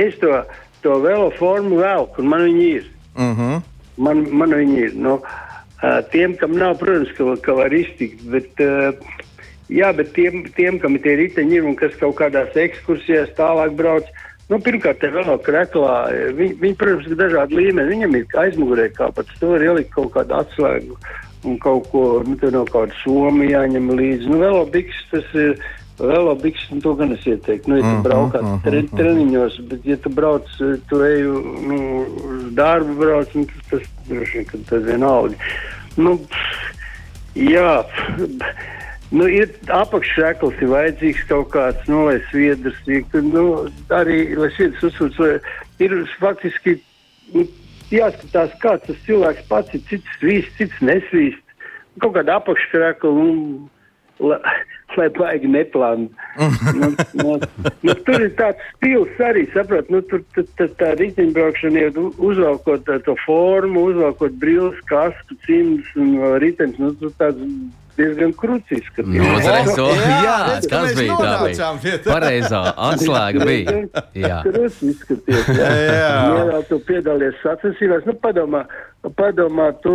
Es 0.00 0.18
to, 0.18 0.40
to 0.82 0.96
velo 1.04 1.28
formu 1.38 1.78
velku 1.84 2.24
un 2.24 2.32
man 2.32 2.42
viņi 2.48 2.66
ir. 2.80 2.90
Uh 3.14 3.38
-huh. 3.38 3.62
Man, 3.96 4.26
man 4.34 4.50
viņi 4.50 4.76
ir. 4.88 4.96
Nu, 4.96 5.14
uh, 5.22 6.00
tiem, 6.10 6.34
kam 6.34 6.58
nav, 6.58 6.78
protams, 6.82 7.12
ka, 7.14 7.36
ka 7.42 7.54
var 7.54 7.72
iztikt, 7.72 8.26
bet, 8.26 8.50
uh, 8.58 8.90
jā, 9.68 9.92
bet 9.96 10.12
tiem, 10.12 10.44
tiem, 10.56 10.78
kam 10.78 10.98
ir 10.98 11.02
tie 11.02 11.14
riteņi 11.16 11.54
ir 11.54 11.64
un 11.64 11.76
kas 11.76 11.94
kaut 12.00 12.16
kādās 12.16 12.56
ekskursijās 12.56 13.30
tālāk 13.38 13.76
brauc, 13.78 14.04
nu, 14.50 14.60
pirmkārt, 14.62 15.00
te 15.02 15.10
vēl 15.14 15.32
kreklā, 15.46 15.96
viņi, 16.36 16.54
viņi, 16.60 16.76
protams, 16.78 17.10
ir 17.10 17.18
dažādi 17.20 17.58
līmeņi. 17.60 17.90
Viņam 17.94 18.16
ir 18.18 18.38
aizmugurē 18.44 18.88
kāpats, 18.96 19.36
to 19.40 19.54
var 19.54 19.64
ielikt 19.64 19.94
kaut 19.96 20.12
kādu 20.16 20.38
atslēgu 20.42 20.98
un 21.48 21.58
kaut 21.60 21.86
ko, 21.92 22.06
nu, 22.26 22.36
tur 22.40 22.52
no 22.52 22.64
kāda 22.68 22.96
soma 23.00 23.46
jāņem 23.48 23.92
līdzi. 23.96 24.28
Nu, 24.30 24.40
vēl 24.42 24.64
biks, 24.74 25.04
tas 25.12 25.36
ir. 25.38 25.60
Vēl 26.00 26.30
biks, 26.40 26.62
nu, 26.72 26.78
to 26.80 26.94
gan 26.96 27.10
es 27.12 27.26
ieteiktu. 27.28 27.68
Nu, 27.68 27.76
ja 27.76 27.84
tu 27.84 27.90
Mhm, 27.90 28.04
braukā 28.06 28.40
mhm, 28.40 28.60
tre, 28.64 28.78
mhm. 28.80 28.96
treniņos, 28.96 29.58
bet, 29.68 29.82
ja 29.84 29.98
tu 30.00 30.08
brauc, 30.16 30.48
tu 30.88 31.00
ej 31.04 31.26
nu, 31.68 31.80
uz 32.24 32.46
darbu, 32.56 32.94
brauc, 32.96 33.34
nu, 33.36 33.44
tas, 33.50 33.66
tas 33.68 33.90
droši 34.08 34.38
vien, 34.38 34.46
ka 34.48 34.60
tas 34.70 34.86
vienalga. 34.86 35.36
Nu, 36.00 36.14
jā, 37.36 37.74
nu, 39.14 39.26
ir 39.26 39.50
apakšsēklis, 39.74 40.60
ir 40.62 40.72
vajadzīgs 40.72 41.24
kaut 41.30 41.50
kāds, 41.54 41.88
nu, 41.90 42.04
lai 42.08 42.18
sviedrs 42.30 42.78
tiktu, 42.86 43.22
nu, 43.26 43.44
arī, 43.94 44.22
lai 44.38 44.50
sviedrs 44.56 44.86
uzsūc, 44.90 45.20
ir 45.82 45.96
faktiski 46.20 46.78
nu, 47.34 47.46
jāskatās, 47.90 48.54
kāds 48.62 48.86
tas 48.88 49.04
cilvēks 49.08 49.46
pats 49.50 49.76
ir, 49.76 49.84
cits 49.90 50.18
svīst, 50.20 50.56
cits 50.58 50.82
nesvīst. 50.84 51.42
Kaut 52.00 52.14
kāda 52.16 52.38
apakšsēkla, 52.38 53.10
nu, 53.16 53.68
la, 54.22 54.38
lai 54.98 55.08
baigi 55.16 55.50
neplānu. 55.50 56.08
nu, 56.78 56.92
nu, 57.18 57.34
nu, 57.86 57.96
tur 58.06 58.24
ir 58.24 58.32
tāds 58.38 58.62
stils 58.76 59.20
arī, 59.26 59.44
saprot, 59.54 59.90
nu, 59.92 60.02
tur 60.10 60.22
tā, 60.36 60.46
tā, 60.58 60.70
tā 60.80 60.94
riteņbraukšana 61.02 61.84
ir 61.88 62.00
uzvalkot 62.00 62.86
tā, 62.86 63.00
to 63.06 63.16
formu, 63.26 63.88
uzvalkot 63.92 64.38
brilles, 64.42 64.78
kasku, 64.90 65.38
cimdus 65.46 65.90
un 65.98 66.16
uh, 66.18 66.38
riteņus, 66.42 66.82
nu, 66.82 66.94
tur 67.02 67.14
tāds 67.20 67.42
diezgan. 68.00 68.34
Nu, 69.06 69.26
uzreiz 69.36 69.70
to, 69.76 69.86
Jā, 70.00 70.18
jā, 70.24 70.36
redz, 70.48 70.66
ka 70.70 70.80
tas 70.82 70.94
bija 70.98 71.16
tā 71.20 71.30
nonācām 71.30 71.80
pie 71.82 71.90
bija. 71.90 72.02
tā. 72.04 72.10
Pareizā 72.16 72.62
atslēga 72.90 73.48
bija. 73.48 73.74
Jā. 74.24 74.38
Izskatījās. 74.90 75.50
Jā, 75.60 75.72
Jā. 76.50 76.60
tu 76.70 76.80
piedalies 76.88 77.36
sacensībās. 77.44 78.04
Nu, 78.08 78.14
padomā, 78.24 78.64
padomā, 79.20 79.70
tu 79.84 79.94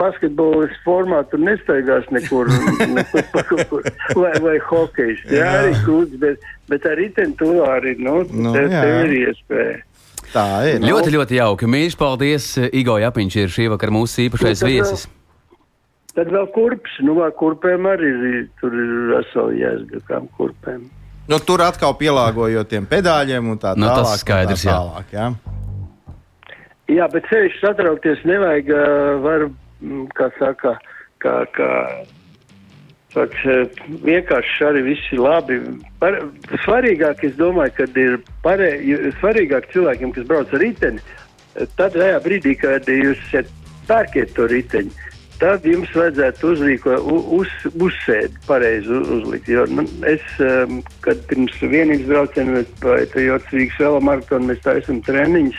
basketbolists 0.00 0.78
formā 0.84 1.22
tu 1.30 1.38
nestaigās 1.42 2.06
nekur, 2.14 2.50
nekur 2.94 3.26
pa 3.32 3.42
kaut 3.48 3.64
kur, 3.70 3.82
vai, 4.18 4.32
vai 4.44 4.56
hokejs. 4.68 5.24
Jā, 5.30 5.40
Jā. 5.42 5.50
arī 5.62 5.74
krūts, 5.84 6.16
bet, 6.22 6.46
bet 6.70 6.86
ar 6.90 6.96
ritentūru 7.00 7.66
arī, 7.70 7.96
nu, 8.02 8.22
Nu, 8.30 8.52
tev, 8.56 8.70
tev 8.72 9.04
ir 9.08 9.14
iespēja. 9.24 9.76
Tā 10.32 10.46
ir. 10.68 10.80
Ļoti, 10.82 11.12
ļoti 11.14 11.36
jauki. 11.38 11.68
Mīļš, 11.70 11.94
paldies. 12.00 12.46
Igo 12.74 12.96
Japiņš 13.00 13.36
ir 13.44 13.52
šī 13.54 13.68
vakara 13.72 13.94
mūsu 13.94 14.24
īpašais 14.26 14.58
Nu, 14.58 14.66
tad 14.66 14.66
vēl- 14.66 14.74
viesis. 14.74 15.06
Tad 16.16 16.30
vēl 16.32 16.46
kurpes, 16.54 16.94
nu, 17.04 17.18
vai 17.18 17.28
kurpēm 17.36 17.88
arī 17.90 18.12
ir, 18.30 18.38
tur 18.60 18.72
ir 18.72 18.92
vesela 19.10 19.52
jēzga 19.52 20.00
kām 20.08 20.30
kurpēm. 20.38 20.86
Nu, 21.28 21.40
tur 21.42 21.60
atkal 21.64 21.96
pielāgojot 21.98 22.70
tiem 22.70 22.86
pedāļiem 22.88 23.50
un 23.52 23.58
tā 23.60 23.74
Nu, 23.76 23.88
tas 23.90 24.14
tālāk. 24.14 24.22
skaidrs, 24.22 24.62
tā 24.62 24.70
jā. 24.70 24.76
tālāk, 24.78 25.12
jā. 25.12 25.26
Jā, 26.96 27.08
bet 27.10 27.26
sevišķi 27.28 27.60
satraukties 27.64 28.22
nevajag, 28.30 28.70
var, 29.24 29.48
mm, 29.82 30.04
kā 30.16 30.30
saka, 30.38 30.76
kā, 31.20 31.34
kā, 31.56 31.70
ā, 33.16 33.26
vienkārši 34.06 34.64
arī 34.68 34.82
viss 34.86 35.12
ir 35.12 35.22
labi. 35.24 35.58
Par, 36.00 36.18
svarīgāk, 36.64 37.24
es 37.24 37.34
domāju, 37.36 37.74
kad 37.80 37.96
ir 37.96 38.18
parē, 38.44 38.70
svarīgāk 39.20 39.68
cilvēkiem, 39.72 40.12
kas 40.16 40.28
brauc 40.28 40.52
ar 40.54 40.62
riteni, 40.62 41.02
tad 41.76 41.96
tajā 41.96 42.20
brīdī, 42.24 42.54
kad 42.60 42.88
jūs 42.88 43.18
esat 43.32 43.50
pērkiet 43.88 44.34
to 44.36 44.46
riteņu, 44.50 44.90
tad 45.40 45.64
jums 45.68 45.90
vajadzētu 45.94 46.50
uzrīkot, 46.52 47.06
u- 47.12 47.40
uz, 47.40 47.48
uzsēdi 47.74 48.38
pareizi 48.46 48.92
uzlikt. 49.16 49.48
Jo, 49.48 49.66
nu, 49.68 49.84
es, 50.08 50.24
um, 50.42 50.82
kad 51.04 51.20
pirms 51.30 51.56
vienības 51.60 52.06
brauciena 52.10 52.62
vai 52.82 53.02
Toyotas 53.12 53.52
Rīgas 53.54 53.80
velomaratonu 53.82 54.50
mēs 54.52 54.62
taisam 54.64 55.02
treniņus, 55.06 55.58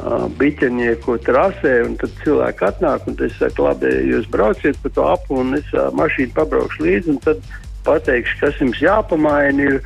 uh, 0.00 0.26
biķenieku 0.40 1.18
trasē, 1.26 1.76
un 1.86 1.94
tad 2.00 2.10
cilvēki 2.24 2.68
atnāk, 2.70 3.06
un 3.06 3.20
es 3.28 3.38
saku, 3.38 3.68
labi, 3.68 3.92
jūs 4.10 4.26
brauciet 4.32 4.80
pa 4.82 4.92
to 4.96 5.06
apu, 5.12 5.40
un 5.44 5.54
es 5.60 5.70
uh, 5.74 5.88
mašīnu 5.96 6.34
pabraukšu 6.36 6.88
līdzi, 6.88 7.14
un 7.14 7.22
tad 7.24 7.40
pateikšu, 7.86 8.40
kas 8.42 8.60
jums 8.60 8.82
jāpamaina 8.82 9.70
ir, 9.70 9.80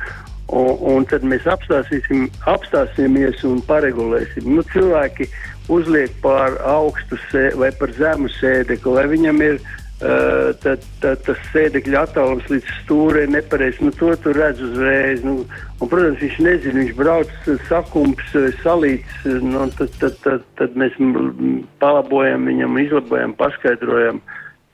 un, 0.49 0.73
un 0.95 1.05
tad 1.05 1.23
mēs 1.23 1.45
apstāsimies 1.47 3.43
un 3.47 3.61
paregulēsim. 3.69 4.49
Nu, 4.57 4.65
cilvēki 4.73 5.29
uzliek 5.69 6.13
pār 6.23 6.57
augstu 6.65 7.19
sē, 7.29 7.51
vai 7.59 7.71
par 7.77 7.93
zemu 7.97 8.31
sēdekli, 8.39 8.95
lai 8.95 9.05
viņam 9.11 9.41
ir 9.45 9.59
uh, 9.59 10.49
tad, 10.63 10.83
tad, 11.03 11.21
tas 11.27 11.41
sēdekļa 11.51 12.05
attālums 12.07 12.49
līdz 12.51 12.73
stūrē 12.81 13.27
nepareizs. 13.29 13.81
Nu, 13.83 13.93
to 13.97 14.13
tu 14.23 14.33
redz 14.35 14.61
uzreiz. 14.65 15.23
Nu, 15.25 15.41
un, 15.79 15.85
protams, 15.85 16.21
viņš 16.23 16.37
nezina, 16.45 16.79
viņš 16.81 16.93
brauc 16.97 17.49
sakums, 17.69 18.35
salīts. 18.63 19.25
Nu, 19.25 19.67
tad, 19.77 19.93
tad, 20.01 20.17
tad, 20.25 20.45
tad 20.59 20.77
mēs 20.79 20.97
palabojam 21.83 22.49
viņam, 22.49 22.79
izlabojam, 22.85 23.35
paskaidrojam. 23.39 24.21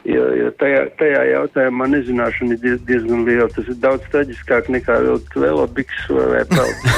Jo, 0.07 0.23
jo 0.39 0.51
tajā, 0.55 0.85
tajā 0.95 1.23
jautājumā 1.33 1.89
nezināšana 1.91 2.55
ir 2.55 2.59
diez, 2.61 2.77
diezgan 2.87 3.25
liela. 3.27 3.49
Tas 3.51 3.67
ir 3.67 3.75
daudz 3.83 4.05
traģiskāk 4.13 4.69
nekā 4.71 5.01
vilkt 5.03 5.35
velobiksu 5.35 6.15
vai 6.15 6.45
peldu. 6.47 6.93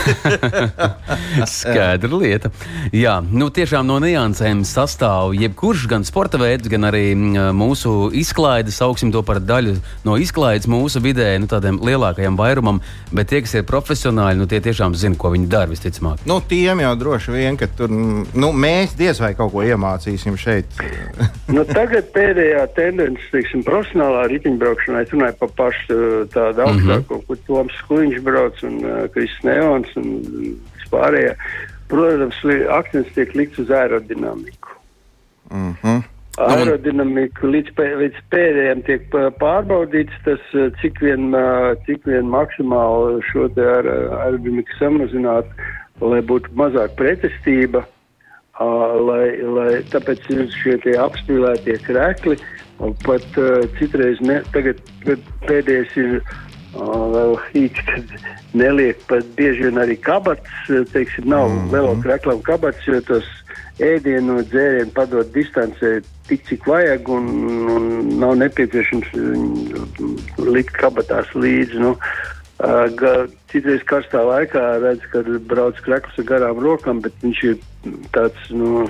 Skaidra 1.50 2.20
lieta. 2.22 2.52
Jā, 2.94 3.16
nu 3.26 3.48
tiešām 3.54 3.90
no 3.90 3.98
niansēm 4.04 4.62
sastāv 4.68 5.34
jebkurš 5.40 5.88
gan 5.90 6.06
sporta 6.06 6.38
veids, 6.42 6.70
gan 6.70 6.86
arī 6.92 7.16
mūsu 7.18 8.12
izklaides, 8.14 8.78
sauksim 8.78 9.10
to 9.16 9.26
par 9.26 9.42
daļu 9.42 9.80
no 10.06 10.20
izklaides 10.22 10.70
mūsu 10.70 11.02
vidē, 11.02 11.32
nu 11.42 11.50
tādiem 11.50 11.82
lielākajam 11.82 12.38
vairumam, 12.38 12.84
bet 13.10 13.34
tie, 13.34 13.42
kas 13.42 13.58
ir 13.58 13.66
profesionāļi, 13.70 14.44
nu 14.44 14.50
tie 14.50 14.62
tiešām 14.70 14.94
zina, 14.94 15.18
ko 15.18 15.34
viņi 15.34 15.50
dara 15.50 15.74
visticamāk. 15.74 16.22
Nu, 16.30 16.44
tiem 16.46 16.86
jau 16.86 16.94
droši 17.02 17.34
vien, 17.34 17.58
ka 17.58 17.72
tur 17.74 17.90
nu, 17.90 18.54
mēs 18.54 18.94
diez 19.02 19.18
vai 19.18 19.34
kaut 19.34 19.56
ko 19.56 19.66
iemācīsim 19.66 20.38
šeit. 20.38 20.78
nu, 21.54 21.64
tagad 21.70 22.12
pēdējā 22.16 22.66
tendence, 22.78 23.26
teiksim, 23.34 23.64
profesionālā 23.68 24.28
riteņbraukšanā, 24.32 25.02
es 25.06 25.14
runāju 25.14 25.38
par 25.42 25.52
pašu 25.58 25.98
uh, 25.98 26.22
tādu 26.34 26.66
augstāko, 26.66 27.20
kur 27.28 27.42
Toms 27.48 27.76
Skuiņš 27.82 28.22
brauc 28.26 28.62
un 28.68 28.78
uh, 28.84 29.02
Kristis 29.14 29.44
Neons 29.48 29.92
un 30.00 30.14
vispārējie. 30.78 31.34
Protams, 31.90 32.40
akcents 32.76 33.12
tiek 33.16 33.34
likts 33.38 33.62
uz 33.64 33.74
aerodinamiku. 33.74 34.78
Mm 35.50 35.76
-hmm. 35.82 36.02
Aerodinamika 36.40 37.48
līdz, 37.48 37.74
pē, 37.76 37.88
līdz 38.04 38.20
pēdējiem 38.32 38.84
tiek 38.88 39.08
pā- 39.12 39.32
pārbaudīts, 39.42 40.24
tas, 40.26 40.44
uh, 40.54 40.70
cik 40.82 41.02
vien, 41.02 41.34
cik 41.86 42.06
vien 42.06 42.30
maksimāli 42.30 43.24
šo 43.32 43.50
aerodinamiku 43.58 44.78
samazināt, 44.80 45.48
lai 46.02 46.22
būtu 46.22 46.54
mazāk 46.56 46.94
pretestība. 46.96 47.80
Uh, 47.80 47.99
lai, 48.60 49.40
lai, 49.56 49.72
tāpēc 49.92 50.30
ir 50.34 50.46
šie 50.60 50.78
tie 50.84 50.98
apspīlētie 51.00 51.78
krekli. 51.86 52.38
un 52.80 52.96
Pat 53.04 53.26
uh, 53.40 53.66
citreiz, 53.80 54.22
ne, 54.24 54.40
tagad 54.54 54.80
kad 55.04 55.20
pēdējais 55.48 55.96
ir 56.00 56.14
uh, 56.20 57.10
vēl 57.16 57.36
īsti, 57.64 57.86
kad 57.90 58.14
neliek 58.54 59.02
pat 59.08 59.28
bieži 59.36 59.68
vien 59.68 59.82
arī 59.84 59.98
kabats, 60.00 60.72
teiksim, 60.94 61.28
nav 61.28 61.50
mm 61.50 61.58
-hmm. 61.58 61.72
velo 61.72 61.96
kreklam 62.04 62.42
kabats, 62.42 62.88
jo 62.88 63.02
tos 63.02 63.28
ēdienu 63.80 64.40
un 64.40 64.48
dzērienu 64.48 64.92
padot 64.96 65.28
distancē 65.36 66.02
tik, 66.28 66.44
cik 66.48 66.68
vajag, 66.68 67.10
un, 67.10 67.28
un 67.76 67.86
nav 68.20 68.36
nepieciešams 68.36 69.08
likt 70.38 70.76
kabatās 70.76 71.32
līdzi. 71.36 71.80
Nu, 71.80 71.96
Uh, 71.96 72.39
citreiz 72.60 73.84
karstā 73.88 74.24
laikā 74.26 74.64
redz, 74.84 75.06
ka 75.14 75.24
brauc 75.48 75.80
krekls 75.86 76.18
ar 76.20 76.28
garām 76.28 76.60
rokām, 76.60 77.00
bet 77.02 77.16
viņš 77.24 77.44
ir 77.48 77.56
tāds 78.16 78.50
nu, 78.52 78.90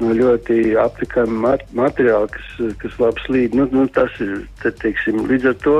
nu, 0.00 0.12
ļoti 0.16 0.74
aptikami 0.80 1.42
mat 1.44 1.66
materiāli, 1.76 2.30
kas, 2.32 2.76
kas 2.80 2.98
labi 3.02 3.26
slīd. 3.26 3.56
Nu, 3.58 3.68
nu, 3.72 3.84
tas 3.92 4.16
ir, 4.24 4.46
tad, 4.62 4.78
teiksim, 4.80 5.26
līdz 5.28 5.52
ar 5.52 5.58
to 5.66 5.76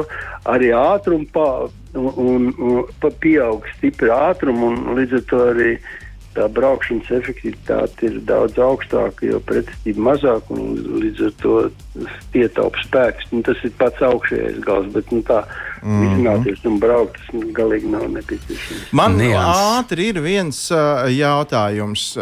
arī 0.53 0.73
ātrumu 0.77 1.29
pa, 1.33 1.49
un, 1.97 2.13
un, 2.21 2.49
un 2.61 2.95
pa 3.01 3.13
pieaug 3.25 3.67
stipri 3.79 4.13
ātrumu, 4.13 4.75
un 4.75 5.01
līdz 5.01 5.21
ar 5.23 5.27
to 5.33 5.43
arī 5.55 5.73
tā 6.37 6.49
braukšanas 6.53 7.11
efektivitāte 7.19 8.09
ir 8.09 8.19
daudz 8.29 8.59
augstāka, 8.61 9.27
jo 9.29 9.41
pretestība 9.47 10.07
mazāk, 10.11 10.51
un 10.55 10.75
līdz 11.03 11.25
ar 11.29 11.37
to 11.43 11.55
ietaupa 12.39 12.83
spēks. 12.87 13.31
Nu, 13.33 13.43
tas 13.47 13.61
ir 13.67 13.75
pats 13.81 14.05
augšējais 14.09 14.61
gals, 14.65 14.91
bet 14.95 15.13
nu, 15.13 15.23
tā 15.29 15.43
mm 15.45 15.89
-hmm. 15.89 16.05
izrunāties 16.09 16.67
un 16.69 16.79
braukt, 16.79 17.17
tas 17.19 17.33
nu, 17.37 17.47
galīgi 17.53 17.91
nav 17.93 18.09
nepieciešams. 18.11 18.93
Man 18.93 19.17
Nians. 19.17 19.57
ātri 19.79 20.13
ir 20.13 20.21
viens 20.21 20.71
uh, 20.71 21.09
jautājums. 21.09 22.17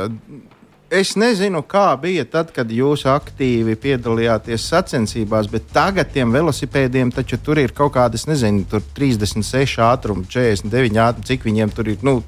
Es 0.91 1.13
nezinu, 1.15 1.63
kā 1.63 2.01
bija 2.03 2.25
tad, 2.25 2.49
kad 2.51 2.71
jūs 2.75 3.05
aktīvi 3.07 3.77
piedalījāties 3.79 4.65
sacensībās, 4.73 5.47
bet 5.47 5.69
tagad 5.73 6.11
tiem 6.11 6.33
velosipēdiem 6.35 7.13
taču 7.15 7.39
tur 7.39 7.61
ir 7.63 7.71
kaut 7.71 7.93
kāda, 7.95 8.19
es 8.19 8.27
nezinu, 8.27 8.65
tur 8.67 8.83
36 8.97 9.79
ātrumi, 9.79 10.27
49 10.27 10.99
ātrumi, 10.99 11.27
cik 11.31 11.47
viņiem 11.47 11.71
tur 11.71 11.93
ir. 11.93 12.03
Nu, 12.03 12.23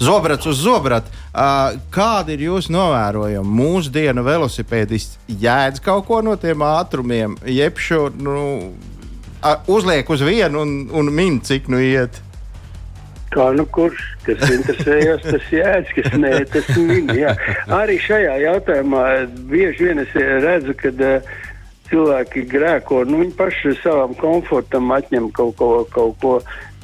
Zobrats 0.00 0.46
uz 0.48 0.62
zobrata. 0.64 1.12
Uh, 1.30 1.76
kādi 1.92 2.34
ir 2.36 2.46
jūsu 2.46 2.72
novērojumi? 2.72 3.52
Mūsdienu 3.60 4.24
velosipēdists 4.24 5.18
jēdz 5.28 5.82
kaut 5.84 6.06
ko 6.08 6.22
no 6.24 6.38
tiem 6.40 6.64
ātrumiem, 6.64 7.36
jeb 7.44 7.78
šo 7.78 8.08
nu, 8.16 8.40
uzliek 9.68 10.08
uz 10.10 10.24
vienu 10.24 10.64
un, 10.64 10.74
un 10.96 11.12
min, 11.12 11.38
cik 11.44 11.68
nu 11.68 11.82
iet. 11.84 12.16
Kā 13.30 13.50
nu 13.54 13.62
kurš, 13.70 14.00
kas 14.24 14.40
interesējas, 14.50 15.22
tas 15.22 15.52
jēdz, 15.54 15.92
kas 15.98 16.16
nē, 16.18 16.32
tas 16.50 16.72
min. 16.80 17.12
Jā. 17.14 17.36
Arī 17.70 18.00
šajā 18.02 18.40
jautājumā 18.42 19.04
bieži 19.52 19.90
vien 19.90 20.02
es 20.02 20.16
redzu, 20.16 20.74
ka 20.80 20.90
uh, 20.96 21.30
cilvēki 21.90 22.46
grēko, 22.50 23.04
nu 23.08 23.20
viņi 23.24 23.36
paši 23.38 23.76
savam 23.82 24.14
komfortam 24.18 24.90
atņem 24.94 25.30
kaut 25.36 25.56
ko, 25.60 25.70
kaut 25.92 26.18
ko. 26.22 26.34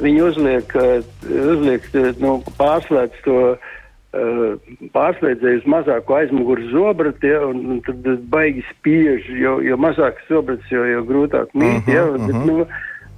Viņi 0.03 0.23
uzliek, 0.27 0.77
uh, 0.77 1.01
uzliek 1.25 1.87
uh, 1.95 2.11
nu, 2.21 2.37
pārslēdz 2.59 3.23
to 3.25 3.39
uh, 3.55 4.75
pārslēdzēju 4.97 5.63
uz 5.63 5.69
mazāku 5.73 6.19
aizmuguru 6.19 6.69
zobrati, 6.73 7.31
ja, 7.33 7.41
un, 7.49 7.81
tad 7.87 8.07
baigi 8.33 8.65
spiež, 8.75 9.31
jo, 9.41 9.57
jo 9.65 9.79
mazāk 9.81 10.21
zobrats, 10.29 10.69
jo, 10.73 10.85
jo 10.85 11.05
grūtāk 11.09 11.57
mīt. 11.57 11.89
Ja, 11.89 12.07
Mhm, 12.11 12.27
bet, 12.27 12.45
nu, 12.47 12.67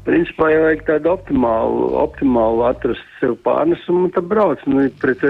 Principā 0.09 0.47
jau 0.49 0.61
vajag 0.65 0.83
tādu 0.87 1.11
optimālu, 1.13 1.89
optimālu 2.01 2.63
atrast 2.65 3.05
sev 3.19 3.35
pārnesumu 3.45 4.07
un 4.07 4.13
tad 4.15 4.25
brauc. 4.31 4.63
Nu, 4.71 4.87
pret, 5.03 5.25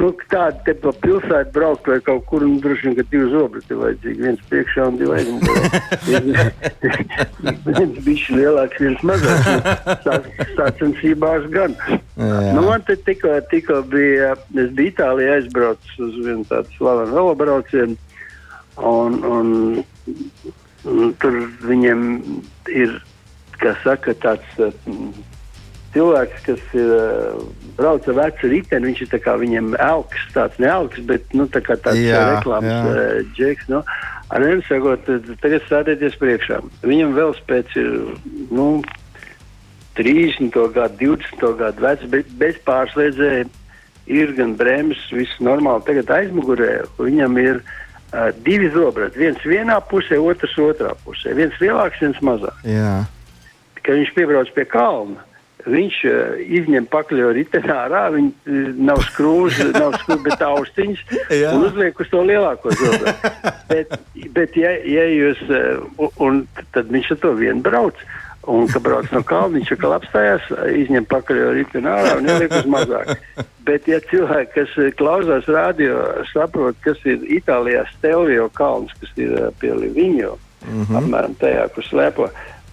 nu, 0.00 0.08
tādu 0.32 0.64
te 0.66 0.74
pa 0.82 0.90
pilsētu 1.04 1.54
braukt 1.54 1.86
vai 1.92 2.00
kaut 2.02 2.24
kur, 2.30 2.42
un 2.42 2.56
droši 2.64 2.88
vien, 2.88 2.96
ka 2.98 3.04
divi 3.12 3.28
zobrati 3.30 3.70
ir 3.70 3.80
vajadzīgi. 3.82 4.24
Viens 4.26 4.42
priekšā 4.50 4.88
un 4.90 4.98
divi 4.98 5.14
aizmugurē. 5.20 5.62
viens 7.78 8.02
bišķi 8.08 8.40
lielāks, 8.40 8.82
viens 8.82 9.06
mazāks. 9.06 9.46
Nu, 10.08 10.48
Sacensībās 10.58 11.46
gan. 11.54 11.78
Jā. 12.18 12.42
Nu, 12.58 12.66
man 12.66 12.82
te 12.88 12.98
tikko, 13.06 13.36
tikko 13.54 13.84
bija, 13.94 14.34
es 14.50 14.74
biju 14.74 14.90
Itālijā 14.90 15.38
aizbraucis 15.38 16.02
uz 16.08 16.18
vienu 16.26 16.42
tādu 16.50 16.74
slavenu 16.74 17.16
velobraucienu. 17.20 17.96
Un, 18.82 19.22
un 19.30 19.56
Un 20.84 21.14
tur 21.20 21.36
viņiem 21.64 22.00
ir, 22.68 22.98
kā 23.60 23.74
saka, 23.82 24.14
tāds 24.22 24.58
uh, 24.62 24.72
cilvēks, 25.94 26.42
kas 26.46 26.74
ir 26.76 26.90
uh, 26.96 27.44
brauc 27.78 28.08
ar 28.10 28.18
vecu 28.18 28.50
riteni. 28.52 28.90
Viņš 28.90 29.04
ir 29.06 29.12
tā 29.14 29.22
kā 29.22 29.36
viņam 29.40 29.74
elks, 29.82 30.26
tāds 30.34 30.58
neelks, 30.62 31.02
bet 31.08 31.32
nu, 31.36 31.46
tā 31.50 31.62
kā 31.64 31.78
tāds 31.78 32.02
Jā, 32.02 32.18
jā, 32.18 32.26
reklāmas 32.34 32.90
jā. 32.90 33.06
džeks. 33.38 33.70
Nu, 33.72 33.84
ar 34.34 34.46
vienu 34.46 34.66
sakot, 34.68 35.08
tagad 35.42 35.66
stādieties 35.68 36.18
priekšā. 36.20 36.60
Viņam 36.86 37.16
vēl 37.18 37.34
spēc 37.38 37.74
ir, 37.80 37.90
nu, 38.54 38.68
30. 39.98 40.50
gadu, 40.74 40.98
20. 40.98 41.44
gadu 41.58 41.86
vecs, 41.86 42.08
bet 42.10 42.30
bez 42.40 42.58
pārslēdzēja 42.66 43.46
ir 44.10 44.34
gan 44.36 44.54
brēmas, 44.58 45.00
viss 45.14 45.40
normāli 45.40 45.86
tagad 45.86 46.10
aizmugurē. 46.18 46.72
Viņam 46.98 47.38
ir 47.40 47.60
uh, 47.62 48.30
divi 48.44 48.70
zobrati. 48.74 49.22
Viens 49.22 49.46
vienā 49.46 49.78
pusē, 49.90 50.18
otrs 50.20 50.56
otrā 50.60 50.92
pusē. 51.04 51.34
Viens 51.38 51.54
lielāks, 51.62 52.02
viens 52.02 52.20
mazāks. 52.24 52.66
Jā. 52.68 53.04
Kad 53.84 54.00
viņš 54.00 54.12
piebrauc 54.16 54.50
pie 54.56 54.64
kalna, 54.68 55.22
viņš 55.64 56.00
uh, 56.08 56.34
izņem 56.58 56.88
pakaļ 56.92 57.22
ritenā 57.36 57.76
ārā, 57.86 58.02
viņš 58.14 58.48
uh, 58.48 58.72
nav 58.90 59.00
skrūvis, 59.10 59.62
nav 59.82 59.96
skrūvis, 60.00 60.24
bet 60.26 60.44
austiņas 60.48 61.06
un 61.52 61.64
uzliek 61.68 62.00
uz 62.00 62.10
to 62.12 62.24
lielāko 62.24 62.74
zobratu. 62.74 63.32
bet, 63.70 63.96
bet 64.36 64.60
ja, 64.60 64.74
ja 64.88 65.06
jūs, 65.12 65.40
uh, 65.48 66.10
un, 66.24 66.44
tad 66.76 66.92
viņš 66.92 67.14
ar 67.16 67.24
to 67.24 67.34
vien 67.40 67.64
brauc. 67.64 68.04
Un, 68.44 68.66
kad 68.68 68.82
brauc 68.84 69.08
no 69.08 69.22
kalna, 69.24 69.54
viņš 69.56 69.70
atkal 69.72 69.94
apstājās, 69.96 70.48
izņem 70.76 71.06
pakaļ 71.08 71.38
riteni 71.56 71.88
ārā 71.88 72.18
un 72.18 72.28
ieliek 72.28 72.52
uz 72.52 72.66
mazāk. 72.68 73.14
Bet, 73.64 73.86
ja 73.88 74.00
cilvēki, 74.10 74.50
kas 74.52 74.74
eh, 74.80 74.90
klausās 74.98 75.46
radio, 75.48 75.96
saprot, 76.28 76.76
kas 76.84 77.00
ir 77.08 77.24
Itālijā 77.38 77.86
Stelvio 77.94 78.50
kalns, 78.56 78.92
kas 79.00 79.14
ir 79.16 79.32
eh, 79.38 79.46
pie 79.60 79.72
Liviņo, 79.78 80.34
mm 80.66 80.82
-hmm. 80.82 80.98
apmēram 81.00 81.36
tajā, 81.40 81.64
kur 81.72 81.88
slēpo, 81.88 82.28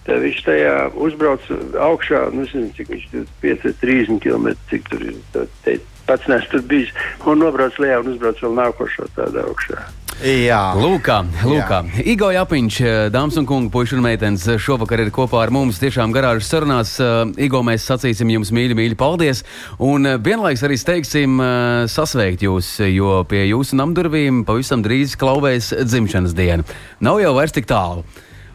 tad 0.06 0.22
viņš 0.24 0.42
tajā 0.48 0.74
uzbrauc 0.98 1.48
augšā, 1.78 2.26
nu, 2.34 2.42
es 2.46 2.52
nezinu, 2.54 2.74
cik 2.76 2.92
viņš 2.94 3.08
tur 3.12 3.26
5, 3.42 3.72
30 3.80 4.22
km, 4.24 4.52
cik 4.70 4.88
tur 4.90 5.08
ir, 5.08 5.16
tā- 5.34 5.46
te, 5.64 5.78
pats 6.06 6.26
nes 6.28 6.46
tur 6.50 6.62
bijis, 6.66 6.90
un 7.26 7.38
nobrauc 7.38 7.76
lejā 7.78 8.00
un 8.02 8.14
uzbrauc 8.14 8.40
vēl 8.42 8.56
nākošo 8.58 9.10
tādu 9.16 9.44
augšā. 9.46 9.82
Jā. 10.22 10.74
Lūkā, 10.78 11.16
lūkā. 11.42 11.78
Igo 12.06 12.28
Japiņš, 12.30 12.76
eh, 12.80 13.08
dāmas 13.10 13.38
un 13.40 13.46
kungi, 13.46 13.70
puiši 13.72 13.96
un 13.96 14.02
meitenes, 14.04 14.46
eh, 14.46 14.58
šovakar 14.60 15.00
ir 15.00 15.10
kopā 15.10 15.42
ar 15.42 15.50
mums 15.50 15.80
tiešām 15.80 16.12
garāžas 16.14 16.46
sarunās. 16.46 16.92
Eh, 17.00 17.46
Igo, 17.46 17.62
mēs 17.62 17.82
sacīsim 17.82 18.30
jums 18.30 18.52
mīļi, 18.52 18.76
mīļi 18.76 18.94
paldies. 18.96 19.42
Un 19.80 20.04
vienlaiks 20.22 20.62
arī 20.62 20.78
steigsim 20.78 21.40
eh, 21.40 21.86
sasveikt 21.90 22.44
jūs, 22.44 22.78
jo 22.94 23.24
pie 23.24 23.48
jūsu 23.50 23.74
namdurvīm 23.74 24.44
pavisam 24.44 24.84
drīz 24.84 25.16
klauvēs 25.16 25.72
dzimšanas 25.74 26.34
diena. 26.34 26.62
Nav 27.00 27.18
jau 27.18 27.34
vairs 27.34 27.52
tik 27.52 27.66
tālu. 27.66 28.04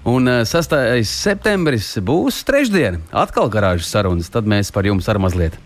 Un 0.07 0.27
eh, 0.31 0.43
6. 0.47 0.75
septembris 1.03 1.89
būs 1.99 2.41
trešdiena. 2.47 3.01
Atkal 3.11 3.49
garāžas 3.51 3.89
sarunas, 3.91 4.29
tad 4.31 4.47
mēs 4.47 4.71
par 4.71 4.87
jums 4.87 5.07
ar 5.11 5.19
mazliet. 5.19 5.57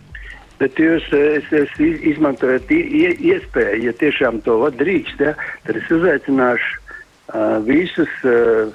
Bet 0.62 0.78
jūs 0.78 1.06
es, 1.18 1.46
es 1.54 1.72
iz- 1.82 2.04
izmantojat 2.14 2.70
iespēju, 2.70 3.80
ja 3.88 3.94
tiešām 3.98 4.42
to 4.46 4.60
drīkst, 4.78 5.22
ja, 5.26 5.32
tad 5.66 5.80
es 5.80 5.88
uzaicināšu 5.90 6.76
uh, 6.78 7.56
visus, 7.66 8.12
uh, 8.30 8.70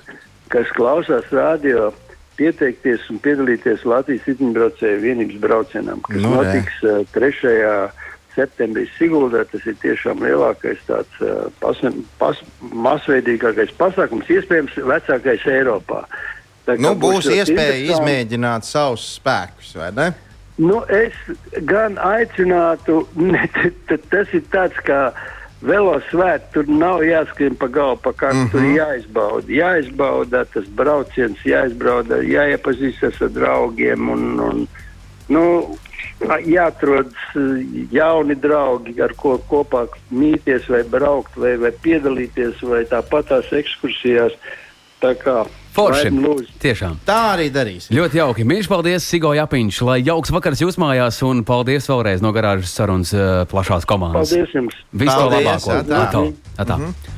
kas 0.50 0.70
klausās 0.74 1.28
radio, 1.30 1.92
pieteikties 2.38 3.06
un 3.10 3.20
piedalīties 3.22 3.86
Latvijas 3.86 4.26
riteņbraucēju 4.28 4.98
vienības 5.04 5.38
braucienam, 5.40 6.02
kas 6.08 6.18
Nu, 6.22 6.34
notiks 6.34 6.82
uh, 6.82 7.04
3. 7.14 7.54
septembrī 7.54 7.76
Siguldā. 8.98 9.44
Tas 9.50 9.66
ir 9.66 9.76
tiešām 9.82 10.22
lielākais 10.24 10.78
tāds 10.88 11.20
uh, 11.24 11.48
pas, 11.60 11.80
pas, 12.18 12.42
masveidīgākais 12.60 13.72
pasākums, 13.78 14.28
iespējams 14.30 14.76
vecākais 14.76 15.46
Eiropā. 15.46 16.04
Tā 16.66 16.76
Nu, 16.82 16.94
būs 16.98 17.28
iespēja 17.30 17.76
interesanti. 17.78 17.92
izmēģināt 17.92 18.66
savus 18.66 19.06
spēkus, 19.20 19.74
vai 19.78 19.92
ne? 19.94 20.08
Nu, 20.56 20.80
es 20.88 21.14
gan 21.68 21.98
aicinātu, 22.00 23.04
ne, 23.32 23.46
t, 23.54 23.72
t, 23.88 23.98
tas 24.10 24.32
ir 24.36 24.44
tāds 24.52 24.78
kā 24.86 25.00
velosvēts, 25.66 26.50
tur 26.52 26.68
nav 26.68 27.02
jāskrien 27.06 27.56
pa 27.58 27.68
galvu, 27.72 28.00
pa 28.04 28.12
kā 28.12 28.32
mm 28.32 28.42
-hmm. 28.42 28.50
tur 28.52 28.62
jāizbauda. 28.76 29.48
Jāizbauda 29.48 30.44
tas 30.52 30.66
brauciens, 30.80 31.38
jāizbauda, 31.44 32.20
jāiepazīstas 32.22 33.22
ar 33.22 33.30
draugiem 33.30 34.08
un, 34.10 34.40
un 34.40 34.66
nu, 35.28 35.44
jāatrod 36.20 37.12
eh, 37.12 37.86
jauni 37.92 38.36
draugi, 38.40 38.96
ar 39.02 39.14
ko 39.18 39.36
kopā 39.50 39.86
mīties 40.10 40.68
vai 40.72 40.82
braukt 40.88 41.36
vai, 41.36 41.56
vai 41.60 41.72
piedalīties 41.84 42.62
vai 42.66 42.84
tāpatās 42.88 43.52
ekskursijās. 43.52 44.36
Tā 45.02 45.12
kā 45.20 45.42
Forši. 45.76 46.08
Tiešām. 46.62 46.94
Tā 47.04 47.18
arī 47.34 47.50
darīsim. 47.52 47.92
Ļoti 47.92 48.16
jauki. 48.16 48.46
Mīļš, 48.48 48.68
paldies, 48.70 49.04
Sigo 49.04 49.34
Japiņš. 49.36 49.82
Lai 49.84 49.98
jauks 50.00 50.32
vakars 50.32 50.62
jūs 50.64 50.78
mājās 50.80 51.20
un 51.26 51.44
paldies 51.44 51.90
vēlreiz 51.90 52.24
no 52.24 52.32
garāžas 52.32 52.72
sarunas 52.72 53.12
eh, 53.12 53.44
plašās 53.50 53.84
komandas. 53.88 54.32
Paldies 54.32 54.56
jums! 54.56 54.80
Visu 54.96 55.12
to 55.12 55.28
Paldies, 55.28 55.68
labāko. 55.68 55.76
atā. 55.84 56.00
Atā, 56.06 56.24
atā. 56.64 57.15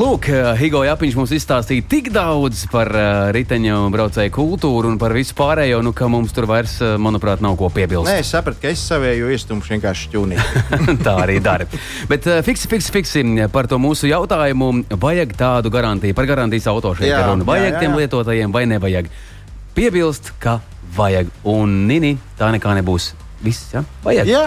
Lūk, 0.00 0.30
eh, 0.32 0.46
Higo 0.56 0.80
Japiņš 0.80 1.16
mums 1.18 1.32
izstāstīja 1.36 1.84
tik 1.90 2.06
daudz 2.14 2.62
par 2.72 2.88
uh, 2.88 3.08
riteņu 3.36 3.90
braucēju 3.92 4.32
kultūru 4.32 4.88
un 4.88 4.94
par 4.96 5.12
visu 5.12 5.34
pārējo, 5.36 5.82
nu, 5.84 5.92
ka 5.92 6.08
mums 6.08 6.32
tur 6.32 6.46
vairs, 6.48 6.78
eh, 6.80 6.94
manuprāt, 6.96 7.42
nav 7.44 7.58
ko 7.60 7.68
piebilst. 7.74 8.08
Nē, 8.08 8.22
es 8.22 8.30
sapratu, 8.32 8.62
ka 8.62 8.70
es 8.72 8.80
savēju 8.88 9.28
iestumšu 9.34 9.74
vienkārši 9.74 10.08
šķūnī. 10.08 10.38
Tā 11.04 11.18
arī 11.26 11.36
dara. 11.44 11.68
Bet 12.08 12.30
uh, 12.30 12.40
fiksi, 12.46 12.70
fiksi, 12.72 12.94
fiksi 12.96 13.26
par 13.52 13.68
to 13.68 13.76
mūsu 13.82 14.08
jautājumu. 14.08 14.70
Vajag 15.04 15.36
tādu 15.36 15.74
garantiju, 15.74 16.16
par 16.16 16.30
garantijas 16.32 16.70
auto 16.72 16.94
šeit 16.96 17.10
Jā, 17.10 17.20
ir 17.20 17.28
runa. 17.34 17.44
jā, 17.44 17.50
Vajag 17.52 17.74
jā, 17.74 17.84
tiem 17.84 17.92
jā. 17.92 18.00
lietotājiem 18.00 18.56
vai 18.56 18.64
nevajag? 18.72 19.12
Piebilst, 19.76 20.32
ka 20.40 20.62
vajag. 20.96 21.28
Un 21.44 21.82
nini, 21.90 22.16
tā 22.40 22.48
nekā 22.56 22.72
nebūs. 22.80 23.12
Viss, 23.44 23.68
ja? 23.76 23.84
Vajag. 24.06 24.32
Jā, 24.32 24.46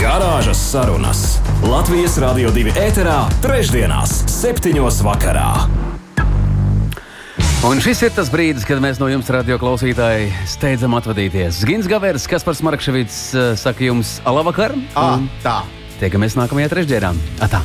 Garāžas 0.00 0.56
sarunas 0.70 1.18
Latvijas 1.60 2.14
Rādio 2.22 2.48
2 2.54 2.72
ēterā, 2.80 3.18
trešdienās, 3.44 4.14
septiņos 4.32 5.02
vakarā. 5.04 5.50
Un 7.68 7.82
šis 7.84 8.00
ir 8.06 8.14
tas 8.16 8.30
brīdis, 8.32 8.64
kad 8.64 8.80
mēs 8.80 8.96
no 8.96 9.10
jums, 9.12 9.28
radio 9.28 9.58
klausītāji, 9.60 10.30
steidzam 10.48 10.96
atvadīties. 10.96 11.60
Gins 11.68 11.90
Gavers, 11.90 12.24
Kaspars 12.32 12.64
Markevits, 12.64 13.18
saka 13.60 13.90
jums 13.90 14.16
labvakar! 14.24 14.72
À, 14.96 15.18
un 15.18 15.28
tā. 15.44 15.58
Tiekamies 16.00 16.38
nākamajā 16.40 16.72
trešdienā. 16.72 17.12
Atā! 17.44 17.60